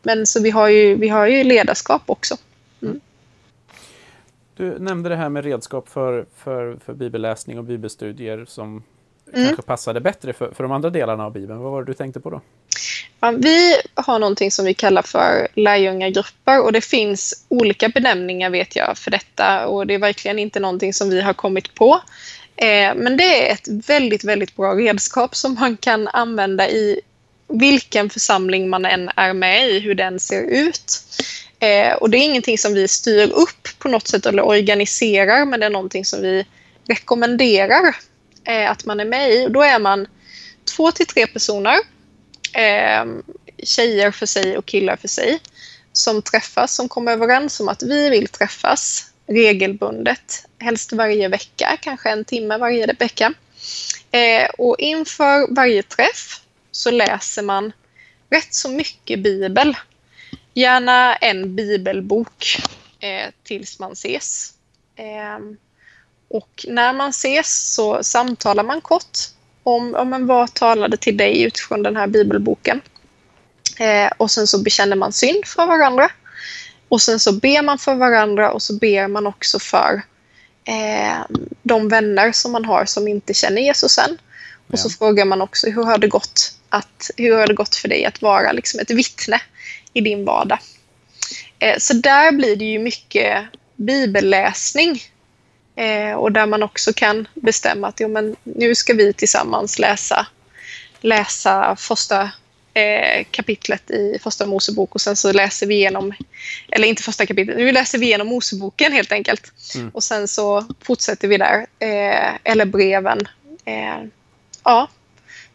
men 0.01 0.27
så 0.27 0.41
vi 0.41 0.49
har 0.49 0.67
ju, 0.67 0.95
vi 0.95 1.09
har 1.09 1.27
ju 1.27 1.43
ledarskap 1.43 2.01
också. 2.05 2.37
Du 4.55 4.79
nämnde 4.79 5.09
det 5.09 5.15
här 5.15 5.29
med 5.29 5.45
redskap 5.45 5.89
för, 5.89 6.25
för, 6.37 6.77
för 6.85 6.93
bibelläsning 6.93 7.57
och 7.57 7.63
bibelstudier 7.63 8.45
som 8.47 8.83
mm. 9.33 9.47
kanske 9.47 9.61
passade 9.61 10.01
bättre 10.01 10.33
för, 10.33 10.51
för 10.51 10.63
de 10.63 10.71
andra 10.71 10.89
delarna 10.89 11.25
av 11.25 11.33
Bibeln. 11.33 11.59
Vad 11.59 11.71
var 11.71 11.83
det 11.83 11.91
du 11.91 11.93
tänkte 11.93 12.19
på 12.19 12.29
då? 12.29 12.41
Ja, 13.19 13.31
vi 13.31 13.75
har 13.93 14.19
någonting 14.19 14.51
som 14.51 14.65
vi 14.65 14.73
kallar 14.73 15.01
för 15.01 15.47
lärjungagrupper 15.53 16.63
och 16.63 16.71
det 16.71 16.81
finns 16.81 17.45
olika 17.47 17.89
benämningar 17.89 18.49
vet 18.49 18.75
jag 18.75 18.97
för 18.97 19.11
detta 19.11 19.67
och 19.67 19.87
det 19.87 19.93
är 19.93 19.99
verkligen 19.99 20.39
inte 20.39 20.59
någonting 20.59 20.93
som 20.93 21.09
vi 21.09 21.21
har 21.21 21.33
kommit 21.33 21.75
på. 21.75 22.01
Eh, 22.55 22.95
men 22.95 23.17
det 23.17 23.49
är 23.49 23.53
ett 23.53 23.67
väldigt, 23.89 24.23
väldigt 24.23 24.55
bra 24.55 24.75
redskap 24.75 25.35
som 25.35 25.53
man 25.53 25.77
kan 25.77 26.07
använda 26.07 26.69
i 26.69 27.01
vilken 27.47 28.09
församling 28.09 28.69
man 28.69 28.85
än 28.85 29.09
är 29.15 29.33
med 29.33 29.69
i, 29.69 29.79
hur 29.79 29.95
den 29.95 30.19
ser 30.19 30.41
ut. 30.41 31.03
Eh, 31.63 31.93
och 31.93 32.09
det 32.09 32.17
är 32.17 32.25
ingenting 32.25 32.57
som 32.57 32.73
vi 32.73 32.87
styr 32.87 33.31
upp 33.31 33.67
på 33.79 33.87
något 33.87 34.07
sätt 34.07 34.25
eller 34.25 34.45
organiserar 34.45 35.45
men 35.45 35.59
det 35.59 35.65
är 35.65 35.69
någonting 35.69 36.05
som 36.05 36.21
vi 36.21 36.45
rekommenderar 36.87 37.95
eh, 38.47 38.71
att 38.71 38.85
man 38.85 38.99
är 38.99 39.05
med 39.05 39.31
i. 39.31 39.45
Och 39.45 39.51
då 39.51 39.61
är 39.61 39.79
man 39.79 40.07
två 40.75 40.91
till 40.91 41.05
tre 41.05 41.27
personer 41.27 41.75
eh, 42.53 43.05
tjejer 43.63 44.11
för 44.11 44.25
sig 44.25 44.57
och 44.57 44.65
killar 44.65 44.95
för 44.95 45.07
sig 45.07 45.39
som 45.93 46.21
träffas, 46.21 46.75
som 46.75 46.89
kommer 46.89 47.11
överens 47.11 47.59
om 47.59 47.69
att 47.69 47.83
vi 47.83 48.09
vill 48.09 48.27
träffas 48.27 49.11
regelbundet, 49.27 50.45
helst 50.59 50.93
varje 50.93 51.27
vecka, 51.27 51.77
kanske 51.81 52.09
en 52.09 52.25
timme 52.25 52.57
varje 52.57 52.93
vecka. 52.93 53.33
Eh, 54.11 54.49
och 54.57 54.75
inför 54.79 55.55
varje 55.55 55.83
träff 55.83 56.41
så 56.71 56.91
läser 56.91 57.41
man 57.41 57.71
rätt 58.29 58.53
så 58.53 58.69
mycket 58.69 59.19
bibel. 59.19 59.75
Gärna 60.53 61.15
en 61.15 61.55
bibelbok 61.55 62.57
eh, 62.99 63.31
tills 63.43 63.79
man 63.79 63.91
ses. 63.91 64.53
Eh, 64.95 65.39
och 66.29 66.65
när 66.67 66.93
man 66.93 67.09
ses 67.09 67.73
så 67.73 68.03
samtalar 68.03 68.63
man 68.63 68.81
kort 68.81 69.17
om, 69.63 69.95
om 69.95 70.27
vad 70.27 70.53
talade 70.53 70.97
till 70.97 71.17
dig 71.17 71.43
utifrån 71.43 71.83
den 71.83 71.95
här 71.95 72.07
bibelboken. 72.07 72.81
Eh, 73.79 74.11
och 74.17 74.31
sen 74.31 74.47
så 74.47 74.63
bekänner 74.63 74.95
man 74.95 75.13
synd 75.13 75.45
för 75.45 75.65
varandra. 75.65 76.11
Och 76.89 77.01
sen 77.01 77.19
så 77.19 77.31
ber 77.33 77.61
man 77.61 77.77
för 77.77 77.95
varandra 77.95 78.51
och 78.51 78.61
så 78.61 78.73
ber 78.73 79.07
man 79.07 79.27
också 79.27 79.59
för 79.59 80.01
eh, 80.65 81.37
de 81.63 81.89
vänner 81.89 82.31
som 82.31 82.51
man 82.51 82.65
har 82.65 82.85
som 82.85 83.07
inte 83.07 83.33
känner 83.33 83.61
Jesus 83.61 83.97
än. 83.97 84.17
Och 84.67 84.73
ja. 84.73 84.77
så 84.77 84.89
frågar 84.89 85.25
man 85.25 85.41
också 85.41 85.69
hur 85.69 85.83
har 85.83 85.97
det 85.97 86.07
gått, 86.07 86.53
att, 86.69 87.11
hur 87.17 87.35
har 87.35 87.47
det 87.47 87.53
gått 87.53 87.75
för 87.75 87.87
dig 87.87 88.05
att 88.05 88.21
vara 88.21 88.51
liksom 88.51 88.79
ett 88.79 88.91
vittne 88.91 89.41
i 89.93 90.01
din 90.01 90.25
vardag. 90.25 90.59
Eh, 91.59 91.77
så 91.77 91.93
där 91.93 92.31
blir 92.31 92.55
det 92.55 92.65
ju 92.65 92.79
mycket 92.79 93.45
bibelläsning. 93.75 95.01
Eh, 95.75 96.13
och 96.13 96.31
där 96.31 96.45
man 96.45 96.63
också 96.63 96.93
kan 96.93 97.27
bestämma 97.33 97.87
att 97.87 97.99
jo, 97.99 98.07
men 98.07 98.35
nu 98.43 98.75
ska 98.75 98.93
vi 98.93 99.13
tillsammans 99.13 99.79
läsa, 99.79 100.27
läsa 101.01 101.75
första 101.79 102.31
eh, 102.73 103.25
kapitlet 103.31 103.91
i 103.91 104.19
första 104.23 104.45
Mosebok 104.45 104.95
och 104.95 105.01
sen 105.01 105.15
så 105.15 105.31
läser 105.31 105.67
vi 105.67 105.75
igenom, 105.75 106.13
eller 106.71 106.87
inte 106.87 107.03
första 107.03 107.25
kapitlet, 107.25 107.57
nu 107.57 107.71
läser 107.71 107.97
vi 107.97 108.05
igenom 108.05 108.27
Moseboken 108.27 108.93
helt 108.93 109.11
enkelt. 109.11 109.51
Mm. 109.75 109.89
Och 109.89 110.03
sen 110.03 110.27
så 110.27 110.65
fortsätter 110.81 111.27
vi 111.27 111.37
där, 111.37 111.65
eller 112.43 112.65
breven. 112.65 113.27
Ja, 114.63 114.87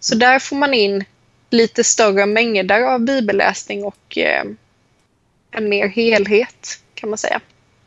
så 0.01 0.14
där 0.14 0.39
får 0.39 0.57
man 0.57 0.74
in 0.74 1.05
lite 1.51 1.84
större 1.84 2.26
mängder 2.26 2.82
av 2.82 3.01
bibelläsning 3.01 3.84
och 3.84 4.18
eh, 4.18 4.44
en 5.51 5.68
mer 5.68 5.88
helhet 5.88 6.82
kan 6.94 7.11
man 7.11 7.18
säga. 7.18 7.40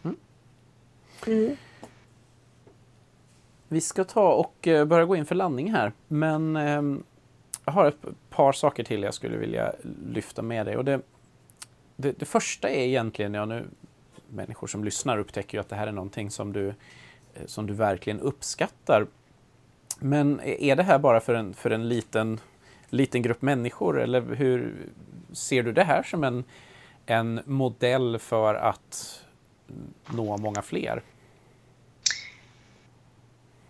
Mm. 0.03 0.16
Mm. 1.28 1.57
Vi 3.68 3.82
ska 3.82 4.03
ta 4.03 4.34
och 4.34 4.68
eh, 4.68 4.86
börja 4.86 5.05
gå 5.05 5.16
in 5.16 5.26
för 5.26 5.36
landning 5.36 5.72
här, 5.72 5.91
men 6.07 6.55
ehm, 6.55 7.03
jag 7.66 7.74
har 7.74 7.86
ett 7.86 8.05
par 8.30 8.51
saker 8.51 8.84
till 8.84 9.03
jag 9.03 9.14
skulle 9.14 9.38
vilja 9.38 9.74
lyfta 10.05 10.41
med 10.41 10.66
dig. 10.66 10.78
Och 10.78 10.86
det, 10.86 11.01
det, 11.95 12.20
det 12.20 12.26
första 12.26 12.70
är 12.70 12.88
egentligen, 12.88 13.34
ja 13.34 13.45
nu 13.45 13.66
människor 14.32 14.68
som 14.68 14.84
lyssnar 14.84 15.18
upptäcker 15.18 15.57
ju 15.57 15.59
att 15.59 15.70
det 15.70 15.76
här 15.76 15.88
är 15.88 15.91
någonting 15.91 16.32
som 16.32 16.53
du, 16.53 16.68
eh, 16.68 17.45
som 17.45 17.68
du 17.68 17.74
verkligen 17.74 18.20
uppskattar. 18.20 19.07
Men 19.99 20.39
är 20.39 20.76
det 20.76 20.84
här 20.84 20.99
bara 20.99 21.20
för 21.20 21.34
en, 21.34 21.53
för 21.53 21.72
en 21.72 21.89
liten, 21.89 22.39
liten 22.92 23.22
grupp 23.22 23.42
människor 23.42 24.02
eller 24.02 24.36
hur 24.36 24.76
ser 25.34 25.64
du 25.64 25.72
det 25.72 25.84
här 25.84 26.04
som 26.04 26.24
en, 26.24 26.44
en 27.06 27.42
modell 27.46 28.20
för 28.20 28.56
att 28.56 29.22
nå 30.08 30.38
många 30.38 30.62
fler? 30.62 31.04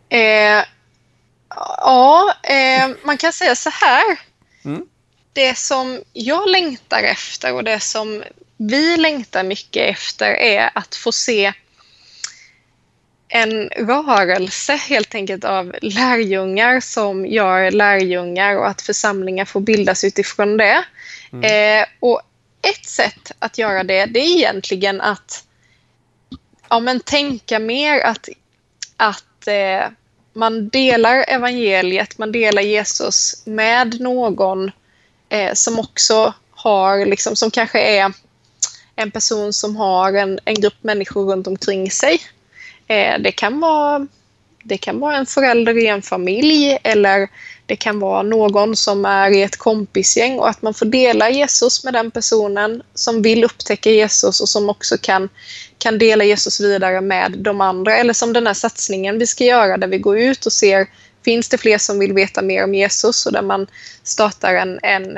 Eh, 0.10 0.64
Ja, 1.56 2.36
eh, 2.44 2.90
man 3.04 3.18
kan 3.18 3.34
säga 3.34 3.56
så 3.56 3.70
här. 3.70 4.20
Mm. 4.66 4.88
Det 5.34 5.58
som 5.58 6.04
jag 6.14 6.50
längtar 6.50 7.04
efter 7.04 7.54
och 7.54 7.64
det 7.64 7.80
som 7.80 8.24
vi 8.58 8.98
längtar 8.98 9.44
mycket 9.44 9.90
efter 9.90 10.34
är 10.34 10.72
att 10.76 10.96
få 10.96 11.12
se 11.12 11.54
en 13.34 13.70
rörelse 13.70 14.76
helt 14.76 15.16
enkelt 15.16 15.44
av 15.44 15.76
lärjungar 15.82 16.80
som 16.80 17.26
gör 17.26 17.72
lärjungar 17.72 18.58
och 18.58 18.68
att 18.68 18.82
församlingar 18.82 19.46
får 19.46 19.60
bildas 19.60 20.04
utifrån 20.04 20.58
det. 20.58 20.84
Mm. 21.34 21.44
Eh, 21.82 21.88
och 22.00 22.22
ett 22.62 22.86
sätt 22.86 23.32
att 23.40 23.58
göra 23.58 23.84
det, 23.84 24.06
det 24.06 24.20
är 24.20 24.38
egentligen 24.38 25.02
att 25.02 25.44
ja, 26.70 26.80
men 26.80 27.00
tänka 27.00 27.60
mer 27.60 28.00
att, 28.00 28.30
att 28.98 29.48
eh, 29.48 29.90
man 30.34 30.70
delar 30.70 31.26
evangeliet, 31.28 32.18
man 32.18 32.32
delar 32.32 32.62
Jesus 32.62 33.44
med 33.46 34.02
någon 34.02 34.72
eh, 35.30 35.54
som 35.54 35.80
också 35.80 36.34
har, 36.52 37.06
liksom, 37.06 37.36
som 37.36 37.52
kanske 37.52 37.80
är 37.82 38.14
en 38.96 39.12
person 39.12 39.54
som 39.54 39.76
har 39.76 40.14
en, 40.14 40.40
en 40.46 40.56
grupp 40.56 40.84
människor 40.84 41.32
runt 41.32 41.48
omkring 41.48 41.92
sig. 41.92 42.22
Eh, 42.92 43.20
det, 43.20 43.32
kan 43.32 43.60
vara, 43.60 44.08
det 44.64 44.78
kan 44.78 45.00
vara 45.00 45.16
en 45.16 45.26
förälder 45.26 45.78
i 45.78 45.88
en 45.88 46.02
familj 46.02 46.78
eller 46.84 47.30
det 47.66 47.76
kan 47.76 48.00
vara 48.00 48.22
någon 48.22 48.76
som 48.76 49.06
är 49.06 49.32
i 49.32 49.42
ett 49.42 49.58
kompisgäng 49.58 50.40
och 50.40 50.50
att 50.50 50.62
man 50.62 50.74
får 50.74 50.86
dela 50.86 51.30
Jesus 51.30 51.84
med 51.84 51.94
den 51.94 52.12
personen 52.12 52.84
som 52.94 53.22
vill 53.22 53.44
upptäcka 53.44 53.92
Jesus 53.92 54.42
och 54.42 54.50
som 54.50 54.70
också 54.70 54.98
kan, 54.98 55.30
kan 55.78 55.98
dela 55.98 56.24
Jesus 56.24 56.60
vidare 56.60 57.02
med 57.02 57.32
de 57.38 57.62
andra. 57.62 57.98
Eller 57.98 58.14
som 58.14 58.34
den 58.34 58.48
här 58.48 58.54
satsningen 58.54 59.20
vi 59.20 59.28
ska 59.28 59.44
göra 59.44 59.78
där 59.78 59.88
vi 59.88 59.98
går 59.98 60.20
ut 60.20 60.46
och 60.46 60.54
ser 60.54 60.88
finns 61.26 61.50
det 61.50 61.58
fler 61.58 61.78
som 61.78 62.00
vill 62.00 62.14
veta 62.14 62.42
mer 62.42 62.64
om 62.64 62.76
Jesus 62.76 63.26
och 63.26 63.34
där 63.34 63.42
man 63.42 63.68
startar 64.04 64.54
en, 64.54 64.80
en, 64.84 65.18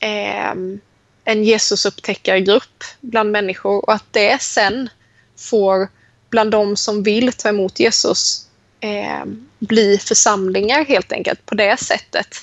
eh, 0.00 0.78
en 1.24 1.44
Jesusupptäckargrupp 1.44 2.84
bland 3.00 3.30
människor 3.30 3.84
och 3.84 3.92
att 3.92 4.12
det 4.12 4.42
sen 4.42 4.88
får 5.36 5.88
bland 6.36 6.50
de 6.50 6.76
som 6.76 7.02
vill 7.02 7.32
ta 7.32 7.48
emot 7.48 7.80
Jesus 7.80 8.46
eh, 8.80 9.24
bli 9.58 9.98
församlingar 9.98 10.84
helt 10.84 11.12
enkelt 11.12 11.46
på 11.46 11.54
det 11.54 11.76
sättet. 11.80 12.36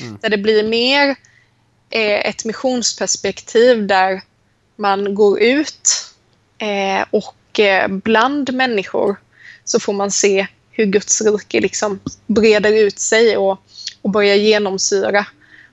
Mm. 0.00 0.18
Där 0.20 0.28
det 0.28 0.38
blir 0.38 0.68
mer 0.68 1.08
eh, 1.90 2.28
ett 2.28 2.44
missionsperspektiv 2.44 3.86
där 3.86 4.22
man 4.76 5.14
går 5.14 5.40
ut 5.40 5.90
eh, 6.58 7.04
och 7.10 7.60
eh, 7.60 7.88
bland 7.88 8.54
människor 8.54 9.16
så 9.64 9.80
får 9.80 9.92
man 9.92 10.10
se 10.10 10.46
hur 10.70 10.84
Guds 10.84 11.20
rike 11.20 11.60
liksom 11.60 12.00
breder 12.26 12.72
ut 12.72 12.98
sig 12.98 13.36
och, 13.36 13.62
och 14.02 14.10
börjar 14.10 14.36
genomsyra 14.36 15.26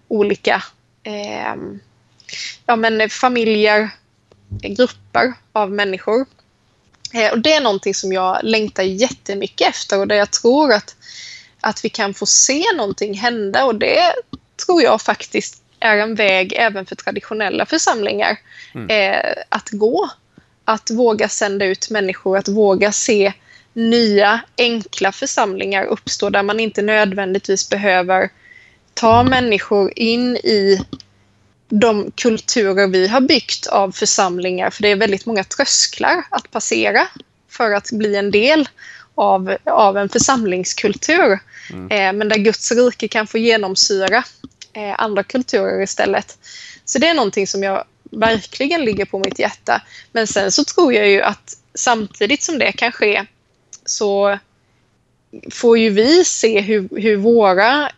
olika 0.08 0.64
eh, 1.04 1.56
ja, 2.66 2.76
men 2.76 3.10
familjer, 3.10 3.90
grupper 4.50 5.34
av 5.52 5.72
människor. 5.72 6.26
Eh, 7.14 7.32
och 7.32 7.40
det 7.40 7.54
är 7.54 7.62
någonting 7.62 7.94
som 7.94 8.14
jag 8.14 8.40
längtar 8.44 8.84
jättemycket 8.84 9.70
efter 9.70 10.00
och 10.00 10.08
där 10.08 10.16
jag 10.16 10.32
tror 10.32 10.74
att, 10.74 10.96
att 11.62 11.86
vi 11.86 11.90
kan 11.90 12.14
få 12.14 12.26
se 12.26 12.64
någonting 12.76 13.14
hända 13.14 13.66
och 13.66 13.76
det 13.76 14.14
tror 14.66 14.82
jag 14.82 15.02
faktiskt 15.02 15.62
är 15.80 15.98
en 15.98 16.16
väg 16.16 16.54
även 16.58 16.86
för 16.86 16.96
traditionella 16.96 17.66
församlingar 17.66 18.38
mm. 18.76 18.90
eh, 18.90 19.44
att 19.50 19.70
gå. 19.72 20.10
Att 20.66 20.92
våga 20.92 21.30
sända 21.30 21.66
ut 21.66 21.90
människor, 21.90 22.38
att 22.38 22.48
våga 22.48 22.92
se 22.92 23.34
nya 23.74 24.42
enkla 24.58 25.12
församlingar 25.12 25.84
uppstå 25.86 26.30
där 26.30 26.44
man 26.44 26.60
inte 26.60 26.82
nödvändigtvis 26.82 27.70
behöver 27.70 28.30
ta 28.94 29.24
människor 29.24 29.92
in 29.96 30.38
i 30.38 30.86
de 31.70 32.12
kulturer 32.16 32.88
vi 32.88 33.08
har 33.08 33.22
byggt 33.22 33.68
av 33.68 33.92
församlingar, 33.92 34.70
för 34.70 34.82
det 34.82 34.90
är 34.90 34.96
väldigt 34.96 35.26
många 35.26 35.44
trösklar 35.44 36.24
att 36.30 36.52
passera 36.52 37.08
för 37.50 37.72
att 37.72 37.92
bli 37.92 38.16
en 38.16 38.32
del 38.32 38.70
av, 39.16 39.58
av 39.64 39.98
en 39.98 40.10
församlingskultur. 40.10 41.40
Mm. 41.70 41.92
Eh, 41.92 42.14
men 42.14 42.30
där 42.30 42.38
Guds 42.38 42.72
rike 42.72 43.08
kan 43.08 43.28
få 43.28 43.38
genomsyra 43.38 44.24
eh, 44.74 44.96
andra 44.98 45.24
kulturer 45.24 45.82
istället. 45.82 46.38
Så 46.86 47.00
det 47.00 47.08
är 47.08 47.14
någonting 47.14 47.48
som 47.48 47.64
jag 47.64 47.84
verkligen 48.12 48.86
ligger 48.86 49.06
på 49.06 49.20
mitt 49.20 49.40
hjärta. 49.40 49.82
Men 50.12 50.28
sen 50.28 50.52
så 50.52 50.64
tror 50.64 50.94
jag 50.94 51.10
ju 51.10 51.22
att 51.22 51.58
samtidigt 51.74 52.44
som 52.44 52.60
det 52.60 52.72
kan 52.72 52.92
ske 52.92 53.26
så 53.86 54.40
får 55.52 55.78
ju 55.78 55.90
vi 55.90 56.26
se 56.26 56.62
hur, 56.62 56.90
hur 57.02 57.18
våra 57.18 57.92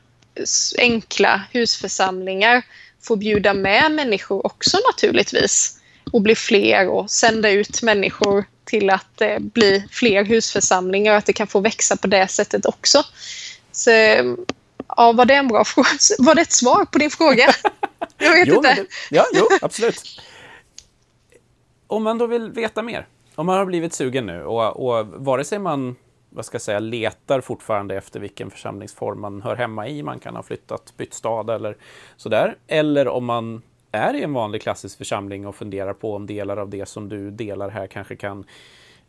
enkla 0.77 1.41
husförsamlingar 1.51 2.63
få 3.01 3.15
bjuda 3.15 3.53
med 3.53 3.91
människor 3.91 4.45
också 4.45 4.77
naturligtvis 4.91 5.79
och 6.11 6.21
bli 6.21 6.35
fler 6.35 6.89
och 6.89 7.11
sända 7.11 7.49
ut 7.49 7.81
människor 7.81 8.45
till 8.65 8.89
att 8.89 9.21
eh, 9.21 9.39
bli 9.39 9.87
fler 9.91 10.25
husförsamlingar 10.25 11.11
och 11.11 11.17
att 11.17 11.25
det 11.25 11.33
kan 11.33 11.47
få 11.47 11.59
växa 11.59 11.97
på 11.97 12.07
det 12.07 12.27
sättet 12.27 12.65
också. 12.65 13.03
Så, 13.71 13.91
ja, 14.87 15.11
var 15.11 15.25
det 15.25 15.33
en 15.33 15.47
bra 15.47 15.65
fråga? 15.65 15.89
Var 16.19 16.35
det 16.35 16.41
ett 16.41 16.51
svar 16.51 16.85
på 16.85 16.97
din 16.97 17.11
fråga? 17.11 17.53
Jag 18.17 18.31
vet 18.31 18.47
jo, 18.47 18.55
inte. 18.55 18.73
Det, 18.73 18.85
ja, 19.09 19.25
jo, 19.33 19.47
absolut. 19.61 20.21
Om 21.87 22.03
man 22.03 22.17
då 22.17 22.27
vill 22.27 22.51
veta 22.51 22.81
mer, 22.81 23.07
om 23.35 23.45
man 23.45 23.57
har 23.57 23.65
blivit 23.65 23.93
sugen 23.93 24.25
nu 24.25 24.43
och, 24.43 24.99
och 24.99 25.07
vare 25.07 25.43
sig 25.43 25.59
man 25.59 25.95
vad 26.29 26.45
ska 26.45 26.55
jag 26.55 26.61
säga, 26.61 26.79
letar 26.79 27.41
fortfarande 27.41 27.95
efter 27.95 28.19
vilken 28.19 28.49
församlingsform 28.49 29.21
man 29.21 29.41
hör 29.41 29.55
hemma 29.55 29.87
i. 29.87 30.03
Man 30.03 30.19
kan 30.19 30.35
ha 30.35 30.43
flyttat, 30.43 30.93
bytt 30.97 31.13
stad 31.13 31.49
eller 31.49 31.77
sådär. 32.17 32.57
Eller 32.67 33.07
om 33.07 33.25
man 33.25 33.61
är 33.91 34.13
i 34.13 34.23
en 34.23 34.33
vanlig 34.33 34.61
klassisk 34.61 34.97
församling 34.97 35.47
och 35.47 35.55
funderar 35.55 35.93
på 35.93 36.15
om 36.15 36.27
delar 36.27 36.57
av 36.57 36.69
det 36.69 36.85
som 36.85 37.09
du 37.09 37.31
delar 37.31 37.69
här 37.69 37.87
kanske 37.87 38.15
kan 38.15 38.45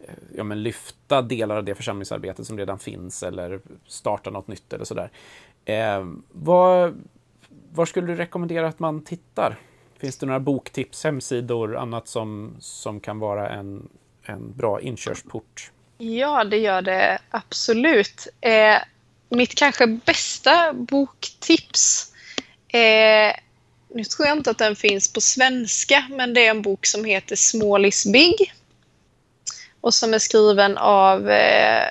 eh, 0.00 0.14
ja, 0.36 0.44
men 0.44 0.62
lyfta 0.62 1.22
delar 1.22 1.56
av 1.56 1.64
det 1.64 1.74
församlingsarbete 1.74 2.44
som 2.44 2.58
redan 2.58 2.78
finns 2.78 3.22
eller 3.22 3.60
starta 3.86 4.30
något 4.30 4.48
nytt 4.48 4.72
eller 4.72 4.84
sådär. 4.84 5.10
Eh, 5.64 6.06
var, 6.32 6.94
var 7.72 7.86
skulle 7.86 8.06
du 8.06 8.14
rekommendera 8.14 8.68
att 8.68 8.78
man 8.78 9.04
tittar? 9.04 9.56
Finns 9.96 10.16
det 10.16 10.26
några 10.26 10.40
boktips, 10.40 11.04
hemsidor, 11.04 11.76
annat 11.76 12.08
som, 12.08 12.56
som 12.58 13.00
kan 13.00 13.18
vara 13.18 13.48
en, 13.50 13.88
en 14.22 14.52
bra 14.56 14.80
inkörsport? 14.80 15.72
Ja, 16.02 16.44
det 16.44 16.56
gör 16.56 16.82
det 16.82 17.18
absolut. 17.30 18.28
Eh, 18.40 18.78
mitt 19.28 19.54
kanske 19.54 19.86
bästa 19.86 20.72
boktips 20.72 22.12
eh, 22.68 23.34
nu 23.94 24.04
tror 24.04 24.28
jag 24.28 24.36
inte 24.36 24.50
att 24.50 24.58
den 24.58 24.76
finns 24.76 25.12
på 25.12 25.20
svenska, 25.20 26.04
men 26.10 26.34
det 26.34 26.46
är 26.46 26.50
en 26.50 26.62
bok 26.62 26.86
som 26.86 27.04
heter 27.04 27.36
Small 27.36 27.86
is 27.86 28.06
big. 28.06 28.52
Och 29.80 29.94
som 29.94 30.14
är 30.14 30.18
skriven 30.18 30.78
av 30.78 31.30
eh, 31.30 31.84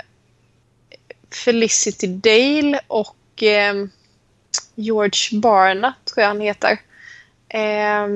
Felicity 1.45 2.07
Dale 2.07 2.79
och 2.87 3.43
eh, 3.43 3.73
George 4.75 5.39
Barna, 5.39 5.93
tror 6.05 6.21
jag 6.21 6.27
han 6.27 6.41
heter. 6.41 6.81
Eh, 7.49 8.07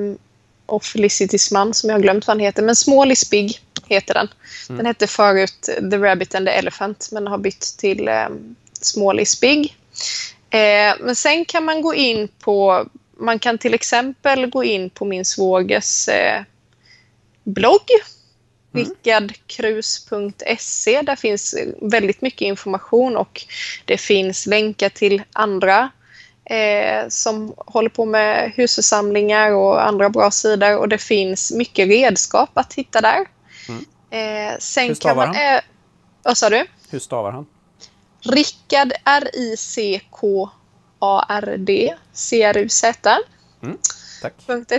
och 0.65 0.83
Felicitys 0.83 1.51
man, 1.51 1.73
som 1.73 1.89
jag 1.89 1.97
har 1.97 2.01
glömt 2.01 2.27
vad 2.27 2.37
han 2.37 2.45
heter. 2.45 2.63
Men 2.63 2.75
Small 2.75 3.11
is 3.11 3.29
big 3.29 3.59
heter 3.93 4.13
den. 4.13 4.27
Mm. 4.69 4.77
Den 4.77 4.85
hette 4.85 5.07
förut 5.07 5.69
The 5.91 5.97
Rabbit 5.97 6.35
and 6.35 6.47
the 6.47 6.51
Elephant, 6.51 7.09
men 7.11 7.27
har 7.27 7.37
bytt 7.37 7.77
till 7.77 8.07
eh, 8.07 8.27
Small 8.81 9.19
is 9.19 9.41
big. 9.41 9.77
Eh, 10.49 10.93
men 10.99 11.15
sen 11.15 11.45
kan 11.45 11.65
man 11.65 11.81
gå 11.81 11.93
in 11.93 12.27
på 12.27 12.85
man 13.17 13.39
kan 13.39 13.57
till 13.57 13.73
exempel 13.73 14.49
gå 14.49 14.63
in 14.63 14.89
på 14.89 15.05
min 15.05 15.25
svågers 15.25 16.07
eh, 16.07 16.41
blogg 17.43 17.89
mm. 18.73 18.85
rickardkrus.se. 18.85 21.01
Där 21.01 21.15
finns 21.15 21.55
väldigt 21.81 22.21
mycket 22.21 22.41
information 22.41 23.17
och 23.17 23.41
det 23.85 23.97
finns 23.97 24.45
länkar 24.45 24.89
till 24.89 25.21
andra 25.33 25.91
eh, 26.45 27.07
som 27.09 27.53
håller 27.57 27.89
på 27.89 28.05
med 28.05 28.51
husförsamlingar 28.55 29.51
och 29.51 29.87
andra 29.87 30.09
bra 30.09 30.31
sidor 30.31 30.77
och 30.77 30.89
det 30.89 30.97
finns 30.97 31.51
mycket 31.51 31.87
redskap 31.87 32.49
att 32.53 32.73
hitta 32.73 33.01
där. 33.01 33.25
Mm. 33.69 33.85
Eh, 34.09 34.59
sen 34.59 34.87
Hur 34.87 34.95
stavar 34.95 35.25
kan 35.25 35.27
man, 35.27 35.35
han? 35.35 35.55
Eh, 35.55 35.61
vad 36.23 36.37
sa 36.37 36.49
du? 36.49 36.65
Hur 36.89 36.99
stavar 36.99 37.31
han? 37.31 37.45
Rickard 38.21 38.93
R-I-C-K 39.03 40.49
A-R-D 40.99 41.95
C-R-U-Z. 42.13 43.17
Mm, 43.63 43.77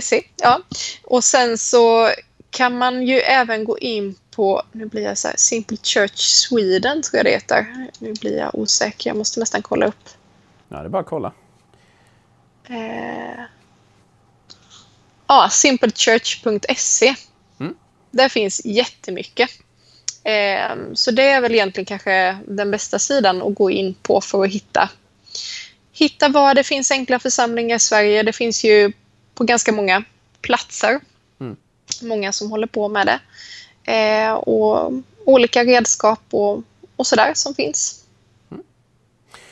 .se. 0.01 0.23
Ja. 0.35 0.59
Och 1.03 1.23
sen 1.23 1.57
så 1.57 2.09
kan 2.49 2.77
man 2.77 3.07
ju 3.07 3.19
även 3.19 3.63
gå 3.63 3.79
in 3.79 4.15
på, 4.31 4.63
nu 4.71 4.85
blir 4.85 5.03
jag 5.03 5.17
så 5.17 5.27
här, 5.27 5.35
Simple 5.37 5.77
Church 5.83 6.19
Sweden 6.19 7.01
tror 7.01 7.17
jag 7.17 7.25
det 7.25 7.31
heter. 7.31 7.89
Nu 7.99 8.13
blir 8.13 8.37
jag 8.37 8.55
osäker, 8.55 9.09
jag 9.09 9.17
måste 9.17 9.39
nästan 9.39 9.61
kolla 9.61 9.85
upp. 9.85 10.09
Ja, 10.69 10.77
det 10.77 10.85
är 10.85 10.89
bara 10.89 11.01
att 11.01 11.07
kolla. 11.07 11.33
Eh, 12.67 13.43
ja, 15.27 15.49
simplechurch.se. 15.51 17.15
Där 18.15 18.29
finns 18.29 18.61
jättemycket. 18.65 19.49
Eh, 20.23 20.75
så 20.93 21.11
det 21.11 21.23
är 21.23 21.41
väl 21.41 21.53
egentligen 21.53 21.85
kanske 21.85 22.37
den 22.47 22.71
bästa 22.71 22.99
sidan 22.99 23.41
att 23.41 23.55
gå 23.55 23.71
in 23.71 23.95
på 24.01 24.21
för 24.21 24.43
att 24.43 24.51
hitta 24.51 24.89
hitta 25.95 26.29
var 26.29 26.53
det 26.53 26.63
finns 26.63 26.91
enkla 26.91 27.19
församlingar 27.19 27.75
i 27.75 27.79
Sverige. 27.79 28.23
Det 28.23 28.33
finns 28.33 28.63
ju 28.63 28.91
på 29.35 29.43
ganska 29.43 29.71
många 29.71 30.03
platser. 30.41 30.99
Mm. 31.39 31.55
Många 32.01 32.31
som 32.31 32.51
håller 32.51 32.67
på 32.67 32.87
med 32.87 33.07
det. 33.07 33.19
Eh, 33.91 34.33
och 34.33 34.93
olika 35.25 35.63
redskap 35.63 36.19
och, 36.31 36.61
och 36.95 37.07
sådär 37.07 37.31
som 37.35 37.53
finns. 37.53 38.05
Mm. 38.51 38.63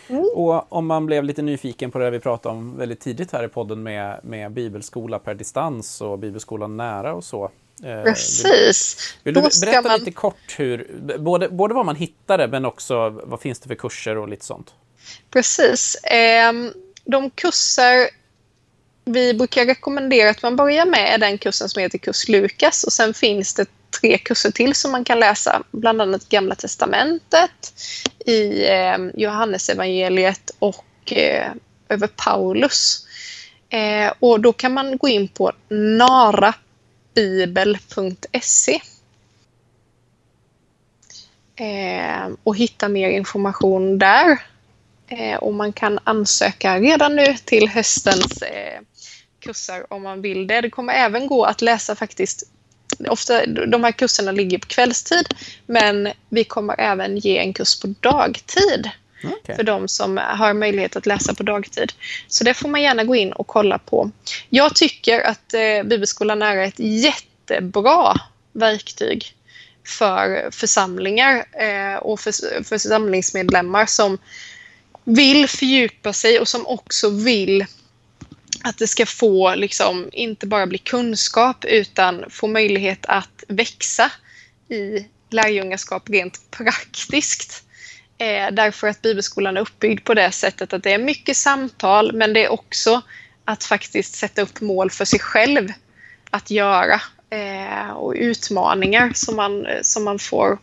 mm. 0.08 0.26
Och 0.36 0.74
om 0.74 0.88
man 0.88 1.06
blev 1.06 1.24
lite 1.24 1.42
nyfiken 1.42 1.92
på 1.92 2.00
det 2.00 2.10
vi 2.10 2.20
pratade 2.20 2.56
om 2.56 2.78
väldigt 2.78 3.00
tidigt 3.00 3.32
här 3.32 3.44
i 3.44 3.48
podden 3.48 3.84
med, 3.84 4.20
med 4.24 4.52
bibelskola 4.52 5.20
per 5.20 5.34
distans 5.36 6.02
och 6.02 6.20
bibelskolan 6.20 6.78
nära 6.78 7.14
och 7.14 7.24
så. 7.24 7.52
Eh, 7.84 8.04
Precis. 8.04 9.14
Vill, 9.24 9.34
du 9.34 9.42
berätta 9.42 9.82
man... 9.82 10.00
lite 10.00 10.12
kort 10.12 10.56
hur, 10.58 11.02
både, 11.20 11.50
både 11.50 11.74
vad 11.74 11.86
man 11.86 11.96
hittade 11.96 12.48
men 12.48 12.66
också 12.66 13.10
vad 13.10 13.42
finns 13.42 13.60
det 13.60 13.68
för 13.68 13.76
kurser 13.76 14.18
och 14.18 14.28
lite 14.28 14.46
sånt? 14.46 14.74
Precis. 15.30 15.98
Ehm, 16.04 16.74
de 17.06 17.30
kurser 17.30 18.10
vi 19.06 19.34
brukar 19.34 19.66
rekommendera 19.66 20.30
att 20.30 20.44
man 20.44 20.56
börjar 20.56 20.86
med 20.86 21.14
är 21.14 21.18
den 21.18 21.38
kursen 21.38 21.70
som 21.70 21.82
heter 21.82 21.98
kurs 21.98 22.30
Lukas 22.30 22.84
och 22.84 22.94
sen 22.94 23.14
finns 23.14 23.54
det 23.54 23.66
tre 24.02 24.18
kurser 24.18 24.52
till 24.52 24.76
som 24.76 24.92
man 24.92 25.04
kan 25.04 25.20
läsa, 25.20 25.64
bland 25.72 26.02
annat 26.02 26.30
Gamla 26.30 26.56
Testamentet, 26.56 27.74
i 28.26 28.70
eh, 28.70 28.98
Johannesevangeliet 29.14 30.52
och 30.60 31.14
eh, 31.14 31.52
över 31.90 32.08
Paulus. 32.08 33.08
Eh, 33.70 34.14
och 34.20 34.40
då 34.40 34.54
kan 34.54 34.74
man 34.74 34.98
gå 34.98 35.08
in 35.08 35.28
på 35.28 35.52
narabibel.se 35.70 36.63
eh, 41.56 42.30
och 42.44 42.58
hitta 42.58 42.90
mer 42.90 43.10
information 43.10 44.00
där. 44.00 44.42
Eh, 45.08 45.38
och 45.38 45.54
man 45.54 45.74
kan 45.74 46.00
ansöka 46.04 46.80
redan 46.80 47.16
nu 47.16 47.36
till 47.46 47.70
höstens 47.70 48.42
eh, 48.42 48.82
kurser 49.40 49.94
om 49.94 50.04
man 50.04 50.22
vill 50.22 50.48
det. 50.48 50.62
Det 50.62 50.70
kommer 50.70 50.94
även 50.94 51.28
gå 51.28 51.44
att 51.44 51.62
läsa 51.62 51.96
faktiskt 51.96 52.50
Ofta, 53.10 53.46
de 53.46 53.84
här 53.84 53.92
kurserna 53.92 54.32
ligger 54.32 54.58
på 54.58 54.68
kvällstid 54.68 55.28
men 55.66 56.10
vi 56.30 56.44
kommer 56.44 56.80
även 56.80 57.18
ge 57.18 57.38
en 57.38 57.54
kurs 57.54 57.80
på 57.80 57.94
dagtid 58.00 58.90
okay. 59.24 59.56
för 59.56 59.64
de 59.64 59.88
som 59.88 60.18
har 60.18 60.54
möjlighet 60.54 60.96
att 60.96 61.06
läsa 61.06 61.34
på 61.34 61.44
dagtid. 61.44 61.94
Så 62.28 62.44
det 62.44 62.54
får 62.54 62.70
man 62.70 62.82
gärna 62.82 63.04
gå 63.04 63.16
in 63.16 63.34
och 63.34 63.48
kolla 63.48 63.78
på. 63.78 64.12
Jag 64.50 64.76
tycker 64.76 65.22
att 65.22 65.54
eh, 65.54 65.84
Bibelskolan 65.84 66.42
är 66.42 66.58
ett 66.58 66.80
jättebra 66.80 68.16
verktyg 68.52 69.34
för 69.86 70.52
församlingar 70.52 71.46
eh, 71.52 71.96
och 71.96 72.20
för, 72.20 72.32
för 72.32 72.64
församlingsmedlemmar 72.64 73.86
som 73.86 74.18
vill 75.04 75.48
fördjupa 75.48 76.14
sig 76.14 76.40
och 76.40 76.48
som 76.48 76.68
också 76.68 77.10
vill 77.10 77.66
att 78.64 78.78
det 78.78 78.88
ska 78.88 79.06
få, 79.06 79.56
liksom, 79.56 80.10
inte 80.12 80.48
bara 80.48 80.68
bli 80.68 80.78
kunskap 80.78 81.66
utan 81.66 82.26
få 82.30 82.48
möjlighet 82.48 83.06
att 83.06 83.44
växa 83.48 84.12
i 84.70 85.06
lärjungaskap 85.30 86.10
rent 86.10 86.52
praktiskt. 86.52 87.64
Eh, 88.18 88.52
därför 88.52 88.88
att 88.88 89.02
bibelskolan 89.02 89.58
är 89.58 89.62
uppbyggd 89.62 90.06
på 90.06 90.14
det 90.14 90.32
sättet 90.32 90.74
att 90.74 90.84
det 90.84 90.94
är 90.94 90.98
mycket 90.98 91.38
samtal 91.38 92.14
men 92.14 92.34
det 92.34 92.46
är 92.46 92.52
också 92.52 93.02
att 93.46 93.64
faktiskt 93.64 94.16
sätta 94.16 94.42
upp 94.42 94.62
mål 94.62 94.92
för 94.92 95.06
sig 95.06 95.20
själv 95.20 95.70
att 96.30 96.52
göra 96.52 97.02
eh, 97.30 97.90
och 97.90 98.14
utmaningar 98.16 99.12
som 99.16 99.36
man, 99.36 99.68
som 99.82 100.04
man 100.04 100.20
får, 100.20 100.58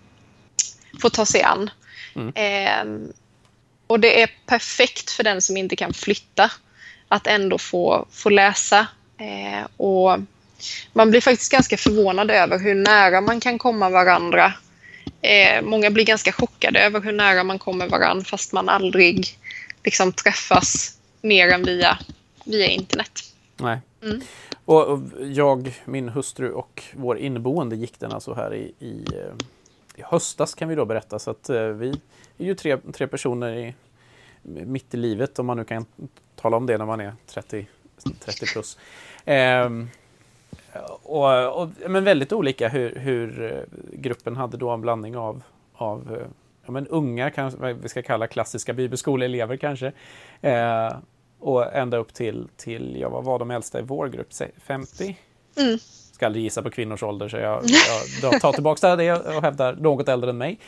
får 1.03 1.11
ta 1.11 1.27
sig 1.27 1.43
an. 1.43 1.71
Mm. 2.15 2.33
Eh, 2.35 3.11
och 3.87 4.01
det 4.01 4.23
är 4.23 4.31
perfekt 4.47 5.11
för 5.11 5.25
den 5.25 5.43
som 5.43 5.57
inte 5.57 5.77
kan 5.77 5.93
flytta 5.93 6.51
att 7.09 7.27
ändå 7.27 7.59
få, 7.59 8.07
få 8.11 8.29
läsa. 8.29 8.87
Eh, 9.19 9.67
och 9.77 10.19
man 10.93 11.11
blir 11.11 11.21
faktiskt 11.21 11.53
ganska 11.53 11.77
förvånad 11.77 12.31
över 12.31 12.59
hur 12.59 12.75
nära 12.75 13.21
man 13.21 13.41
kan 13.41 13.59
komma 13.59 13.89
varandra. 13.89 14.53
Eh, 15.23 15.63
många 15.63 15.91
blir 15.91 16.05
ganska 16.05 16.33
chockade 16.33 16.81
över 16.81 17.01
hur 17.01 17.13
nära 17.13 17.45
man 17.45 17.59
kommer 17.59 17.89
varandra 17.89 18.25
fast 18.25 18.53
man 18.53 18.69
aldrig 18.69 19.39
liksom 19.85 20.13
träffas 20.13 20.99
mer 21.23 21.49
än 21.49 21.63
via, 21.63 21.99
via 22.45 22.67
internet. 22.67 23.21
Nej. 23.57 23.81
Mm. 24.03 24.21
Och, 24.65 25.01
jag, 25.21 25.81
min 25.85 26.09
hustru 26.09 26.53
och 26.53 26.83
vår 26.93 27.19
inneboende 27.19 27.77
gick 27.77 28.01
den 28.01 28.13
alltså 28.13 28.35
här 28.35 28.55
i, 28.55 28.75
i, 28.79 29.05
eh, 29.15 29.35
i 29.95 30.03
höstas 30.03 30.55
kan 30.55 30.69
vi 30.69 30.75
då 30.75 30.85
berätta. 30.85 31.19
Så 31.19 31.31
att 31.31 31.49
eh, 31.49 31.63
vi 31.63 31.89
är 32.39 32.45
ju 32.45 32.55
tre, 32.55 32.77
tre 32.93 33.07
personer 33.07 33.57
i, 33.57 33.75
mitt 34.43 34.95
i 34.95 34.97
livet, 34.97 35.39
om 35.39 35.47
man 35.47 35.57
nu 35.57 35.65
kan 35.65 35.87
tala 36.37 36.57
om 36.57 36.67
det 36.67 36.79
när 36.79 36.87
man 36.87 37.01
är 37.01 37.15
30, 37.27 37.67
30 38.21 38.47
plus. 38.47 38.79
Eh, 39.25 39.71
och, 41.03 41.63
och, 41.63 41.69
men 41.89 42.05
väldigt 42.05 42.33
olika 42.33 42.69
hur, 42.69 42.95
hur, 42.95 43.53
eh, 43.53 43.79
gruppen 43.93 44.37
hade 44.37 44.57
då 44.57 44.71
en 44.71 44.81
blandning 44.81 45.17
av, 45.17 45.43
av 45.75 46.17
eh, 46.17 46.27
ja, 46.67 46.73
men 46.73 46.87
unga, 46.87 47.31
kanske, 47.31 47.73
vi 47.73 47.89
ska 47.89 48.03
kalla 48.03 48.27
klassiska 48.27 48.73
bibelskoleelever 48.73 49.57
kanske. 49.57 49.93
Eh, 50.41 50.93
och 51.41 51.75
ända 51.75 51.97
upp 51.97 52.15
till, 52.15 52.49
till, 52.57 52.97
ja 53.01 53.09
vad 53.09 53.25
var 53.25 53.39
de 53.39 53.51
äldsta 53.51 53.79
i 53.79 53.83
vår 53.83 54.09
grupp? 54.09 54.29
50? 54.63 55.17
Mm. 55.57 55.79
Ska 56.13 56.27
aldrig 56.27 56.45
gissa 56.45 56.63
på 56.63 56.71
kvinnors 56.71 57.03
ålder 57.03 57.29
så 57.29 57.37
jag, 57.37 57.63
jag 58.23 58.41
tar 58.41 58.53
tillbaka 58.53 58.97
det 58.97 59.13
och 59.13 59.43
hävdar 59.43 59.75
något 59.75 60.09
äldre 60.09 60.31
än 60.31 60.39
mig. 60.39 60.59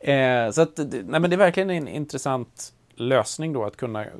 Eh, 0.00 0.50
så 0.50 0.62
att, 0.62 0.78
nej, 0.78 1.20
men 1.20 1.30
det 1.30 1.34
är 1.34 1.38
verkligen 1.38 1.70
en 1.70 1.88
intressant 1.88 2.72
lösning 2.94 3.52
då 3.52 3.64
att 3.64 3.76
kunna 3.76 4.04
eh, 4.04 4.10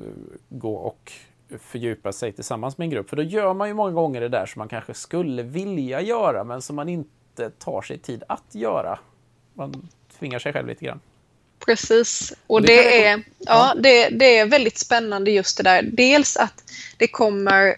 gå 0.49 0.75
och 0.75 1.11
fördjupa 1.57 2.11
sig 2.11 2.33
tillsammans 2.33 2.77
med 2.77 2.85
en 2.85 2.89
grupp. 2.89 3.09
För 3.09 3.15
då 3.15 3.23
gör 3.23 3.53
man 3.53 3.67
ju 3.67 3.73
många 3.73 3.91
gånger 3.91 4.21
det 4.21 4.29
där 4.29 4.45
som 4.45 4.59
man 4.59 4.67
kanske 4.67 4.93
skulle 4.93 5.43
vilja 5.43 6.01
göra 6.01 6.43
men 6.43 6.61
som 6.61 6.75
man 6.75 6.89
inte 6.89 7.49
tar 7.49 7.81
sig 7.81 7.97
tid 7.97 8.23
att 8.27 8.55
göra. 8.55 8.99
Man 9.53 9.89
tvingar 10.19 10.39
sig 10.39 10.53
själv 10.53 10.67
lite 10.67 10.85
grann. 10.85 10.99
Precis. 11.65 12.33
Och 12.47 12.61
det, 12.61 13.05
är, 13.05 13.23
ja, 13.37 13.73
det, 13.77 14.09
det 14.09 14.37
är 14.37 14.45
väldigt 14.45 14.77
spännande 14.77 15.31
just 15.31 15.57
det 15.57 15.63
där. 15.63 15.83
Dels 15.83 16.37
att 16.37 16.63
det 16.97 17.07
kommer, 17.07 17.75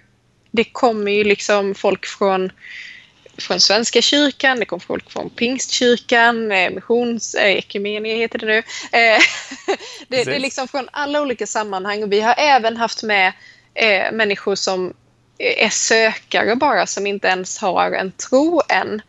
det 0.52 0.64
kommer 0.64 1.12
ju 1.12 1.24
liksom 1.24 1.76
folk 1.76 2.06
från 2.06 2.52
från 3.38 3.60
Svenska 3.60 4.02
kyrkan, 4.02 4.60
det 4.60 4.66
kom 4.66 4.80
folk 4.80 5.12
från 5.12 5.30
Pingstkyrkan, 5.30 6.52
eh, 6.52 6.72
missions... 6.72 7.36
Eh, 7.36 7.58
ekumenia 7.58 8.16
heter 8.16 8.40
det 8.40 8.46
nu. 8.46 8.58
Eh, 8.58 8.64
det, 10.08 10.24
det, 10.24 10.36
är 10.36 10.40
liksom 10.40 10.68
från 10.68 10.90
alla 10.92 11.22
olika 11.22 11.48
sammanhang 11.48 12.04
och 12.04 12.12
vi 12.12 12.22
har 12.22 12.36
även 12.38 12.78
haft 12.78 13.04
med 13.04 13.34
eh, 13.74 14.12
människor 14.12 14.56
som 14.56 14.94
är 15.38 15.70
sökare 15.70 16.56
bara, 16.56 16.88
som 16.88 17.08
inte 17.08 17.28
ens 17.28 17.58
har 17.58 17.92
en 17.92 18.12
tro 18.12 18.62
än. 18.70 19.02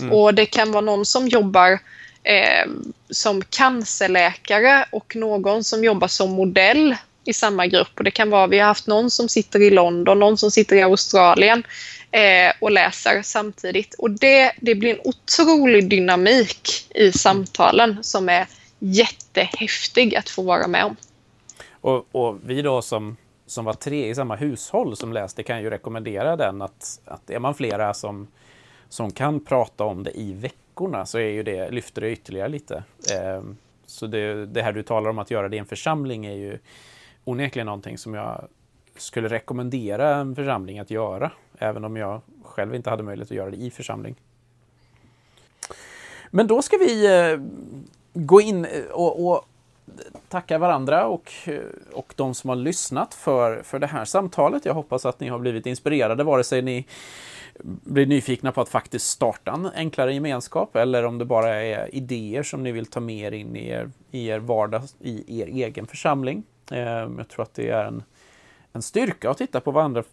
Mm. 0.00 0.12
Och 0.12 0.34
det 0.34 0.46
kan 0.46 0.72
vara 0.72 0.80
någon 0.80 1.06
som 1.06 1.28
jobbar 1.28 1.78
eh, 2.22 2.70
som 3.10 3.42
cancerläkare 3.44 4.84
och 4.92 5.16
någon 5.16 5.64
som 5.64 5.84
jobbar 5.84 6.08
som 6.08 6.30
modell 6.30 6.96
i 7.24 7.32
samma 7.32 7.66
grupp. 7.66 7.98
Och 7.98 8.04
det 8.04 8.10
kan 8.10 8.30
vara, 8.30 8.46
vi 8.46 8.58
har 8.58 8.66
haft 8.66 8.86
någon 8.86 9.10
som 9.10 9.28
sitter 9.28 9.62
i 9.62 9.70
London, 9.70 10.18
någon 10.18 10.38
som 10.38 10.50
sitter 10.50 10.76
i 10.76 10.82
Australien 10.82 11.62
eh, 12.10 12.52
och 12.60 12.70
läser 12.70 13.22
samtidigt. 13.22 13.94
Och 13.94 14.10
det, 14.10 14.52
det 14.60 14.74
blir 14.74 14.94
en 14.94 15.00
otrolig 15.04 15.88
dynamik 15.88 16.86
i 16.94 17.12
samtalen 17.12 17.96
som 18.02 18.28
är 18.28 18.46
jättehäftig 18.78 20.16
att 20.16 20.28
få 20.28 20.42
vara 20.42 20.66
med 20.66 20.84
om. 20.84 20.96
Och, 21.80 22.06
och 22.12 22.38
vi 22.46 22.62
då 22.62 22.82
som, 22.82 23.16
som 23.50 23.64
var 23.64 23.72
tre 23.72 24.08
i 24.08 24.14
samma 24.14 24.36
hushåll 24.36 24.96
som 24.96 25.12
läste 25.12 25.42
kan 25.42 25.62
ju 25.62 25.70
rekommendera 25.70 26.36
den 26.36 26.62
att, 26.62 27.00
att 27.04 27.30
är 27.30 27.38
man 27.38 27.54
flera 27.54 27.94
som, 27.94 28.28
som 28.88 29.10
kan 29.10 29.44
prata 29.44 29.84
om 29.84 30.02
det 30.02 30.20
i 30.20 30.32
veckorna 30.32 31.06
så 31.06 31.18
är 31.18 31.30
ju 31.30 31.42
det, 31.42 31.70
lyfter 31.70 32.00
det 32.00 32.10
ytterligare 32.10 32.48
lite. 32.48 32.84
Eh, 33.14 33.42
så 33.86 34.06
det, 34.06 34.46
det 34.46 34.62
här 34.62 34.72
du 34.72 34.82
talar 34.82 35.10
om 35.10 35.18
att 35.18 35.30
göra 35.30 35.48
det 35.48 35.56
i 35.56 35.58
en 35.58 35.66
församling 35.66 36.26
är 36.26 36.34
ju 36.34 36.58
onekligen 37.24 37.66
någonting 37.66 37.98
som 37.98 38.14
jag 38.14 38.48
skulle 38.96 39.28
rekommendera 39.28 40.14
en 40.16 40.34
församling 40.34 40.78
att 40.78 40.90
göra. 40.90 41.32
Även 41.58 41.84
om 41.84 41.96
jag 41.96 42.20
själv 42.44 42.74
inte 42.74 42.90
hade 42.90 43.02
möjlighet 43.02 43.30
att 43.30 43.36
göra 43.36 43.50
det 43.50 43.56
i 43.56 43.70
församling. 43.70 44.14
Men 46.30 46.46
då 46.46 46.62
ska 46.62 46.76
vi 46.76 47.06
eh, 47.06 47.40
gå 48.14 48.40
in 48.40 48.64
eh, 48.64 48.84
och, 48.90 49.26
och 49.26 49.44
tacka 50.28 50.58
varandra 50.58 51.06
och, 51.06 51.32
och 51.92 52.14
de 52.16 52.34
som 52.34 52.50
har 52.50 52.56
lyssnat 52.56 53.14
för, 53.14 53.62
för 53.62 53.78
det 53.78 53.86
här 53.86 54.04
samtalet. 54.04 54.64
Jag 54.64 54.74
hoppas 54.74 55.06
att 55.06 55.20
ni 55.20 55.28
har 55.28 55.38
blivit 55.38 55.66
inspirerade, 55.66 56.24
vare 56.24 56.44
sig 56.44 56.62
ni 56.62 56.86
blir 57.62 58.06
nyfikna 58.06 58.52
på 58.52 58.60
att 58.60 58.68
faktiskt 58.68 59.06
starta 59.06 59.52
en 59.52 59.66
enklare 59.66 60.14
gemenskap 60.14 60.76
eller 60.76 61.04
om 61.04 61.18
det 61.18 61.24
bara 61.24 61.54
är 61.54 61.94
idéer 61.94 62.42
som 62.42 62.62
ni 62.62 62.72
vill 62.72 62.86
ta 62.86 63.00
med 63.00 63.34
er 63.34 63.38
in 63.38 63.56
i 63.56 63.68
er, 63.68 63.90
i 64.10 64.26
er 64.26 64.38
vardag 64.38 64.82
i 65.00 65.40
er 65.40 65.46
egen 65.46 65.86
församling. 65.86 66.42
Ehm, 66.70 67.18
jag 67.18 67.28
tror 67.28 67.42
att 67.42 67.54
det 67.54 67.68
är 67.68 67.84
en, 67.84 68.02
en 68.72 68.82
styrka 68.82 69.30
att 69.30 69.38
titta 69.38 69.60
på 69.60 69.70
vad 69.70 69.84
andra 69.84 70.04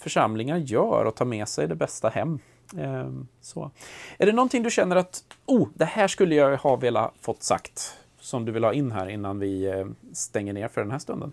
församlingar 0.00 0.56
gör 0.56 1.04
och 1.04 1.14
ta 1.14 1.24
med 1.24 1.48
sig 1.48 1.68
det 1.68 1.74
bästa 1.74 2.08
hem. 2.08 2.38
Ehm, 2.78 3.28
så. 3.40 3.70
Är 4.18 4.26
det 4.26 4.32
någonting 4.32 4.62
du 4.62 4.70
känner 4.70 4.96
att 4.96 5.24
oh, 5.46 5.68
det 5.74 5.84
här 5.84 6.08
skulle 6.08 6.34
jag 6.34 6.56
ha 6.56 6.76
velat 6.76 7.14
fått 7.20 7.42
sagt 7.42 7.98
som 8.26 8.44
du 8.44 8.52
vill 8.52 8.64
ha 8.64 8.72
in 8.72 8.92
här 8.92 9.08
innan 9.08 9.38
vi 9.38 9.66
eh, 9.66 9.86
stänger 10.14 10.52
ner 10.52 10.68
för 10.68 10.80
den 10.80 10.90
här 10.90 10.98
stunden? 10.98 11.32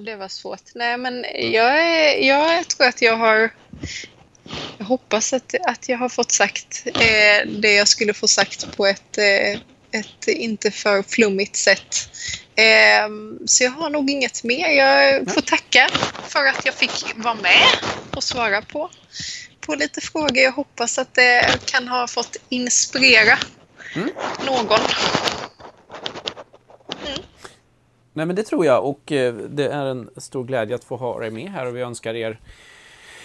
det 0.00 0.16
var 0.16 0.28
svårt. 0.28 0.74
Nej, 0.74 0.96
men 0.96 1.24
jag, 1.34 1.80
är, 1.80 2.28
jag 2.28 2.68
tror 2.68 2.86
att 2.86 3.02
jag 3.02 3.16
har... 3.16 3.50
Jag 4.78 4.86
hoppas 4.86 5.32
att, 5.32 5.54
att 5.66 5.88
jag 5.88 5.98
har 5.98 6.08
fått 6.08 6.32
sagt 6.32 6.86
eh, 6.86 7.48
det 7.48 7.72
jag 7.74 7.88
skulle 7.88 8.14
få 8.14 8.28
sagt 8.28 8.76
på 8.76 8.86
ett, 8.86 9.18
eh, 9.18 9.60
ett 10.00 10.28
inte 10.28 10.70
för 10.70 11.02
flummigt 11.02 11.56
sätt. 11.56 12.08
Eh, 12.54 13.08
så 13.46 13.64
jag 13.64 13.70
har 13.70 13.90
nog 13.90 14.10
inget 14.10 14.44
mer. 14.44 14.68
Jag 14.70 15.32
får 15.34 15.40
tacka 15.40 15.88
för 16.28 16.46
att 16.46 16.66
jag 16.66 16.74
fick 16.74 17.16
vara 17.16 17.34
med 17.34 17.66
och 18.16 18.24
svara 18.24 18.62
på, 18.62 18.90
på 19.60 19.74
lite 19.74 20.00
frågor. 20.00 20.38
Jag 20.38 20.52
hoppas 20.52 20.98
att 20.98 21.14
det 21.14 21.58
kan 21.64 21.88
ha 21.88 22.06
fått 22.06 22.36
inspirera 22.48 23.38
mm. 23.94 24.08
någon. 24.46 24.80
Mm. 27.06 27.22
Nej, 28.12 28.26
men 28.26 28.36
det 28.36 28.42
tror 28.42 28.66
jag 28.66 28.84
och 28.84 29.12
eh, 29.12 29.34
det 29.34 29.68
är 29.68 29.86
en 29.86 30.10
stor 30.16 30.44
glädje 30.44 30.74
att 30.74 30.84
få 30.84 30.96
ha 30.96 31.20
dig 31.20 31.30
med 31.30 31.50
här 31.50 31.66
och 31.66 31.76
vi 31.76 31.80
önskar 31.80 32.14
er, 32.14 32.40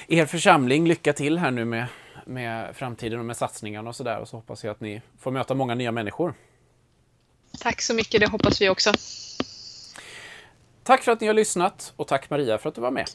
er 0.08 0.26
församling 0.26 0.88
lycka 0.88 1.14
till 1.14 1.38
här 1.38 1.52
nu 1.52 1.66
med, 1.66 1.86
med 2.26 2.76
framtiden 2.76 3.20
och 3.20 3.26
med 3.26 3.38
satsningarna 3.38 3.90
och 3.90 3.96
sådär 3.96 4.20
och 4.20 4.28
så 4.28 4.38
hoppas 4.38 4.64
jag 4.64 4.72
att 4.72 4.82
ni 4.82 5.02
får 5.20 5.32
möta 5.32 5.54
många 5.54 5.76
nya 5.76 5.92
människor. 5.92 6.34
Tack 7.60 7.82
så 7.82 7.94
mycket, 7.94 8.22
det 8.22 8.28
hoppas 8.28 8.62
vi 8.62 8.70
också. 8.70 8.92
Tack 10.84 11.04
för 11.04 11.12
att 11.12 11.22
ni 11.22 11.28
har 11.28 11.34
lyssnat 11.34 11.94
och 11.96 12.08
tack 12.08 12.30
Maria 12.30 12.58
för 12.58 12.70
att 12.70 12.76
du 12.76 12.82
var 12.82 12.92
med. 12.92 13.10